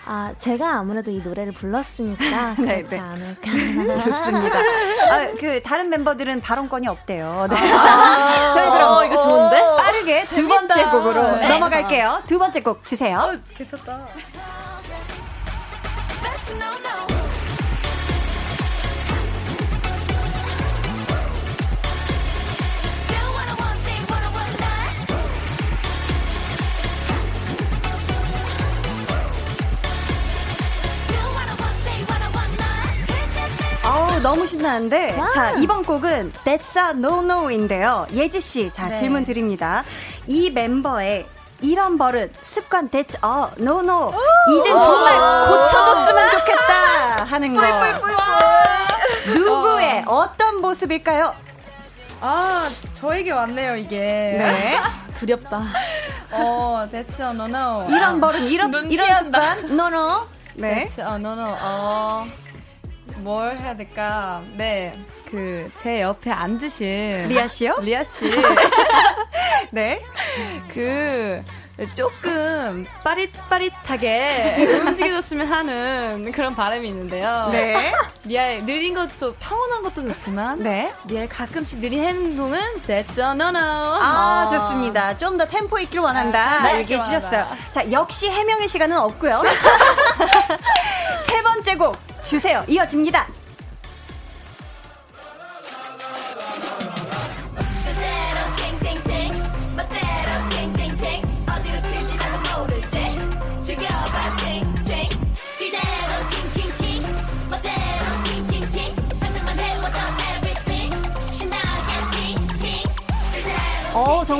아, 0.04 0.34
제가 0.38 0.78
아무래도 0.78 1.10
이 1.10 1.18
노래를 1.18 1.52
불렀으니까 1.52 2.54
네, 2.58 2.82
그렇지 2.82 2.96
네, 2.96 3.00
않을까. 3.00 3.94
좋습니다. 3.96 4.58
아, 4.58 5.28
그 5.38 5.62
다른 5.62 5.90
멤버들은 5.90 6.40
발언권이 6.40 6.88
없대요. 6.88 7.46
네. 7.48 7.56
아, 7.56 7.82
자, 7.82 8.52
저희 8.52 8.70
그럼 8.70 8.92
어, 8.96 9.04
이거 9.04 9.16
좋은데? 9.16 9.60
빠르게 9.76 10.24
재밌다. 10.24 10.34
두 10.34 10.48
번째 10.48 10.84
곡으로 10.90 11.22
네. 11.36 11.48
넘어갈게요. 11.48 12.22
두 12.26 12.38
번째 12.38 12.62
곡 12.62 12.84
주세요. 12.84 13.18
어, 13.18 13.38
괜찮다. 13.56 14.06
너무 34.22 34.46
신나는데 34.46 35.16
와. 35.18 35.30
자 35.30 35.50
이번 35.52 35.82
곡은 35.84 36.32
That's 36.44 36.76
a 36.76 36.90
No 36.90 37.22
No인데요. 37.22 38.06
예지 38.12 38.40
씨, 38.40 38.70
자 38.72 38.88
네. 38.88 38.94
질문 38.98 39.24
드립니다. 39.24 39.82
이 40.26 40.50
멤버의 40.50 41.26
이런 41.60 41.98
버릇 41.98 42.32
습관 42.44 42.88
That's 42.88 43.16
a 43.16 43.52
No 43.60 43.80
No 43.80 44.12
이젠 44.48 44.78
정말 44.78 45.18
고쳐줬으면 45.48 46.30
좋겠다 46.30 47.24
하는 47.24 47.54
거. 47.54 47.62
누구의 49.34 50.04
어 50.06 50.28
떤 50.36 50.60
모습일까요? 50.60 51.34
아, 52.20 52.68
저에게 52.92 53.32
왔네요, 53.32 53.74
이게. 53.76 53.98
네. 53.98 54.78
두렵다. 55.14 55.64
어, 56.30 56.86
that's 56.92 57.20
a 57.20 57.30
no 57.30 57.44
no. 57.46 57.86
이런 57.90 58.20
버릇, 58.20 58.38
이런, 58.48 58.72
이런 58.92 59.18
습관, 59.18 59.58
no 59.70 59.86
no. 59.88 60.26
네. 60.54 60.86
That's 60.86 61.00
a 61.00 61.14
no 61.16 61.32
no. 61.32 61.56
어, 61.60 62.24
뭘 63.22 63.56
해야 63.56 63.76
될까? 63.76 64.42
네. 64.54 64.98
그, 65.30 65.70
제 65.74 66.02
옆에 66.02 66.30
앉으신. 66.30 67.28
리아 67.28 67.48
씨요? 67.48 67.76
리아 67.82 68.02
씨. 68.04 68.30
네. 69.70 70.00
그, 70.72 71.42
조금 71.94 72.84
빠릿빠릿하게 73.02 74.78
움직여줬으면 74.86 75.46
하는 75.48 76.30
그런 76.30 76.54
바람이 76.54 76.86
있는데요. 76.88 77.48
네. 77.50 77.92
리아의 78.24 78.62
느린 78.64 78.94
것도 78.94 79.34
평온한 79.40 79.82
것도 79.82 80.06
좋지만 80.08 80.60
네. 80.62 80.92
리아의 81.08 81.28
가끔씩 81.28 81.80
느린 81.80 82.04
행동은 82.04 82.58
that's 82.86 83.18
a 83.18 83.30
no 83.32 83.48
no. 83.48 83.58
아, 83.58 84.46
아. 84.46 84.50
좋습니다. 84.50 85.16
좀 85.18 85.38
더 85.38 85.46
템포 85.46 85.78
있길 85.80 86.00
원한다. 86.00 86.58
아, 86.60 86.62
네, 86.72 86.80
얘기해 86.80 87.02
주셨어요. 87.04 87.48
자, 87.70 87.90
역시 87.90 88.28
해명의 88.28 88.68
시간은 88.68 88.96
없고요. 88.98 89.42
세 91.26 91.42
번째 91.42 91.74
곡 91.76 91.96
주세요. 92.22 92.64
이어집니다. 92.68 93.28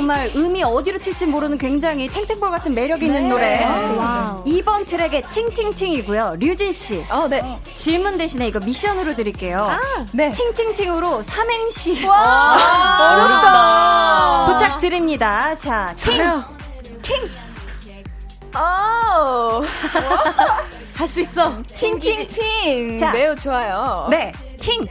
정말 0.03 0.29
음이 0.35 0.61
어디로 0.63 0.99
튈지 0.99 1.27
모르는 1.27 1.57
굉장히 1.57 2.09
탱탱볼 2.09 2.51
같은 2.51 2.73
매력 2.73 3.01
있는 3.01 3.23
네. 3.23 3.29
노래. 3.29 3.65
와우. 3.95 4.43
2번 4.43 4.85
트랙의 4.85 5.21
팅팅팅이고요. 5.31 6.35
류진 6.39 6.73
씨. 6.73 7.05
어, 7.09 7.25
네. 7.29 7.57
질문 7.75 8.17
대신에 8.17 8.49
이거 8.49 8.59
미션으로 8.59 9.15
드릴게요. 9.15 9.59
아, 9.61 10.05
네. 10.11 10.29
팅팅팅으로 10.33 11.21
삼행시. 11.21 12.05
와, 12.05 13.15
어렵다. 13.15 14.45
부탁드립니다. 14.59 15.55
자, 15.55 15.95
팅. 15.95 16.43
팅. 17.01 17.15
오. 18.59 19.63
할수 20.97 21.21
있어. 21.21 21.63
팅팅팅. 21.73 22.97
자, 22.97 23.11
매우 23.11 23.33
좋아요. 23.37 24.07
네. 24.09 24.33
팅. 24.59 24.85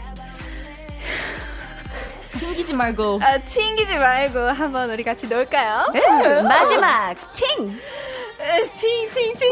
튕기지 2.42 2.74
말고. 2.74 3.20
아, 3.22 3.38
튕기지 3.38 3.96
말고 3.98 4.38
한번 4.50 4.90
우리 4.90 5.04
같이 5.04 5.28
놀까요? 5.28 5.86
음, 5.94 6.44
마지막 6.48 7.14
팅. 7.32 7.78
팅, 8.76 9.08
팅, 9.14 9.34
팅. 9.38 9.50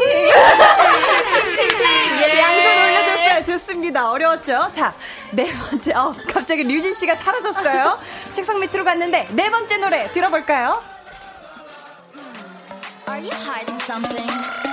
팅팅팅. 1.47 1.87
예. 2.21 2.39
양손 2.39 2.83
올려줬어요. 2.83 3.43
좋습니다. 3.45 4.11
어려웠죠? 4.11 4.69
자, 4.73 4.93
네 5.31 5.47
번째. 5.53 5.93
어, 5.93 6.13
갑자기 6.33 6.63
류진 6.63 6.93
씨가 6.93 7.15
사라졌어요. 7.15 7.97
책상 8.35 8.59
밑으로 8.59 8.83
갔는데 8.83 9.27
네 9.31 9.49
번째 9.49 9.77
노래 9.77 10.11
들어볼까요? 10.11 10.83
Are 13.07 13.19
you 13.21 13.31
hiding 13.31 13.81
something? 13.83 14.70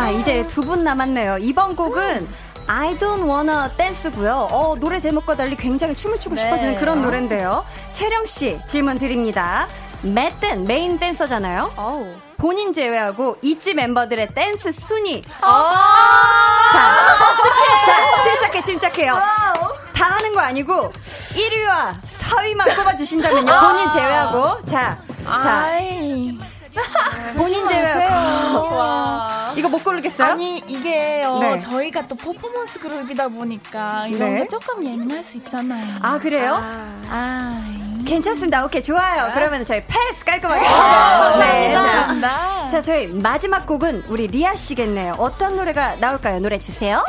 자, 0.00 0.08
이제 0.10 0.46
두 0.46 0.62
분 0.62 0.82
남았네요. 0.82 1.36
이번 1.40 1.76
곡은 1.76 2.26
I 2.66 2.96
don't 2.96 3.28
wanna 3.28 3.68
dance고요. 3.76 4.48
어, 4.50 4.74
노래 4.80 4.98
제목과 4.98 5.34
달리 5.36 5.56
굉장히 5.56 5.94
춤을 5.94 6.18
추고 6.18 6.36
네. 6.36 6.40
싶어지는 6.40 6.74
그런 6.76 7.02
노래인데요. 7.02 7.66
채령 7.92 8.24
씨 8.24 8.58
질문 8.66 8.98
드립니다. 8.98 9.66
메댄 10.00 10.64
메인 10.64 10.98
댄서잖아요. 10.98 11.72
오. 11.76 12.14
본인 12.38 12.72
제외하고 12.72 13.36
있지 13.42 13.74
멤버들의 13.74 14.28
댄스 14.32 14.72
순위. 14.72 15.22
아~ 15.42 16.70
자, 16.72 16.96
자, 17.84 18.22
침착해, 18.22 18.62
침착해요. 18.64 19.18
다 19.94 20.06
하는 20.12 20.32
거 20.32 20.40
아니고 20.40 20.90
1위와 21.34 22.00
4위만 22.08 22.74
꼽아 22.74 22.96
주신다면요. 22.96 23.52
본인 23.60 23.92
제외하고. 23.92 24.64
자, 24.64 24.96
자. 25.42 25.68
본인 27.36 27.68
제외하고. 27.68 28.74
와. 28.74 29.52
이거 29.56 29.68
못 29.68 29.82
고르겠어요? 29.82 30.32
아니, 30.32 30.58
이게 30.66 31.24
어, 31.24 31.38
네. 31.40 31.58
저희가 31.58 32.06
또 32.06 32.14
퍼포먼스 32.14 32.78
그룹이다 32.78 33.28
보니까 33.28 34.06
이런 34.06 34.34
네. 34.34 34.40
게 34.40 34.48
조금 34.48 34.84
예민할 34.84 35.22
수 35.22 35.38
있잖아요. 35.38 35.96
아, 36.00 36.18
그래요? 36.18 36.54
아. 36.54 37.02
아. 37.08 37.74
괜찮습니다. 38.06 38.64
오케이, 38.64 38.82
좋아요. 38.82 39.24
아. 39.26 39.32
그러면 39.32 39.64
저희 39.64 39.82
패스 39.86 40.24
깔끔하게. 40.24 40.66
아, 40.66 41.38
네. 41.38 41.72
자, 41.74 42.68
자, 42.70 42.80
저희 42.80 43.08
마지막 43.08 43.66
곡은 43.66 44.04
우리 44.08 44.26
리아 44.26 44.54
씨겠네요. 44.54 45.14
어떤 45.18 45.56
노래가 45.56 45.96
나올까요? 45.96 46.38
노래 46.40 46.58
주세요. 46.58 47.04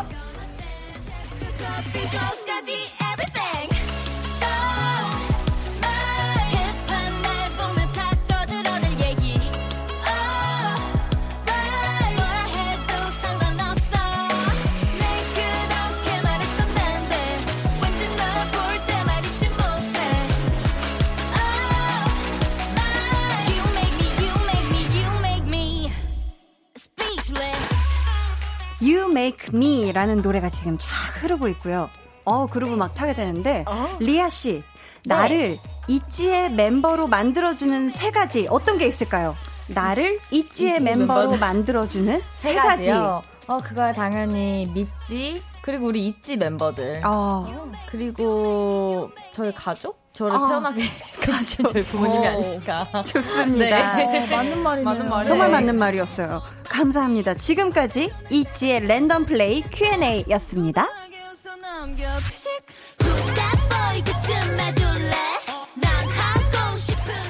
Make 29.22 29.50
Me”라는 29.54 30.22
노래가 30.22 30.50
지금 30.50 30.78
쫙 30.80 30.90
흐르고 31.22 31.48
있고요. 31.50 31.90
어, 32.26 32.48
그루브 32.48 32.76
막 32.76 32.94
타게 32.96 33.14
되는데 33.14 33.64
어? 33.68 33.98
리아 34.00 34.30
씨, 34.30 34.64
네. 35.06 35.16
나를 35.16 35.60
있지의 35.88 36.52
멤버로 36.52 37.08
만들어주는 37.08 37.90
세 37.90 38.10
가지 38.12 38.48
어떤 38.50 38.78
게 38.78 38.88
있을까요? 38.88 39.36
나를 39.68 40.20
있지의 40.32 40.82
멤버로 40.82 41.38
만들어주는 41.38 42.20
세 42.34 42.56
가지. 42.56 42.92
어, 42.92 43.22
그거야 43.64 43.92
당연히 43.92 44.70
믿지 44.74 45.42
그리고 45.62 45.88
우리 45.88 46.08
있지 46.08 46.38
멤버들. 46.38 47.02
어. 47.06 47.46
그리고 47.90 49.12
저희 49.34 49.52
가족? 49.54 50.01
저를 50.14 50.36
어. 50.36 50.48
태어나게 50.48 50.82
해주신 51.28 51.66
저희 51.68 51.84
부모님이 51.84 52.28
어. 52.28 52.30
아니실까. 52.32 53.04
좋습니다. 53.06 53.96
네. 53.96 54.24
어, 54.32 54.36
맞는 54.36 54.64
말이네요. 54.64 54.84
맞는 54.84 55.10
말이 55.10 55.28
정말 55.28 55.52
맞는 55.52 55.78
말이었어요. 55.78 56.42
감사합니다. 56.68 57.34
지금까지 57.36 58.12
있지의 58.30 58.82
랜덤 58.88 59.26
플레이 59.26 59.64
Q&A였습니다. 59.72 60.88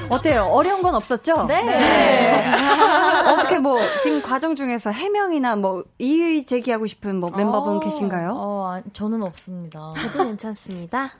어때요? 0.09 0.43
어려운 0.43 0.81
건 0.81 0.93
없었죠? 0.95 1.45
네. 1.45 1.63
네. 1.63 2.51
어떻게 3.31 3.59
뭐 3.59 3.79
지금 4.03 4.21
과정 4.21 4.55
중에서 4.57 4.91
해명이나 4.91 5.55
뭐 5.55 5.85
이의 5.99 6.45
제기하고 6.45 6.85
싶은 6.85 7.15
뭐 7.17 7.29
멤버분 7.29 7.77
어, 7.77 7.79
계신가요? 7.79 8.33
어, 8.35 8.81
저는 8.91 9.23
없습니다. 9.23 9.93
저도 9.95 10.25
괜찮습니다. 10.25 11.13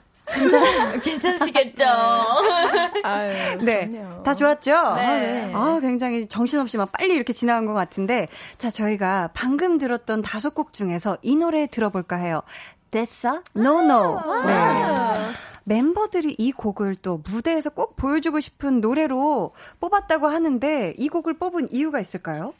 괜찮으시겠죠? 1.02 1.84
아유, 3.04 3.58
네. 3.62 3.88
그럼요. 3.88 4.22
다 4.22 4.34
좋았죠? 4.34 4.70
네. 4.70 4.76
아, 4.76 4.94
네. 4.96 5.52
아, 5.54 5.78
굉장히 5.80 6.26
정신없이 6.26 6.76
막 6.76 6.90
빨리 6.92 7.14
이렇게 7.14 7.32
지나간 7.32 7.66
것 7.66 7.74
같은데. 7.74 8.28
자, 8.58 8.70
저희가 8.70 9.30
방금 9.34 9.78
들었던 9.78 10.22
다섯 10.22 10.54
곡 10.54 10.72
중에서 10.72 11.16
이 11.22 11.36
노래 11.36 11.66
들어볼까 11.66 12.16
해요. 12.16 12.42
됐어? 12.90 13.42
No, 13.56 13.80
no. 13.80 14.18
아, 14.18 15.14
네. 15.16 15.30
멤버들이 15.64 16.34
이 16.38 16.52
곡을 16.52 16.96
또 16.96 17.22
무대에서 17.30 17.70
꼭 17.70 17.96
보여주고 17.96 18.40
싶은 18.40 18.80
노래로 18.80 19.52
뽑았다고 19.80 20.26
하는데 20.26 20.94
이 20.98 21.08
곡을 21.08 21.34
뽑은 21.34 21.72
이유가 21.72 22.00
있을까요? 22.00 22.52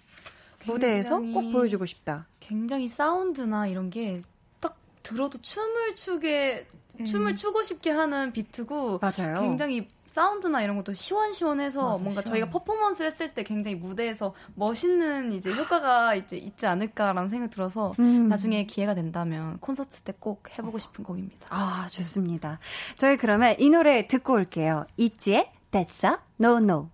무대에서 0.67 1.19
꼭 1.19 1.51
보여주고 1.53 1.85
싶다. 1.87 2.27
굉장히 2.41 2.87
사운드나 2.87 3.67
이런 3.67 3.91
게 3.91 4.23
딱 4.61 4.77
들어도 5.03 5.39
춤을 5.41 5.97
추게 5.97 6.67
음. 7.01 7.05
춤을 7.05 7.35
추고 7.35 7.63
싶게 7.63 7.91
하는 7.91 8.33
비트고 8.33 9.01
맞아요. 9.01 9.41
굉장히 9.41 9.89
사운드나 10.07 10.61
이런 10.63 10.77
것도 10.77 10.93
시원시원해서 10.93 11.81
맞아, 11.83 12.03
뭔가 12.03 12.21
시원. 12.21 12.25
저희가 12.25 12.51
퍼포먼스를 12.51 13.11
했을 13.11 13.33
때 13.33 13.43
굉장히 13.45 13.77
무대에서 13.77 14.35
멋있는 14.57 15.33
이제 15.33 15.51
효과가 15.51 16.15
이제 16.17 16.37
있지 16.37 16.67
않을까라는 16.67 17.31
생각이 17.31 17.51
들어서 17.51 17.93
음. 17.99 18.29
나중에 18.29 18.67
기회가 18.67 18.95
된다면 18.95 19.57
콘서트 19.61 20.03
때 20.03 20.13
꼭 20.21 20.45
해보고 20.59 20.79
싶은 20.79 21.03
곡입니다. 21.03 21.47
아 21.49 21.87
좋습니다. 21.91 22.59
저희 22.99 23.17
그러면 23.17 23.57
이 23.59 23.71
노래 23.71 24.07
듣고 24.07 24.35
올게요. 24.35 24.85
있지의 24.99 25.51
That's 25.71 26.05
a 26.07 26.17
No 26.39 26.59
No. 26.59 26.91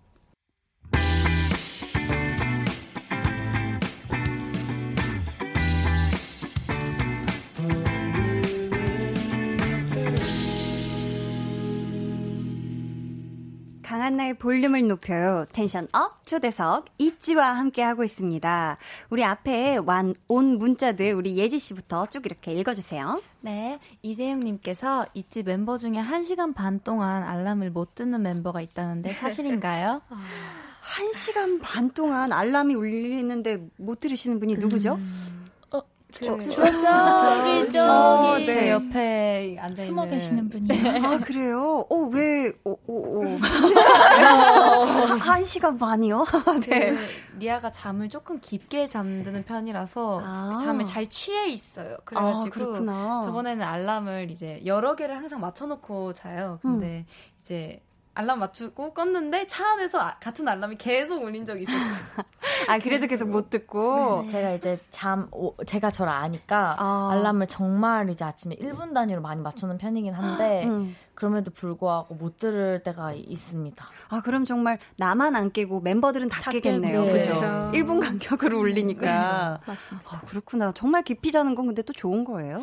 한나의 14.08 14.34
볼륨을 14.38 14.88
높여요. 14.88 15.44
tension 15.52 15.86
up 15.92 16.24
초대석 16.24 16.86
있지와 16.96 17.52
함께 17.52 17.82
하고 17.82 18.04
있습니다. 18.04 18.78
우리 19.10 19.22
앞에 19.22 19.76
완, 19.84 20.14
온 20.28 20.56
문자들 20.56 21.12
우리 21.12 21.36
예지 21.36 21.58
씨부터 21.58 22.06
쭉 22.06 22.24
이렇게 22.24 22.54
읽어주세요. 22.54 23.20
네, 23.42 23.78
이재용님께서 24.00 25.04
이지 25.12 25.42
멤버 25.42 25.76
중에 25.76 25.98
1 25.98 26.24
시간 26.24 26.54
반 26.54 26.80
동안 26.80 27.22
알람을 27.22 27.70
못 27.70 27.94
듣는 27.94 28.22
멤버가 28.22 28.62
있다는데 28.62 29.12
사실인가요? 29.12 30.00
1 31.02 31.12
시간 31.12 31.58
반 31.58 31.90
동안 31.90 32.32
알람이 32.32 32.74
울리는데 32.76 33.68
못 33.76 34.00
들으시는 34.00 34.40
분이 34.40 34.54
누구죠? 34.56 34.94
음... 34.94 35.37
저, 36.10 36.24
저, 36.24 36.38
저기, 36.40 37.70
저기, 37.70 37.78
어, 37.78 38.36
네. 38.38 38.46
제 38.46 38.70
옆에 38.70 39.56
앉아 39.60 39.82
숨어 39.82 40.06
계시는 40.06 40.48
분이요. 40.48 41.06
아, 41.06 41.18
그래요? 41.18 41.84
어, 41.88 41.96
왜, 42.10 42.50
오, 42.64 42.78
오, 42.86 43.20
오. 43.20 43.36
한 45.20 45.44
시간 45.44 45.76
반이요? 45.76 46.24
네. 46.66 46.94
그, 46.94 46.98
리아가 47.38 47.70
잠을 47.70 48.08
조금 48.08 48.40
깊게 48.40 48.86
잠드는 48.86 49.44
편이라서 49.44 50.20
아. 50.24 50.58
잠을 50.62 50.86
잘 50.86 51.08
취해 51.10 51.48
있어요. 51.48 51.98
그래가지고 52.04 52.90
아, 52.90 53.20
저번에는 53.24 53.64
알람을 53.64 54.30
이제 54.30 54.62
여러 54.64 54.96
개를 54.96 55.16
항상 55.16 55.40
맞춰놓고 55.40 56.14
자요. 56.14 56.58
근데 56.62 57.04
음. 57.06 57.06
이제 57.42 57.80
알람 58.18 58.40
맞추고 58.40 58.94
껐는데 58.94 59.44
차 59.46 59.64
안에서 59.74 60.00
아, 60.00 60.16
같은 60.18 60.48
알람이 60.48 60.76
계속 60.76 61.22
울린 61.22 61.46
적이 61.46 61.62
있었어요. 61.62 61.98
아 62.66 62.78
그래도 62.80 63.06
계속 63.06 63.28
못 63.28 63.48
듣고 63.48 64.22
네. 64.22 64.28
제가 64.28 64.50
이제 64.54 64.76
잠 64.90 65.28
오, 65.30 65.54
제가 65.64 65.92
저를 65.92 66.12
아니까 66.12 66.74
아. 66.78 67.10
알람을 67.12 67.46
정말 67.46 68.10
이제 68.10 68.24
아침에 68.24 68.56
1분 68.56 68.92
단위로 68.92 69.20
많이 69.20 69.40
맞추는 69.40 69.78
편이긴 69.78 70.14
한데 70.14 70.64
음. 70.66 70.96
그럼에도 71.14 71.52
불구하고 71.52 72.16
못 72.16 72.38
들을 72.38 72.82
때가 72.82 73.12
있습니다. 73.12 73.86
아 74.08 74.20
그럼 74.20 74.44
정말 74.44 74.80
나만 74.96 75.36
안 75.36 75.52
깨고 75.52 75.80
멤버들은 75.82 76.28
다, 76.28 76.42
다 76.42 76.50
깨겠네요. 76.50 77.04
깨고, 77.04 77.12
그죠? 77.18 77.40
네. 77.40 77.78
1분 77.78 78.00
간격으로 78.00 78.58
울리니까. 78.58 79.60
네. 79.60 79.64
맞습니다. 79.64 80.16
아, 80.16 80.20
그렇구나. 80.22 80.72
정말 80.74 81.04
깊이 81.04 81.30
자는 81.30 81.54
건 81.54 81.66
근데 81.66 81.82
또 81.82 81.92
좋은 81.92 82.24
거예요. 82.24 82.58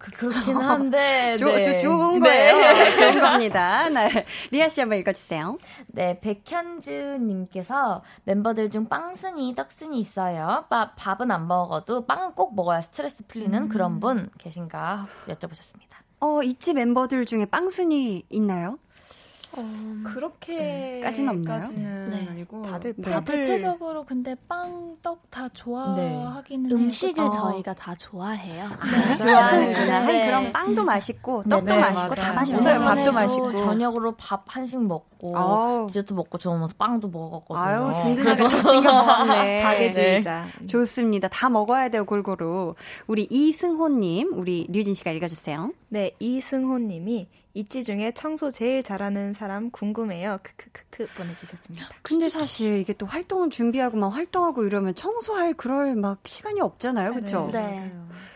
그, 0.00 0.10
그렇긴 0.12 0.56
한데. 0.60 1.36
조, 1.38 1.44
네. 1.44 1.62
조, 1.62 1.78
좋은 1.88 2.20
거예요. 2.20 2.56
네. 2.56 2.96
좋은 2.96 3.20
겁니다. 3.20 3.88
네. 3.90 4.24
리아 4.50 4.68
씨 4.68 4.80
한번 4.80 4.98
읽어주세요. 4.98 5.58
네, 5.88 6.18
백현주님께서 6.20 8.02
멤버들 8.24 8.70
중 8.70 8.88
빵순이, 8.88 9.54
떡순이 9.54 10.00
있어요. 10.00 10.64
밥, 10.70 10.94
밥은 10.96 11.30
안 11.30 11.46
먹어도 11.46 12.06
빵은 12.06 12.32
꼭 12.32 12.56
먹어야 12.56 12.80
스트레스 12.80 13.26
풀리는 13.26 13.56
음. 13.62 13.68
그런 13.68 14.00
분 14.00 14.30
계신가 14.38 15.06
여쭤보셨습니다. 15.28 15.90
어, 16.20 16.42
이치 16.42 16.74
멤버들 16.74 17.24
중에 17.26 17.44
빵순이 17.46 18.24
있나요? 18.30 18.78
어, 19.52 19.64
그렇게까지는 20.04 21.28
없나요? 21.28 21.66
네. 21.72 22.26
아니고 22.30 22.62
다들 22.66 22.94
네. 22.96 23.10
다 23.10 23.20
대체적으로 23.24 24.04
근데 24.04 24.36
빵, 24.48 24.96
떡 25.02 25.20
다 25.30 25.48
좋아하기는 25.50 26.68
네. 26.68 26.74
음식을 26.74 27.24
어. 27.24 27.30
저희가 27.30 27.72
다 27.74 27.94
좋아해요. 27.94 28.64
아, 28.64 28.86
네. 29.08 29.14
좋아하는구나. 29.16 30.06
네. 30.06 30.26
그럼 30.26 30.50
빵도 30.50 30.84
맛있고 30.84 31.44
떡도 31.44 31.66
네, 31.66 31.80
맛있고 31.80 32.08
맞아요. 32.08 32.14
다 32.14 32.32
맛있어요. 32.32 32.80
밥도 32.80 33.12
맛있고 33.12 33.56
저녁으로 33.56 34.16
밥 34.16 34.44
한식 34.48 34.82
먹고 34.84 35.36
아우. 35.38 35.86
디저트 35.86 36.12
먹고 36.14 36.36
저으면서 36.38 36.74
빵도 36.78 37.08
먹었거든요. 37.08 37.58
아유 37.64 37.92
든든하게 38.16 38.48
챙겨 38.48 38.92
먹었네. 38.92 39.62
가게주의자. 39.62 40.48
좋습니다. 40.66 41.28
다 41.28 41.48
먹어야 41.48 41.88
돼요 41.88 42.04
골고루. 42.04 42.74
우리 43.06 43.28
이승호님, 43.30 44.32
우리 44.36 44.66
류진 44.68 44.94
씨가 44.94 45.12
읽어주세요. 45.12 45.72
네, 45.90 46.10
이승호님이 46.18 47.28
있지 47.54 47.84
중에 47.84 48.12
청소 48.12 48.50
제일 48.50 48.82
잘하는 48.82 49.32
사람 49.34 49.70
궁금해요. 49.70 50.38
크크크크 50.42 51.08
보내주셨습니다. 51.16 51.88
근데 52.02 52.28
사실 52.28 52.78
이게 52.78 52.92
또 52.92 53.06
활동을 53.06 53.50
준비하고 53.50 53.96
막 53.96 54.08
활동하고 54.08 54.64
이러면 54.64 54.94
청소할 54.94 55.54
그럴 55.54 55.94
막 55.96 56.20
시간이 56.24 56.60
없잖아요, 56.60 57.14
그렇죠? 57.14 57.50
네. 57.52 57.80
네. 57.80 57.92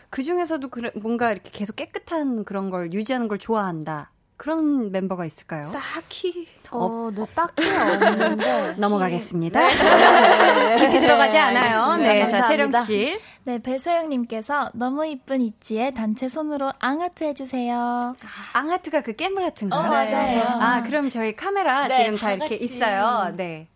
그 0.09 0.23
중에서도 0.23 0.69
뭔가 0.95 1.31
이렇게 1.31 1.49
계속 1.51 1.75
깨끗한 1.75 2.45
그런 2.45 2.69
걸 2.69 2.93
유지하는 2.93 3.27
걸 3.27 3.37
좋아한다. 3.37 4.11
그런 4.37 4.91
멤버가 4.91 5.25
있을까요? 5.25 5.65
딱히 5.71 6.47
어, 6.77 7.11
네, 7.15 7.25
딱히 7.35 7.63
없는데 7.67 8.73
넘어가겠습니다. 8.77 9.59
네. 9.59 10.75
깊이 10.77 10.99
들어가지 10.99 11.37
않아요. 11.37 11.95
네, 11.97 12.25
네 12.25 12.29
자 12.29 12.45
채령 12.45 12.71
씨. 12.83 13.19
네, 13.43 13.59
배소영님께서 13.61 14.71
너무 14.73 15.05
이쁜 15.05 15.41
있지에 15.41 15.91
단체 15.91 16.27
손으로 16.27 16.71
앙하트 16.79 17.23
해주세요. 17.23 18.15
앙하트가 18.53 19.01
그 19.01 19.15
깨물 19.15 19.43
하트인가요? 19.45 19.79
어, 19.79 19.83
맞아요. 19.83 20.41
아, 20.61 20.83
그럼 20.83 21.09
저희 21.09 21.35
카메라 21.35 21.87
네, 21.87 22.05
지금 22.05 22.17
다, 22.17 22.27
다 22.27 22.33
이렇게 22.33 22.55
있어요. 22.55 23.31
네. 23.35 23.67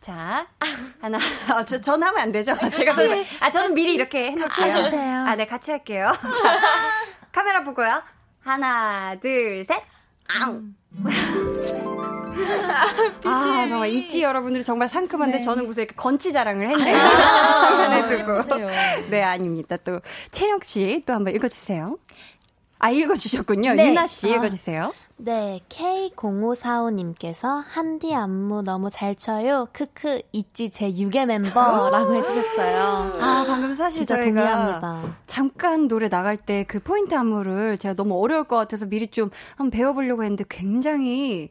자, 0.00 0.46
하나, 1.00 1.18
어, 1.54 1.64
저, 1.64 1.78
저는 1.80 2.06
하면 2.06 2.20
안 2.20 2.32
되죠? 2.32 2.56
제가, 2.72 2.92
같이, 2.92 3.26
아, 3.40 3.50
저는 3.50 3.74
미리 3.74 3.92
이렇게 3.94 4.30
해놓을게요. 4.30 4.48
같이 4.48 4.62
해주세요. 4.62 5.16
아, 5.26 5.34
네, 5.34 5.44
같이 5.46 5.70
할게요. 5.70 6.10
자, 6.42 6.56
카메라 7.32 7.62
보고요. 7.64 8.00
하나, 8.40 9.16
둘, 9.20 9.64
셋. 9.66 9.82
앙. 10.28 10.74
아, 13.24 13.66
정말 13.68 13.88
있지 13.90 14.22
여러분들 14.22 14.64
정말 14.64 14.88
상큼한데 14.88 15.38
네. 15.38 15.42
저는 15.42 15.66
무슨 15.66 15.82
이렇게 15.82 15.94
건치 15.96 16.32
자랑을 16.32 16.70
했네요. 16.70 16.96
아. 17.00 17.88
네, 19.10 19.22
아닙니다. 19.22 19.76
또 19.78 20.00
채영 20.30 20.60
씨 20.64 21.02
또 21.06 21.14
한번 21.14 21.34
읽어 21.34 21.48
주세요. 21.48 21.98
아, 22.78 22.90
읽어 22.90 23.14
주셨군요. 23.14 23.74
네. 23.74 23.88
유나 23.88 24.06
씨 24.06 24.32
아. 24.32 24.36
읽어 24.36 24.48
주세요. 24.48 24.92
네, 25.20 25.60
K0545님께서 25.68 27.64
한디 27.68 28.14
안무 28.14 28.62
너무 28.62 28.88
잘 28.88 29.16
쳐요. 29.16 29.66
크크 29.72 30.22
있지 30.30 30.70
제 30.70 30.88
6의 30.90 31.26
멤버라고 31.26 32.14
해주셨어요. 32.22 33.18
아 33.20 33.44
방금 33.46 33.74
사실 33.74 34.06
저희가 34.06 34.24
동의합니다. 34.26 35.16
잠깐 35.26 35.88
노래 35.88 36.08
나갈 36.08 36.36
때 36.36 36.64
그 36.68 36.78
포인트 36.80 37.14
안무를 37.16 37.78
제가 37.78 37.94
너무 37.94 38.14
어려울 38.22 38.44
것 38.44 38.56
같아서 38.56 38.86
미리 38.86 39.08
좀 39.08 39.30
한번 39.56 39.70
배워보려고 39.70 40.22
했는데 40.22 40.44
굉장히 40.48 41.50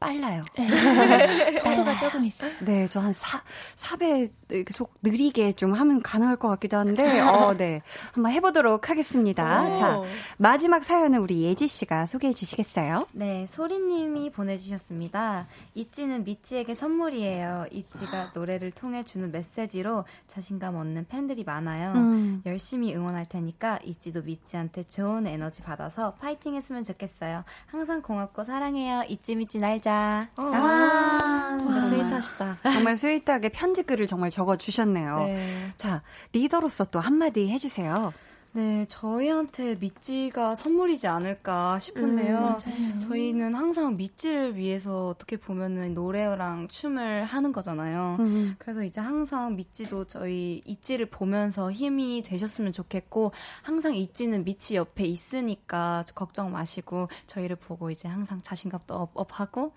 빨라요. 0.00 0.42
네. 0.56 0.66
속도가 1.58 1.96
조금 1.98 2.24
있어요? 2.26 2.50
네, 2.60 2.86
저 2.86 3.00
한 3.00 3.12
4, 3.12 3.42
4배 3.74 4.28
속 4.70 4.94
느리게 5.02 5.52
좀 5.52 5.72
하면 5.72 6.02
가능할 6.02 6.36
것 6.36 6.48
같기도 6.48 6.76
한데, 6.76 7.20
어, 7.20 7.54
네. 7.56 7.82
한번 8.12 8.32
해보도록 8.32 8.88
하겠습니다. 8.90 9.74
자, 9.74 10.02
마지막 10.36 10.84
사연은 10.84 11.20
우리 11.20 11.42
예지씨가 11.42 12.06
소개해 12.06 12.32
주시겠어요? 12.32 13.06
네, 13.12 13.46
소리님이 13.48 14.30
보내주셨습니다. 14.30 15.46
이찌는 15.74 16.24
미찌에게 16.24 16.74
선물이에요. 16.74 17.66
이찌가 17.72 18.30
노래를 18.34 18.70
통해 18.70 19.02
주는 19.02 19.30
메시지로 19.30 20.04
자신감 20.26 20.76
얻는 20.76 21.06
팬들이 21.08 21.44
많아요. 21.44 21.92
음. 21.92 22.42
열심히 22.46 22.94
응원할 22.94 23.26
테니까 23.26 23.80
이찌도 23.84 24.22
미찌한테 24.22 24.84
좋은 24.84 25.26
에너지 25.26 25.62
받아서 25.62 26.14
파이팅 26.14 26.54
했으면 26.54 26.84
좋겠어요. 26.84 27.44
항상 27.66 28.02
고맙고 28.02 28.44
사랑해요. 28.44 29.04
이찌 29.08 29.36
미찌 29.36 29.58
날자. 29.58 29.98
진짜. 29.98 30.28
어. 30.36 30.50
아, 30.54 31.58
진짜 31.58 31.80
스윗하시다. 31.80 32.58
정말 32.62 32.96
스윗하게 32.96 33.50
편지글을 33.50 34.06
정말 34.06 34.30
적어주셨네요. 34.38 35.18
네. 35.18 35.72
자, 35.76 36.02
리더로서 36.32 36.84
또 36.86 37.00
한마디 37.00 37.48
해주세요. 37.50 38.12
네, 38.52 38.86
저희한테 38.88 39.76
미찌가 39.76 40.54
선물이지 40.54 41.06
않을까 41.06 41.78
싶은데요. 41.78 42.56
음, 42.66 42.98
저희는 42.98 43.54
항상 43.54 43.96
미찌를 43.96 44.56
위해서 44.56 45.08
어떻게 45.08 45.36
보면은 45.36 45.92
노래랑 45.92 46.68
춤을 46.68 47.24
하는 47.24 47.52
거잖아요. 47.52 48.16
음. 48.20 48.56
그래서 48.58 48.82
이제 48.84 49.00
항상 49.00 49.54
미찌도 49.54 50.06
저희 50.06 50.62
이찌를 50.64 51.06
보면서 51.06 51.70
힘이 51.70 52.22
되셨으면 52.24 52.72
좋겠고, 52.72 53.32
항상 53.62 53.94
이찌는 53.94 54.44
미찌 54.44 54.76
옆에 54.76 55.04
있으니까 55.04 56.04
걱정 56.14 56.50
마시고, 56.50 57.08
저희를 57.26 57.56
보고 57.56 57.90
이제 57.90 58.08
항상 58.08 58.40
자신감도 58.42 58.94
업업하고, 58.94 59.72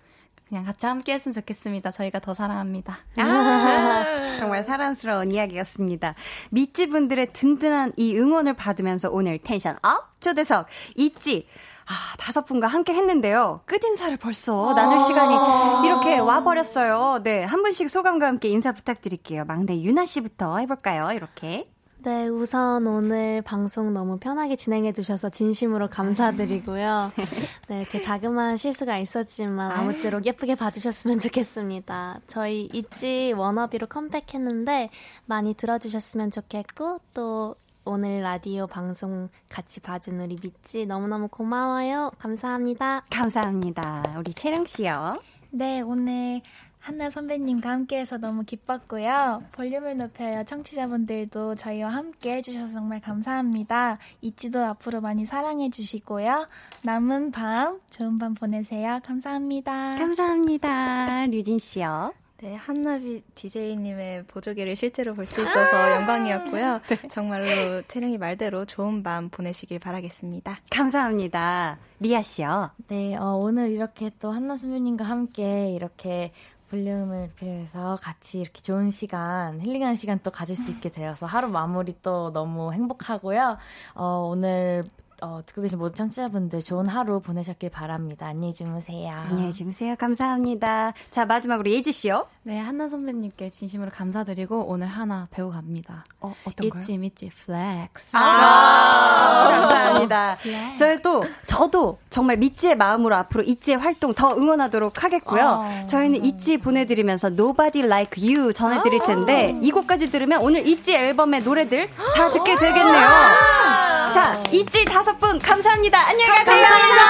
그냥 0.48 0.64
같이 0.64 0.84
함께 0.84 1.14
했으면 1.14 1.32
좋겠습니다. 1.32 1.92
저희가 1.92 2.18
더 2.18 2.34
사랑합니다. 2.34 2.98
아, 3.16 4.11
정말 4.52 4.64
사랑스러운 4.64 5.32
이야기였습니다. 5.32 6.14
믿지 6.50 6.86
분들의 6.88 7.32
든든한 7.32 7.94
이 7.96 8.14
응원을 8.14 8.52
받으면서 8.52 9.08
오늘 9.10 9.38
tension 9.38 9.78
up 9.82 10.20
초대석 10.20 10.66
있지. 10.96 11.46
아, 11.86 12.16
다섯 12.18 12.44
분과 12.44 12.66
함께 12.66 12.92
했는데요. 12.92 13.62
끝인사를 13.64 14.14
벌써 14.18 14.74
나눌 14.74 15.00
시간이 15.00 15.86
이렇게 15.86 16.18
와버렸어요. 16.18 17.22
네, 17.22 17.44
한 17.44 17.62
분씩 17.62 17.88
소감과 17.88 18.26
함께 18.26 18.48
인사 18.48 18.72
부탁드릴게요. 18.72 19.46
막내 19.46 19.80
유나 19.80 20.04
씨부터 20.04 20.58
해볼까요? 20.58 21.12
이렇게. 21.12 21.71
네, 22.04 22.26
우선 22.26 22.84
오늘 22.88 23.42
방송 23.42 23.94
너무 23.94 24.18
편하게 24.18 24.56
진행해 24.56 24.92
주셔서 24.92 25.28
진심으로 25.28 25.88
감사드리고요. 25.88 27.12
네, 27.68 27.84
제 27.88 28.00
자그마한 28.00 28.56
실수가 28.56 28.98
있었지만 28.98 29.70
아무쪼록 29.70 30.26
예쁘게 30.26 30.56
봐주셨으면 30.56 31.20
좋겠습니다. 31.20 32.18
저희 32.26 32.68
있지 32.72 33.32
Wannabe로 33.36 33.86
컴백했는데 33.86 34.90
많이 35.26 35.54
들어주셨으면 35.54 36.32
좋겠고 36.32 36.98
또 37.14 37.54
오늘 37.84 38.20
라디오 38.20 38.66
방송 38.66 39.28
같이 39.48 39.78
봐준 39.78 40.20
우리 40.20 40.36
미찌 40.42 40.86
너무너무 40.86 41.28
고마워요. 41.28 42.10
감사합니다. 42.18 43.04
감사합니다. 43.10 44.16
우리 44.18 44.34
채령 44.34 44.66
씨요. 44.66 45.20
네, 45.50 45.80
오늘 45.82 46.40
한나 46.82 47.10
선배님과 47.10 47.70
함께해서 47.70 48.18
너무 48.18 48.42
기뻤고요. 48.44 49.44
볼륨을 49.52 49.96
높여요. 49.96 50.42
청취자분들도 50.44 51.54
저희와 51.54 51.90
함께 51.90 52.34
해주셔서 52.36 52.72
정말 52.72 53.00
감사합니다. 53.00 53.96
잊지도 54.20 54.64
앞으로 54.64 55.00
많이 55.00 55.24
사랑해주시고요. 55.24 56.48
남은 56.82 57.30
밤 57.30 57.78
좋은 57.90 58.18
밤 58.18 58.34
보내세요. 58.34 58.98
감사합니다. 59.04 59.94
감사합니다. 59.96 61.26
류진 61.26 61.58
씨요. 61.58 62.12
네, 62.42 62.56
한나비 62.56 63.22
DJ님의 63.36 64.24
보조개를 64.24 64.74
실제로 64.74 65.14
볼 65.14 65.24
수 65.26 65.40
있어서 65.40 65.92
영광이었고요. 65.92 66.80
네. 66.90 67.08
정말로 67.08 67.82
채령이 67.82 68.18
말대로 68.18 68.64
좋은 68.64 69.04
밤 69.04 69.28
보내시길 69.28 69.78
바라겠습니다. 69.78 70.58
감사합니다. 70.68 71.78
리아 72.00 72.20
씨요. 72.22 72.70
네, 72.88 73.14
어, 73.16 73.36
오늘 73.36 73.70
이렇게 73.70 74.10
또 74.18 74.32
한나 74.32 74.56
선배님과 74.56 75.04
함께 75.04 75.70
이렇게 75.70 76.32
볼륨을 76.72 77.28
비해서 77.36 77.98
같이 78.00 78.40
이렇게 78.40 78.62
좋은 78.62 78.88
시간, 78.88 79.60
힐링하는 79.60 79.94
시간 79.94 80.18
또 80.22 80.30
가질 80.30 80.56
수 80.56 80.70
있게 80.70 80.88
되어서 80.88 81.26
하루 81.26 81.48
마무리 81.48 81.94
또 82.02 82.32
너무 82.32 82.72
행복하고요. 82.72 83.58
어, 83.94 84.04
오늘 84.30 84.82
어, 85.22 85.40
듣고 85.46 85.62
계신 85.62 85.78
모든 85.78 85.94
청취자분들 85.94 86.62
좋은 86.62 86.88
하루 86.88 87.20
보내셨길 87.20 87.70
바랍니다. 87.70 88.26
안녕히 88.26 88.52
주무세요. 88.52 89.12
안녕히 89.14 89.52
주무세요. 89.52 89.94
감사합니다. 89.96 90.94
자, 91.12 91.24
마지막으로 91.24 91.70
예지 91.70 91.92
씨요. 91.92 92.26
네, 92.42 92.58
한나 92.58 92.88
선배님께 92.88 93.50
진심으로 93.50 93.92
감사드리고 93.92 94.66
오늘 94.66 94.88
하나 94.88 95.28
배워 95.30 95.52
갑니다. 95.52 96.02
어, 96.20 96.34
어떤 96.44 96.70
거요? 96.70 96.80
있지 96.80 96.98
믿지 96.98 97.28
flex. 97.28 98.16
아, 98.16 98.18
아~ 98.18 99.48
감사합니다. 99.48 100.38
저희 100.76 101.00
또 101.02 101.24
저도 101.46 101.98
정말 102.10 102.36
미지의 102.38 102.76
마음으로 102.76 103.14
앞으로 103.14 103.44
있지의 103.44 103.78
활동 103.78 104.14
더 104.14 104.36
응원하도록 104.36 105.04
하겠고요. 105.04 105.46
아~ 105.46 105.86
저희는 105.86 106.24
있지 106.24 106.58
보내드리면서 106.58 107.28
Nobody 107.28 107.86
Like 107.86 108.34
You 108.34 108.52
전해드릴 108.52 109.02
텐데 109.02 109.56
이 109.62 109.70
곡까지 109.70 110.10
들으면 110.10 110.42
오늘 110.42 110.66
있지 110.66 110.96
앨범의 110.96 111.42
노래들 111.42 111.88
다 112.16 112.32
듣게 112.32 112.56
되겠네요. 112.56 113.91
자, 114.12 114.42
있지 114.52 114.84
다섯 114.84 115.18
분 115.18 115.38
감사합니다. 115.38 116.08
안녕히 116.08 116.30
가세요. 116.30 116.62
감사합니다. 116.62 117.02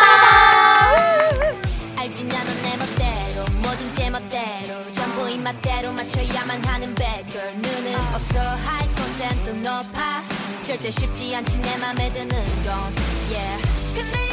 알지 2.00 2.24
나는 2.24 2.62
내 2.62 2.76
멋대로 2.76 3.44
모든 3.62 3.94
제 3.94 4.11
멋대로 4.11 4.92
전부 4.92 5.28
입맛대로 5.28 5.92
맞춰야만 5.92 6.64
하는 6.64 6.94
배걸 6.94 7.55
눈은 7.57 7.94
없어 8.14 8.38
할 8.40 8.86
콘텐츠 8.94 9.50
높아 9.50 10.22
절대 10.62 10.90
쉽지 10.90 11.34
않지 11.36 11.59
내 11.59 11.76
맘에 11.78 12.12
드는 12.12 12.28
건 12.28 12.92
yeah. 13.30 13.62
근데 13.94 14.32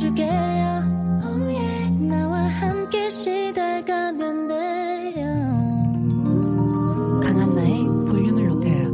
다 0.00 0.06
들어줄게요 0.14 0.30
oh 1.22 1.44
yeah. 1.44 1.90
나와 2.08 2.38
함께 2.46 3.10
쉬다가면 3.10 4.48
돼요 4.48 5.26
강한나의 7.22 7.84
볼륨을 8.08 8.48
높여요 8.48 8.90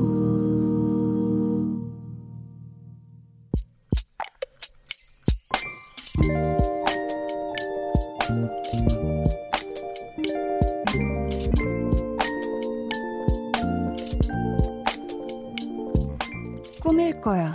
꿈일 16.83 17.21
거야. 17.21 17.53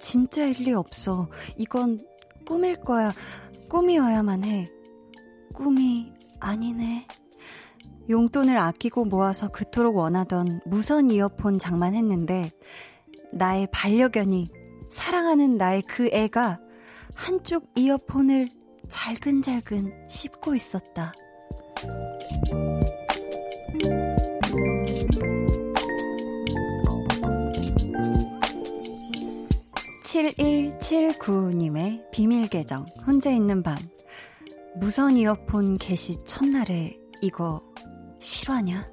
진짜 0.00 0.44
일 0.46 0.60
리 0.66 0.72
없어. 0.72 1.28
이건 1.56 2.04
꿈일 2.62 2.76
거야. 2.76 3.12
꿈이어야만 3.68 4.44
해. 4.44 4.70
꿈이 5.52 6.12
아니네. 6.38 7.08
용돈을 8.08 8.56
아끼고 8.56 9.06
모아서 9.06 9.48
그토록 9.48 9.96
원하던 9.96 10.60
무선 10.64 11.10
이어폰 11.10 11.58
장만했는데 11.58 12.52
나의 13.32 13.66
반려견이 13.72 14.46
사랑하는 14.92 15.56
나의 15.56 15.82
그 15.82 16.08
애가 16.12 16.60
한쪽 17.16 17.64
이어폰을 17.74 18.46
잘근잘근 18.88 20.06
씹고 20.08 20.54
있었다. 20.54 21.12
7179님의 30.12 32.10
비밀 32.10 32.46
계정, 32.46 32.84
혼자 33.06 33.30
있는 33.30 33.62
밤. 33.62 33.78
무선 34.76 35.16
이어폰 35.16 35.78
개시 35.78 36.22
첫날에 36.26 36.98
이거 37.22 37.62
실화냐? 38.20 38.92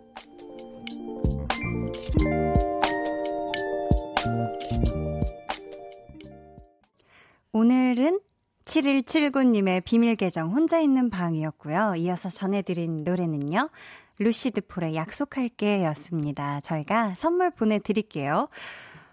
오늘은 7.51 8.21
7179님의 8.63 9.83
비밀 9.83 10.15
계정 10.15 10.53
혼자 10.53 10.79
있는 10.79 11.09
방이었고요. 11.09 11.95
이어서 11.97 12.29
전해드린 12.29 13.03
노래는요. 13.03 13.69
루시드 14.19 14.61
폴의 14.67 14.95
약속할게 14.95 15.83
였습니다. 15.83 16.61
저희가 16.61 17.13
선물 17.15 17.51
보내드릴게요. 17.51 18.47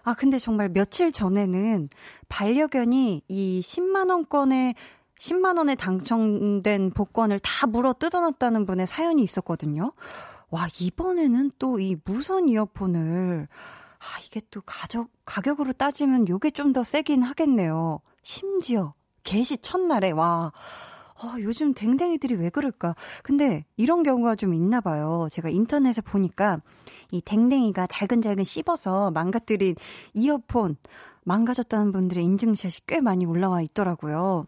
아, 0.07 0.13
근데 0.13 0.39
정말 0.39 0.69
며칠 0.69 1.11
전에는 1.11 1.89
반려견이 2.29 3.23
이 3.27 3.59
10만원권의 3.61 4.73
10만 5.19 5.57
원에 5.57 5.75
당첨된 5.75 6.91
복권을 6.91 7.39
다 7.39 7.67
물어 7.67 7.91
뜯어놨다는 7.91 8.65
분의 8.65 8.87
사연이 8.87 9.21
있었거든요. 9.21 9.91
와, 10.49 10.69
이번에는 10.79 11.51
또 11.59 11.77
이 11.81 11.97
무선 12.05 12.47
이어폰을, 12.47 13.49
아, 13.99 14.05
이게 14.25 14.39
또 14.49 14.61
가격, 14.65 15.09
가격으로 15.25 15.73
따지면 15.73 16.29
요게 16.29 16.51
좀 16.51 16.71
더 16.71 16.83
세긴 16.83 17.21
하겠네요. 17.21 17.99
심지어, 18.23 18.93
개시 19.23 19.57
첫날에, 19.57 20.11
와, 20.11 20.53
어, 21.21 21.35
요즘 21.41 21.73
댕댕이들이 21.73 22.35
왜 22.35 22.49
그럴까? 22.49 22.95
근데 23.23 23.65
이런 23.75 24.03
경우가 24.03 24.35
좀 24.35 24.53
있나 24.53 24.79
봐요. 24.79 25.27
제가 25.31 25.49
인터넷에 25.49 26.01
보니까 26.01 26.61
이 27.11 27.21
댕댕이가 27.21 27.87
잘근잘근 27.87 28.43
씹어서 28.43 29.11
망가뜨린 29.11 29.75
이어폰 30.13 30.77
망가졌다는 31.23 31.91
분들의 31.91 32.23
인증샷이 32.23 32.81
꽤 32.87 33.01
많이 33.01 33.25
올라와 33.25 33.61
있더라고요. 33.61 34.45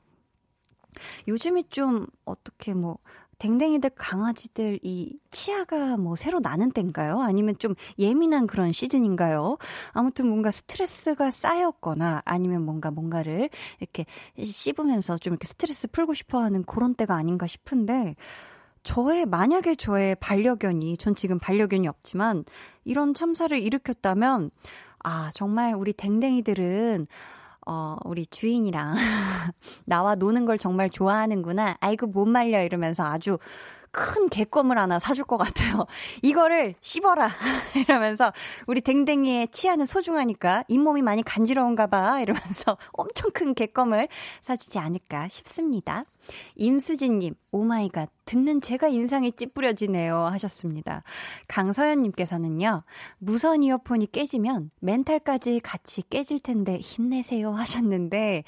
요즘이 1.28 1.66
좀 1.70 2.08
어떻게 2.26 2.74
뭐 2.74 2.98
댕댕이들 3.40 3.92
강아지들 3.96 4.80
이 4.84 5.18
치아가 5.32 5.98
뭐 5.98 6.16
새로 6.18 6.40
나는 6.40 6.72
때인가요? 6.72 7.20
아니면 7.20 7.56
좀 7.58 7.74
예민한 7.98 8.48
그런 8.48 8.74
시즌인가요? 8.74 9.58
아무튼 9.94 10.28
뭔가 10.28 10.52
스트레스가 10.52 11.32
쌓였거나 11.32 12.22
아니면 12.26 12.64
뭔가 12.64 12.92
뭔가를 12.92 13.50
이렇게 13.80 14.06
씹으면서 14.38 15.18
좀 15.18 15.34
이렇게 15.34 15.48
스트레스 15.48 15.88
풀고 15.88 16.14
싶어 16.14 16.40
하는 16.40 16.64
그런 16.64 16.96
때가 16.96 17.16
아닌가 17.16 17.48
싶은데 17.48 18.16
저의 18.84 19.26
만약에 19.26 19.76
저의 19.76 20.16
반려견이 20.16 20.98
전 20.98 21.16
지금 21.16 21.40
반려견이 21.40 21.88
없지만 21.88 22.46
이런 22.86 23.14
참사를 23.14 23.58
일으켰다면 23.58 24.52
아 25.00 25.30
정말 25.34 25.74
우리 25.76 25.94
댕댕이들은 25.94 27.08
어, 27.68 27.96
우리 28.04 28.26
주인이랑 28.26 28.96
나와 29.86 30.16
노는 30.16 30.46
걸 30.46 30.58
정말 30.58 30.90
좋아하는구나. 30.90 31.78
아이고, 31.82 32.08
못 32.08 32.26
말려. 32.26 32.64
이러면서 32.64 33.06
아주 33.06 33.38
큰 33.92 34.28
개껌을 34.30 34.78
하나 34.80 34.98
사줄 34.98 35.26
것 35.26 35.38
같아요. 35.38 35.86
이거를 36.24 36.74
씹어라. 36.82 37.30
이러면서 37.76 38.34
우리 38.66 38.82
댕댕이의 38.82 39.50
치아는 39.50 39.86
소중하니까 39.86 40.64
잇몸이 40.68 41.04
많이 41.04 41.22
간지러운가 41.22 41.88
봐. 41.88 42.20
이러면서 42.22 42.78
엄청 42.94 43.30
큰 43.32 43.54
개껌을 43.54 44.08
사주지 44.42 44.80
않을까 44.80 45.28
싶습니다. 45.28 46.06
임수진님, 46.56 47.36
oh 47.52 47.66
my 47.66 47.81
god, 47.81 48.10
듣는 48.26 48.62
제가 48.62 48.88
인상이 48.88 49.32
찌푸려지네요. 49.32 50.18
하셨습니다. 50.18 51.04
강서연님께서는요, 51.48 52.84
무선 53.18 53.64
이어폰이 53.64 54.08
깨지면 54.12 54.72
멘탈까지 54.80 55.60
같이 55.62 56.04
깨질 56.10 56.40
텐데 56.40 56.78
힘내세요. 56.80 57.52
하셨는데, 57.52 58.44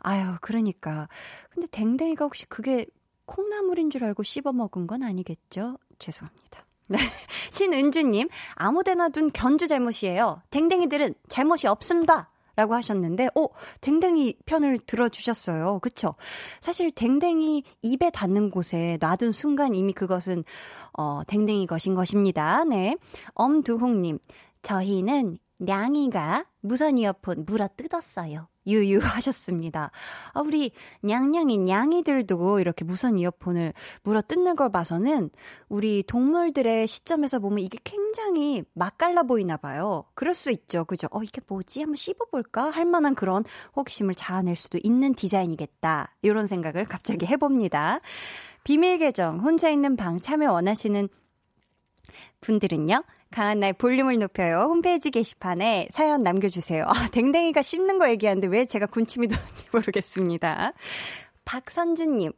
아유, 0.00 0.36
그러니까. 0.40 1.08
근데 1.50 1.66
댕댕이가 1.68 2.24
혹시 2.26 2.46
그게 2.46 2.86
콩나물인 3.26 3.90
줄 3.90 4.04
알고 4.04 4.22
씹어 4.22 4.52
먹은 4.52 4.86
건 4.86 5.02
아니겠죠? 5.02 5.78
죄송합니다. 5.98 6.66
네. 6.88 6.98
신은주님, 7.50 8.28
아무데나 8.54 9.08
둔 9.08 9.30
견주 9.32 9.66
잘못이에요. 9.66 10.42
댕댕이들은 10.50 11.14
잘못이 11.28 11.66
없습니다. 11.66 12.30
라고 12.56 12.74
하셨는데, 12.74 13.28
오, 13.34 13.50
댕댕이 13.80 14.38
편을 14.46 14.78
들어주셨어요. 14.86 15.80
그쵸? 15.80 16.14
사실 16.60 16.90
댕댕이 16.90 17.64
입에 17.82 18.10
닿는 18.10 18.50
곳에 18.50 18.98
놔둔 19.00 19.32
순간 19.32 19.74
이미 19.74 19.92
그것은, 19.92 20.44
어, 20.96 21.22
댕댕이 21.26 21.66
것인 21.66 21.94
것입니다. 21.94 22.64
네. 22.64 22.96
엄두홍님, 23.34 24.18
저희는 24.62 25.38
냥이가 25.58 26.46
무선 26.60 26.98
이어폰 26.98 27.44
물어 27.46 27.68
뜯었어요. 27.76 28.48
유유하셨습니다. 28.66 29.90
아, 30.32 30.40
우리 30.40 30.72
냥냥이 31.02 31.58
냥이들도 31.58 32.60
이렇게 32.60 32.84
무선 32.84 33.18
이어폰을 33.18 33.72
물어 34.02 34.22
뜯는 34.22 34.56
걸 34.56 34.70
봐서는 34.70 35.30
우리 35.68 36.02
동물들의 36.02 36.86
시점에서 36.86 37.38
보면 37.38 37.58
이게 37.60 37.78
굉장히 37.84 38.64
맛깔나 38.74 39.24
보이나 39.24 39.56
봐요. 39.56 40.04
그럴 40.14 40.34
수 40.34 40.50
있죠. 40.50 40.84
그죠? 40.84 41.08
어, 41.10 41.22
이게 41.22 41.40
뭐지? 41.46 41.80
한번 41.80 41.96
씹어볼까? 41.96 42.70
할 42.70 42.84
만한 42.84 43.14
그런 43.14 43.44
호기심을 43.76 44.14
자아낼 44.14 44.56
수도 44.56 44.78
있는 44.82 45.14
디자인이겠다. 45.14 46.14
이런 46.22 46.46
생각을 46.46 46.84
갑자기 46.84 47.26
해봅니다. 47.26 48.00
비밀 48.64 48.98
계정, 48.98 49.40
혼자 49.40 49.68
있는 49.68 49.96
방 49.96 50.18
참여 50.18 50.50
원하시는 50.52 51.08
분들은요. 52.40 53.02
강한나의 53.34 53.72
볼륨을 53.72 54.20
높여요. 54.20 54.66
홈페이지 54.68 55.10
게시판에 55.10 55.88
사연 55.90 56.22
남겨주세요. 56.22 56.84
아, 56.86 57.08
댕댕이가 57.08 57.62
씹는 57.62 57.98
거 57.98 58.08
얘기하는데 58.08 58.46
왜 58.46 58.64
제가 58.64 58.86
군침이 58.86 59.26
도는지 59.26 59.66
모르겠습니다. 59.72 60.72
박선주님, 61.44 62.30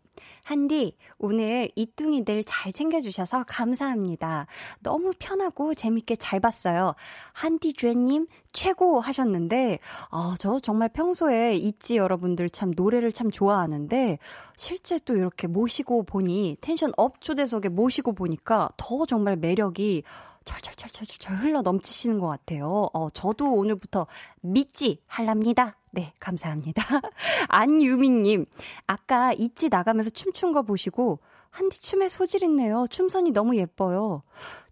한디, 0.42 0.96
오늘 1.18 1.70
이뚱이들 1.76 2.44
잘 2.44 2.72
챙겨주셔서 2.72 3.44
감사합니다. 3.46 4.46
너무 4.80 5.12
편하고 5.18 5.74
재밌게 5.74 6.16
잘 6.16 6.40
봤어요. 6.40 6.94
한디 7.32 7.74
쥐님, 7.74 8.26
최고 8.52 8.98
하셨는데, 8.98 9.78
아, 10.10 10.34
저 10.38 10.58
정말 10.60 10.88
평소에 10.88 11.56
있지 11.56 11.96
여러분들 11.98 12.48
참 12.48 12.72
노래를 12.74 13.12
참 13.12 13.30
좋아하는데, 13.30 14.18
실제 14.56 14.98
또 15.04 15.14
이렇게 15.14 15.46
모시고 15.46 16.04
보니, 16.04 16.56
tension 16.62 16.90
up 16.96 17.20
초대석에 17.20 17.68
모시고 17.68 18.14
보니까 18.14 18.70
더 18.78 19.04
정말 19.04 19.36
매력이 19.36 20.04
철철철철철 20.46 21.36
흘러 21.36 21.60
넘치시는 21.60 22.18
것 22.18 22.28
같아요. 22.28 22.88
어, 22.94 23.10
저도 23.10 23.52
오늘부터 23.52 24.06
믿지 24.40 25.02
할랍니다. 25.06 25.76
네, 25.90 26.14
감사합니다. 26.18 26.82
안유미님, 27.48 28.46
아까 28.86 29.32
있지 29.34 29.68
나가면서 29.68 30.10
춤춘 30.10 30.52
거 30.52 30.62
보시고, 30.62 31.18
한디 31.50 31.80
춤에 31.80 32.08
소질 32.08 32.42
있네요. 32.44 32.84
춤선이 32.90 33.32
너무 33.32 33.56
예뻐요. 33.56 34.22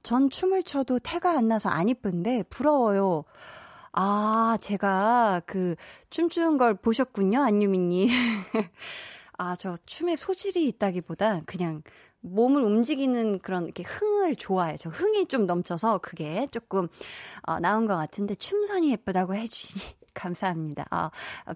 전 0.02 0.30
춤을 0.30 0.62
춰도 0.62 1.00
태가 1.00 1.32
안 1.36 1.48
나서 1.48 1.68
안 1.68 1.88
이쁜데, 1.88 2.44
부러워요. 2.44 3.24
아, 3.92 4.58
제가 4.60 5.42
그 5.46 5.76
춤추는 6.10 6.56
걸 6.58 6.74
보셨군요, 6.74 7.42
안유미님. 7.42 8.08
아, 9.38 9.56
저 9.56 9.76
춤에 9.86 10.14
소질이 10.14 10.66
있다기보다 10.68 11.40
그냥 11.46 11.82
몸을 12.24 12.62
움직이는 12.62 13.38
그런 13.38 13.64
이렇게 13.64 13.82
흥을 13.82 14.36
좋아해요. 14.36 14.76
저 14.78 14.88
흥이 14.88 15.26
좀 15.26 15.46
넘쳐서 15.46 15.98
그게 15.98 16.48
조금 16.50 16.88
어, 17.42 17.60
나은 17.60 17.86
것 17.86 17.96
같은데 17.96 18.34
춤선이 18.34 18.90
예쁘다고 18.92 19.34
해주시니 19.34 19.84
감사합니다. 20.14 20.86
아, 20.90 21.10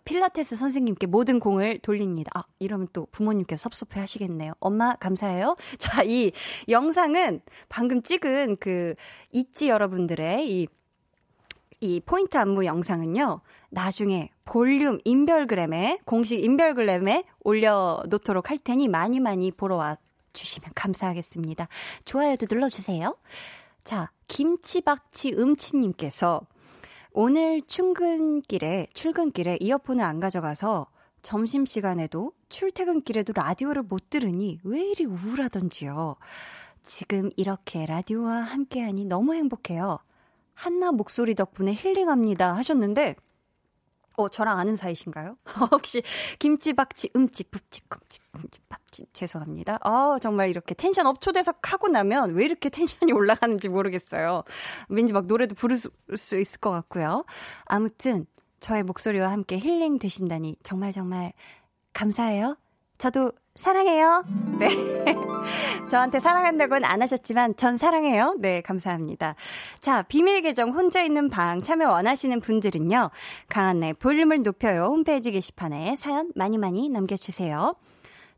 필라테스 0.04 0.56
선생님께 0.56 1.06
모든 1.06 1.40
공을 1.40 1.78
돌립니다. 1.78 2.30
아, 2.34 2.42
이러면 2.58 2.88
또 2.92 3.06
부모님께서 3.12 3.62
섭섭해 3.62 4.00
하시겠네요. 4.00 4.52
엄마, 4.60 4.94
감사해요. 4.94 5.56
자, 5.78 6.02
이 6.02 6.32
영상은 6.68 7.40
방금 7.68 8.02
찍은 8.02 8.56
그, 8.60 8.94
있지 9.32 9.68
여러분들의 9.68 10.50
이, 10.50 10.68
이 11.80 12.00
포인트 12.04 12.36
안무 12.36 12.66
영상은요, 12.66 13.40
나중에 13.70 14.30
볼륨 14.44 14.98
인별그램에, 15.04 16.00
공식 16.04 16.42
인별그램에 16.42 17.24
올려놓도록 17.44 18.50
할 18.50 18.58
테니 18.58 18.88
많이 18.88 19.20
많이 19.20 19.52
보러 19.52 19.76
와 19.76 19.96
주시면 20.38 20.70
감사하겠습니다. 20.74 21.68
좋아요도 22.04 22.46
눌러주세요. 22.50 23.16
자, 23.84 24.10
김치박치 24.28 25.32
음치님께서 25.32 26.42
오늘 27.12 27.60
출근길에, 27.62 28.86
출근길에 28.94 29.58
이어폰을 29.60 30.04
안 30.04 30.20
가져가서 30.20 30.86
점심시간에도 31.22 32.32
출퇴근길에도 32.48 33.32
라디오를 33.34 33.82
못 33.82 34.10
들으니 34.10 34.58
왜 34.62 34.80
이리 34.80 35.04
우울하던지요. 35.04 36.16
지금 36.82 37.30
이렇게 37.36 37.86
라디오와 37.86 38.36
함께하니 38.36 39.04
너무 39.04 39.34
행복해요. 39.34 39.98
한나 40.54 40.92
목소리 40.92 41.34
덕분에 41.34 41.72
힐링합니다 41.74 42.54
하셨는데, 42.56 43.16
어, 44.18 44.28
저랑 44.28 44.58
아는 44.58 44.74
사이신가요? 44.74 45.38
혹시 45.70 46.02
김치박치 46.40 47.10
음치 47.14 47.44
푹치 47.44 47.82
쿵치 47.88 48.18
쿵치 48.32 48.60
밥치 48.68 49.06
죄송합니다. 49.12 49.78
어, 49.84 50.18
정말 50.18 50.50
이렇게 50.50 50.74
tension 50.74 51.06
up 51.06 51.20
초대석 51.20 51.72
하고 51.72 51.86
나면 51.86 52.34
왜 52.34 52.44
이렇게 52.44 52.68
텐션이 52.68 53.12
올라가는지 53.12 53.68
모르겠어요. 53.68 54.42
왠지 54.88 55.12
막 55.12 55.26
노래도 55.26 55.54
부를 55.54 55.76
수, 55.76 55.90
수 56.16 56.36
있을 56.36 56.58
것 56.58 56.72
같고요. 56.72 57.24
아무튼 57.64 58.26
저의 58.58 58.82
목소리와 58.82 59.30
함께 59.30 59.56
힐링 59.56 60.00
되신다니 60.00 60.56
정말 60.64 60.90
정말 60.90 61.32
감사해요. 61.92 62.56
저도 62.98 63.30
사랑해요. 63.58 64.24
네. 64.58 64.68
저한테 65.90 66.20
사랑한다고는 66.20 66.84
안 66.84 67.02
하셨지만 67.02 67.56
전 67.56 67.76
사랑해요. 67.76 68.36
네, 68.38 68.60
감사합니다. 68.60 69.34
자, 69.80 70.02
비밀 70.02 70.40
계정 70.42 70.70
혼자 70.70 71.02
있는 71.02 71.28
방 71.28 71.60
참여 71.60 71.90
원하시는 71.90 72.38
분들은요. 72.40 73.10
강한나의 73.48 73.94
볼륨을 73.94 74.42
높여요. 74.42 74.84
홈페이지 74.84 75.32
게시판에 75.32 75.96
사연 75.96 76.30
많이 76.36 76.56
많이 76.56 76.88
남겨 76.88 77.16
주세요. 77.16 77.74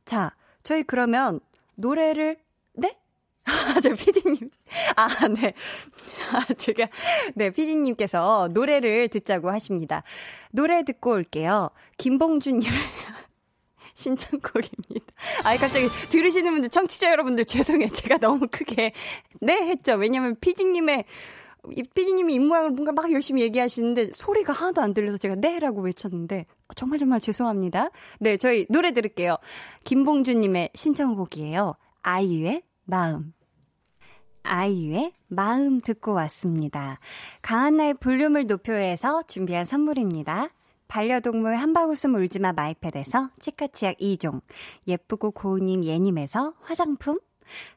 자, 0.07 0.35
저희 0.63 0.83
그러면 0.83 1.41
노래를 1.75 2.39
네? 2.73 2.97
아, 3.45 3.51
저 3.81 3.93
피디님. 3.95 4.49
아, 4.97 5.29
네. 5.29 5.53
아, 6.33 6.53
제가, 6.55 6.89
네, 7.35 7.51
피디님께서 7.51 8.49
노래를 8.53 9.09
듣자고 9.09 9.51
하십니다. 9.51 10.03
노래 10.51 10.83
듣고 10.83 11.11
올게요. 11.11 11.71
김봉준님의 11.99 12.79
신청곡입니다. 14.01 15.13
아, 15.45 15.57
갑자기 15.57 15.89
들으시는 16.09 16.53
분들, 16.53 16.71
청취자 16.71 17.11
여러분들 17.11 17.45
죄송해요. 17.45 17.91
제가 17.91 18.19
너무 18.19 18.49
크게 18.51 18.93
네 19.41 19.53
했죠. 19.69 19.95
왜냐면 19.95 20.37
피디님의 20.41 21.05
이 21.77 21.83
피디님이 21.83 22.35
입모양을 22.35 22.71
뭔가 22.71 22.93
막 22.93 23.13
열심히 23.13 23.43
얘기하시는데 23.43 24.13
소리가 24.13 24.55
하나도 24.55 24.81
안 24.81 24.95
들려서 24.95 25.19
제가 25.19 25.35
네 25.37 25.59
라고 25.59 25.83
외쳤는데 25.83 26.47
정말 26.75 26.99
정말 26.99 27.21
죄송합니다. 27.21 27.91
네, 28.19 28.39
저희 28.39 28.67
노래 28.71 28.93
들을게요. 28.93 29.37
김봉준님의 29.85 30.71
신청곡이에요. 30.75 31.75
아이유의 32.03 32.63
마음. 32.85 33.35
아이유의 34.43 35.13
마음 35.29 35.83
듣고 35.83 36.15
왔습니다. 36.15 36.99
강한나의 37.43 37.95
볼륨을 37.95 38.47
높여서 38.47 39.25
준비한 39.25 39.67
선물입니다. 39.67 40.49
반려동물 40.91 41.55
한바구음 41.55 42.17
울지마 42.17 42.53
마이펫에서 42.53 43.31
치카치약 43.39 43.99
2종, 43.99 44.41
예쁘고 44.89 45.31
고운님 45.31 45.85
예님에서 45.85 46.55
화장품, 46.61 47.21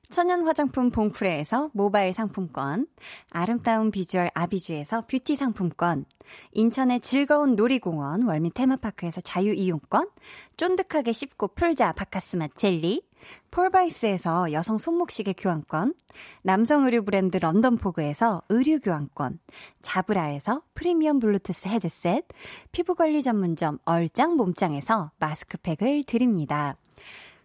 천연 0.09 0.47
화장품 0.47 0.89
봉프레에서 0.89 1.69
모바일 1.73 2.11
상품권, 2.11 2.87
아름다운 3.29 3.91
비주얼 3.91 4.31
아비주에서 4.33 5.03
뷰티 5.07 5.35
상품권, 5.35 6.05
인천의 6.53 7.01
즐거운 7.01 7.55
놀이공원 7.55 8.23
월미 8.23 8.49
테마파크에서 8.55 9.21
자유 9.21 9.53
이용권, 9.53 10.09
쫀득하게 10.57 11.11
씹고 11.11 11.49
풀자 11.49 11.91
박카스맛 11.91 12.47
젤리, 12.55 13.03
폴바이스에서 13.51 14.51
여성 14.51 14.77
손목시계 14.77 15.33
교환권, 15.33 15.93
남성 16.41 16.85
의류 16.85 17.03
브랜드 17.03 17.37
런던포그에서 17.37 18.41
의류 18.49 18.79
교환권, 18.79 19.39
자브라에서 19.81 20.61
프리미엄 20.73 21.19
블루투스 21.19 21.67
헤드셋, 21.67 22.25
피부관리 22.71 23.21
전문점 23.21 23.79
얼짱 23.85 24.35
몸짱에서 24.35 25.11
마스크팩을 25.19 26.03
드립니다. 26.05 26.75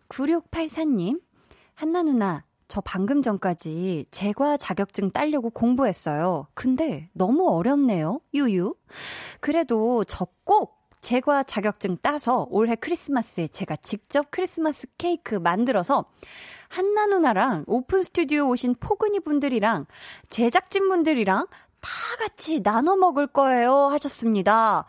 9684님, 0.09 1.21
한나 1.75 2.03
누나, 2.03 2.45
저 2.69 2.81
방금 2.83 3.23
전까지 3.23 4.07
제과 4.11 4.59
자격증 4.59 5.11
따려고 5.11 5.49
공부했어요. 5.49 6.49
근데 6.55 7.09
너무 7.15 7.49
어렵네요. 7.49 8.21
유유. 8.35 8.75
그래도 9.41 10.05
저 10.05 10.27
꼭 10.49 10.78
제과 11.01 11.43
자격증 11.45 11.97
따서 12.03 12.47
올해 12.51 12.75
크리스마스에 12.75 13.49
제가 13.49 13.77
직접 13.77 14.31
크리스마스 14.31 14.87
케이크 14.99 15.35
만들어서 15.35 16.07
한나 16.69 17.07
누나랑 17.07 17.65
오픈 17.67 18.03
스튜디오 18.03 18.49
오신 18.49 18.77
포근이 18.81 19.21
분들이랑 19.21 19.87
제작진 20.29 20.89
분들이랑 20.89 21.47
다 21.81 21.91
같이 22.19 22.63
나눠 22.63 22.97
먹을 22.97 23.27
거예요 23.27 23.87
하셨습니다. 23.89 24.87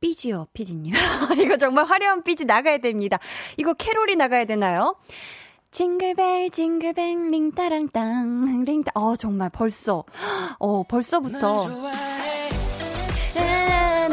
BG요, 0.00 0.46
피디님. 0.54 0.94
이거 1.44 1.56
정말 1.58 1.84
화려한 1.84 2.22
BG 2.22 2.46
나가야 2.46 2.78
됩니다. 2.78 3.18
이거 3.58 3.74
캐롤이 3.74 4.16
나가야 4.16 4.46
되나요? 4.46 4.96
jingle 5.70 6.18
bell 6.18 6.50
jingle 6.50 6.98
bell 6.98 7.30
링따랑땅 7.30 8.64
링따 8.64 8.90
어 8.94 9.14
정말 9.14 9.50
벌써 9.50 10.04
어 10.58 10.82
벌써부터 10.82 11.66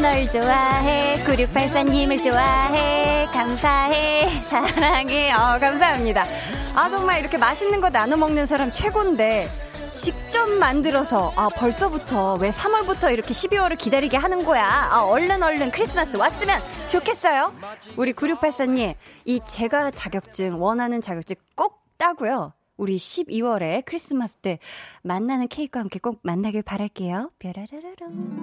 널 0.07 0.29
좋아해. 0.29 1.21
9684님을 1.25 2.23
좋아해. 2.23 3.25
감사해. 3.25 4.39
사랑해. 4.47 5.33
어 5.33 5.59
감사합니다. 5.59 6.25
아 6.73 6.87
정말 6.87 7.19
이렇게 7.19 7.37
맛있는 7.37 7.81
거 7.81 7.89
나눠 7.89 8.15
먹는 8.15 8.45
사람 8.45 8.71
최고인데 8.71 9.49
직접 9.95 10.47
만들어서 10.49 11.33
아 11.35 11.49
벌써부터 11.49 12.35
왜 12.35 12.51
3월부터 12.51 13.11
이렇게 13.11 13.33
12월을 13.33 13.77
기다리게 13.77 14.15
하는 14.15 14.45
거야? 14.45 14.65
아 14.89 15.01
얼른 15.01 15.43
얼른 15.43 15.71
크리스마스 15.71 16.15
왔으면 16.15 16.61
좋겠어요. 16.87 17.53
우리 17.97 18.13
9684님 18.13 18.95
이 19.25 19.41
제가 19.45 19.91
자격증 19.91 20.61
원하는 20.61 21.01
자격증 21.01 21.35
꼭 21.53 21.81
따고요 21.97 22.53
우리 22.77 22.97
12월에 22.97 23.83
크리스마스 23.85 24.37
때 24.37 24.59
만나는 25.01 25.47
케이크와 25.47 25.81
함께 25.83 25.99
꼭 25.99 26.19
만나길 26.21 26.61
바랄게요. 26.61 27.31
뾰라라라랑. 27.39 28.41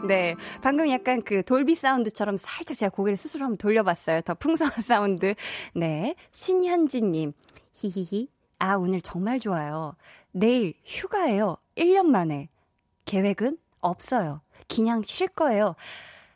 네. 0.08 0.34
방금 0.62 0.88
약간 0.88 1.20
그 1.20 1.42
돌비 1.42 1.74
사운드처럼 1.74 2.36
살짝 2.36 2.76
제가 2.76 2.90
고개를 2.90 3.16
스스로 3.16 3.44
한번 3.44 3.58
돌려봤어요. 3.58 4.22
더 4.22 4.34
풍성한 4.34 4.80
사운드. 4.80 5.34
네. 5.74 6.14
신현지님. 6.32 7.32
히히히. 7.74 8.28
아, 8.58 8.76
오늘 8.76 9.00
정말 9.00 9.38
좋아요. 9.38 9.96
내일 10.32 10.74
휴가예요. 10.84 11.56
1년 11.76 12.06
만에. 12.06 12.48
계획은 13.04 13.58
없어요. 13.80 14.40
그냥 14.68 15.02
쉴 15.04 15.28
거예요. 15.28 15.74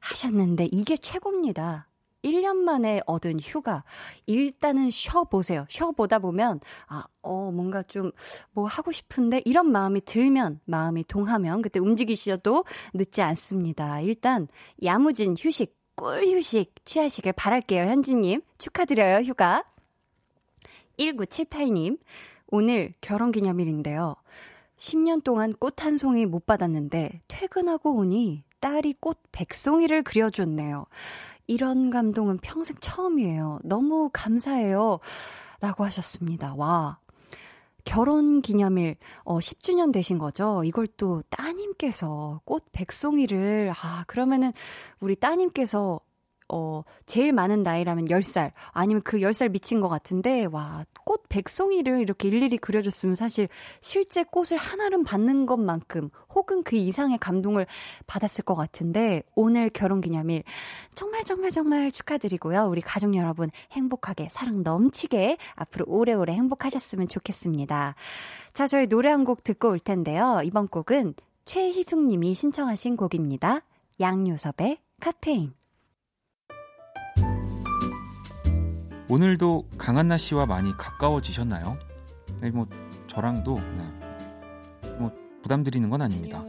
하셨는데 0.00 0.68
이게 0.70 0.96
최고입니다. 0.96 1.86
1년 2.22 2.56
만에 2.56 3.00
얻은 3.06 3.40
휴가. 3.40 3.84
일단은 4.26 4.90
쉬어보세요. 4.90 5.66
쉬어보다 5.68 6.18
보면, 6.18 6.60
아, 6.86 7.04
어, 7.22 7.50
뭔가 7.50 7.82
좀, 7.82 8.12
뭐 8.52 8.66
하고 8.66 8.92
싶은데, 8.92 9.42
이런 9.44 9.70
마음이 9.70 10.02
들면, 10.02 10.60
마음이 10.64 11.04
동하면, 11.04 11.62
그때 11.62 11.80
움직이셔도 11.80 12.64
늦지 12.94 13.22
않습니다. 13.22 14.00
일단, 14.00 14.48
야무진 14.82 15.36
휴식, 15.38 15.78
꿀 15.94 16.22
휴식 16.26 16.74
취하시길 16.84 17.32
바랄게요, 17.32 17.84
현지님. 17.84 18.42
축하드려요, 18.58 19.18
휴가. 19.24 19.64
1978님, 20.98 21.98
오늘 22.48 22.94
결혼 23.00 23.32
기념일인데요. 23.32 24.16
10년 24.76 25.22
동안 25.22 25.52
꽃 25.52 25.84
한 25.84 25.98
송이 25.98 26.26
못 26.26 26.46
받았는데, 26.46 27.22
퇴근하고 27.28 27.96
오니 27.96 28.44
딸이 28.60 28.94
꽃 29.00 29.18
백송이를 29.32 30.02
그려줬네요. 30.02 30.86
이런 31.50 31.90
감동은 31.90 32.38
평생 32.38 32.76
처음이에요. 32.80 33.58
너무 33.64 34.08
감사해요. 34.12 35.00
라고 35.60 35.84
하셨습니다. 35.84 36.54
와. 36.54 36.98
결혼 37.84 38.40
기념일, 38.40 38.94
어, 39.24 39.40
10주년 39.40 39.92
되신 39.92 40.18
거죠? 40.18 40.62
이걸 40.64 40.86
또 40.96 41.22
따님께서 41.28 42.40
꽃 42.44 42.66
백송이를, 42.70 43.72
아, 43.74 44.04
그러면은 44.06 44.52
우리 45.00 45.16
따님께서 45.16 45.98
어, 46.52 46.82
제일 47.06 47.32
많은 47.32 47.62
나이라면 47.62 48.06
10살, 48.06 48.52
아니면 48.72 49.02
그 49.04 49.18
10살 49.18 49.50
미친 49.52 49.80
것 49.80 49.88
같은데, 49.88 50.46
와, 50.50 50.84
꽃 51.04 51.22
백송이를 51.28 52.00
이렇게 52.00 52.28
일일이 52.28 52.58
그려줬으면 52.58 53.14
사실 53.14 53.48
실제 53.80 54.24
꽃을 54.24 54.58
하나는 54.58 55.04
받는 55.04 55.46
것만큼 55.46 56.10
혹은 56.34 56.62
그 56.62 56.76
이상의 56.76 57.18
감동을 57.18 57.66
받았을 58.06 58.44
것 58.44 58.54
같은데, 58.54 59.22
오늘 59.34 59.70
결혼 59.70 60.00
기념일 60.00 60.42
정말 60.94 61.24
정말 61.24 61.50
정말 61.52 61.90
축하드리고요. 61.90 62.66
우리 62.68 62.80
가족 62.80 63.14
여러분 63.16 63.50
행복하게, 63.72 64.28
사랑 64.28 64.62
넘치게 64.62 65.36
앞으로 65.54 65.84
오래오래 65.88 66.32
행복하셨으면 66.32 67.08
좋겠습니다. 67.08 67.94
자, 68.52 68.66
저희 68.66 68.86
노래 68.86 69.08
한 69.10 69.20
곡 69.24 69.44
듣고 69.44 69.68
올 69.68 69.78
텐데요. 69.78 70.40
이번 70.44 70.66
곡은 70.66 71.14
최희숙 71.44 72.06
님이 72.06 72.34
신청하신 72.34 72.96
곡입니다. 72.96 73.62
양요섭의 74.00 74.78
카페인. 74.98 75.59
오늘도 79.10 79.66
강한나 79.76 80.16
씨와 80.16 80.46
많이 80.46 80.72
가까워지셨나요? 80.76 81.76
네, 82.40 82.50
뭐 82.50 82.68
저랑도 83.08 83.58
네. 83.58 84.88
뭐 85.00 85.10
부담 85.42 85.64
드리는 85.64 85.90
건 85.90 86.00
아닙니다. 86.00 86.44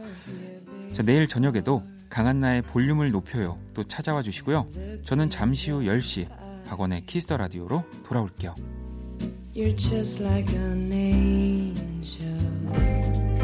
자, 0.92 1.02
내일 1.02 1.26
저녁에도 1.26 1.82
강한나의 2.08 2.62
볼륨을 2.62 3.10
높여요. 3.10 3.58
또 3.74 3.82
찾아와 3.82 4.22
주시고요. 4.22 4.68
저는 5.04 5.28
잠시 5.28 5.72
후 5.72 5.80
10시 5.80 6.28
박원의 6.68 7.04
Kiss 7.06 7.23
the 7.23 7.36
Radio로 7.36 7.82
돌아올게요. 8.04 8.54
You're 9.56 9.76
just 9.76 10.22
like 10.22 10.56
an 10.56 10.92
angel. 10.92 12.38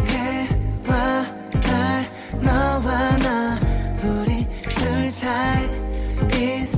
해와 0.06 1.24
달 1.60 2.04
너와 2.40 3.16
나 3.16 3.58
우리 4.00 4.46
둘 4.62 5.10
사이 5.10 6.77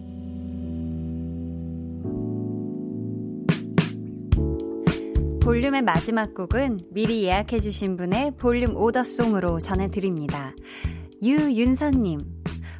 볼륨의 5.51 5.81
마지막 5.81 6.33
곡은 6.33 6.79
미리 6.91 7.25
예약해주신 7.25 7.97
분의 7.97 8.37
볼륨 8.37 8.73
오더송으로 8.73 9.59
전해드립니다. 9.59 10.55
유윤서님, 11.21 12.19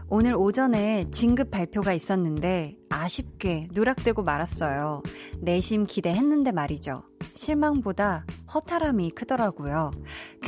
오늘 0.07 0.35
오전에 0.35 1.11
진급 1.11 1.51
발표가 1.51 1.91
있었는데 1.91 2.77
아쉽게 2.87 3.67
누락되고 3.73 4.23
말았어요. 4.23 5.03
내심 5.41 5.85
기대했는데 5.85 6.53
말이죠. 6.53 7.03
실망보다 7.35 8.25
허탈함이 8.53 9.11
크더라고요. 9.11 9.91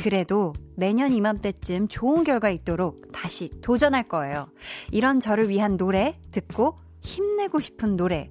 그래도 0.02 0.54
내년 0.76 1.12
이맘때쯤 1.12 1.88
좋은 1.88 2.24
결과 2.24 2.48
있도록 2.48 3.12
다시 3.12 3.50
도전할 3.60 4.04
거예요. 4.04 4.46
이런 4.92 5.20
저를 5.20 5.50
위한 5.50 5.76
노래 5.76 6.18
듣고 6.32 6.76
힘내고 7.02 7.60
싶은 7.60 7.96
노래. 7.98 8.30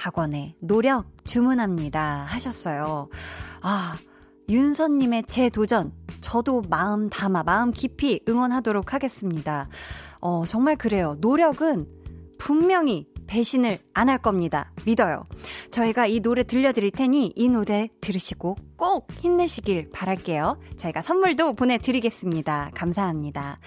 박원의 0.00 0.54
노력 0.60 1.04
주문합니다. 1.26 2.24
하셨어요. 2.26 3.10
아, 3.60 3.94
윤선님의 4.48 5.24
재도전. 5.24 5.92
저도 6.22 6.62
마음 6.70 7.10
담아, 7.10 7.42
마음 7.42 7.70
깊이 7.70 8.20
응원하도록 8.26 8.94
하겠습니다. 8.94 9.68
어, 10.22 10.44
정말 10.46 10.76
그래요. 10.76 11.16
노력은 11.20 11.86
분명히 12.38 13.06
배신을 13.26 13.78
안 13.92 14.08
할 14.08 14.16
겁니다. 14.16 14.72
믿어요. 14.86 15.26
저희가 15.70 16.06
이 16.06 16.20
노래 16.20 16.44
들려드릴 16.44 16.90
테니 16.92 17.34
이 17.36 17.48
노래 17.50 17.88
들으시고 18.00 18.56
꼭 18.76 19.06
힘내시길 19.20 19.90
바랄게요. 19.90 20.58
저희가 20.78 21.02
선물도 21.02 21.52
보내드리겠습니다. 21.52 22.70
감사합니다. 22.74 23.60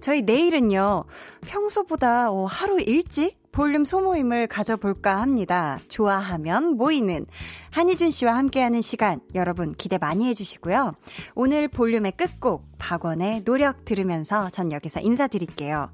저희 0.00 0.22
내일은요, 0.22 1.04
평소보다 1.46 2.32
어, 2.32 2.44
하루 2.44 2.80
일찍 2.80 3.45
볼륨 3.56 3.86
소모임을 3.86 4.48
가져볼까 4.48 5.22
합니다. 5.22 5.78
좋아하면 5.88 6.76
모이는 6.76 7.24
한희준 7.70 8.10
씨와 8.10 8.36
함께하는 8.36 8.82
시간 8.82 9.20
여러분 9.34 9.72
기대 9.72 9.96
많이 9.96 10.26
해주시고요. 10.26 10.92
오늘 11.34 11.66
볼륨의 11.66 12.12
끝곡 12.18 12.66
박원의 12.76 13.44
노력 13.44 13.86
들으면서 13.86 14.50
전 14.50 14.72
여기서 14.72 15.00
인사드릴게요. 15.00 15.90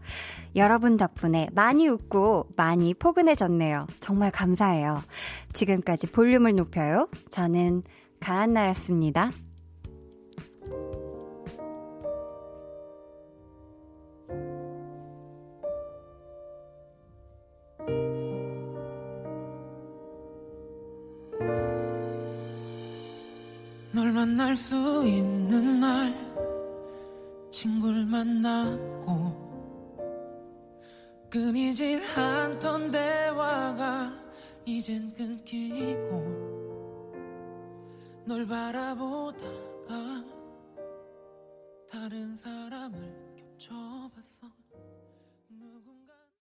여러분 0.57 0.97
덕분에 0.97 1.51
많이 1.53 1.87
웃고 1.87 2.49
많이 2.57 2.95
포근해졌네요. 2.95 3.87
정말 4.01 4.33
감사해요. 4.33 5.01
지금까지 5.53 6.09
볼륨을 6.09 6.57
높여요. 6.57 7.09
저는 7.31 7.85
가한나였습니다. 8.19 9.31
널 23.93 24.11
만날 24.13 24.57
수 24.57 24.75
있는 25.07 25.81
날 25.81 26.15
친구를 27.51 28.07
만나고 28.07 29.43
끊이질 31.31 32.03
않던 32.19 32.91
대화가 32.91 34.13
이젠 34.65 35.13
끊기고 35.15 36.53
널 38.25 38.47
바라보다가 38.47 40.25
다른 41.91 42.37
사람을 42.37 43.35
겹쳐봤어 43.59 44.62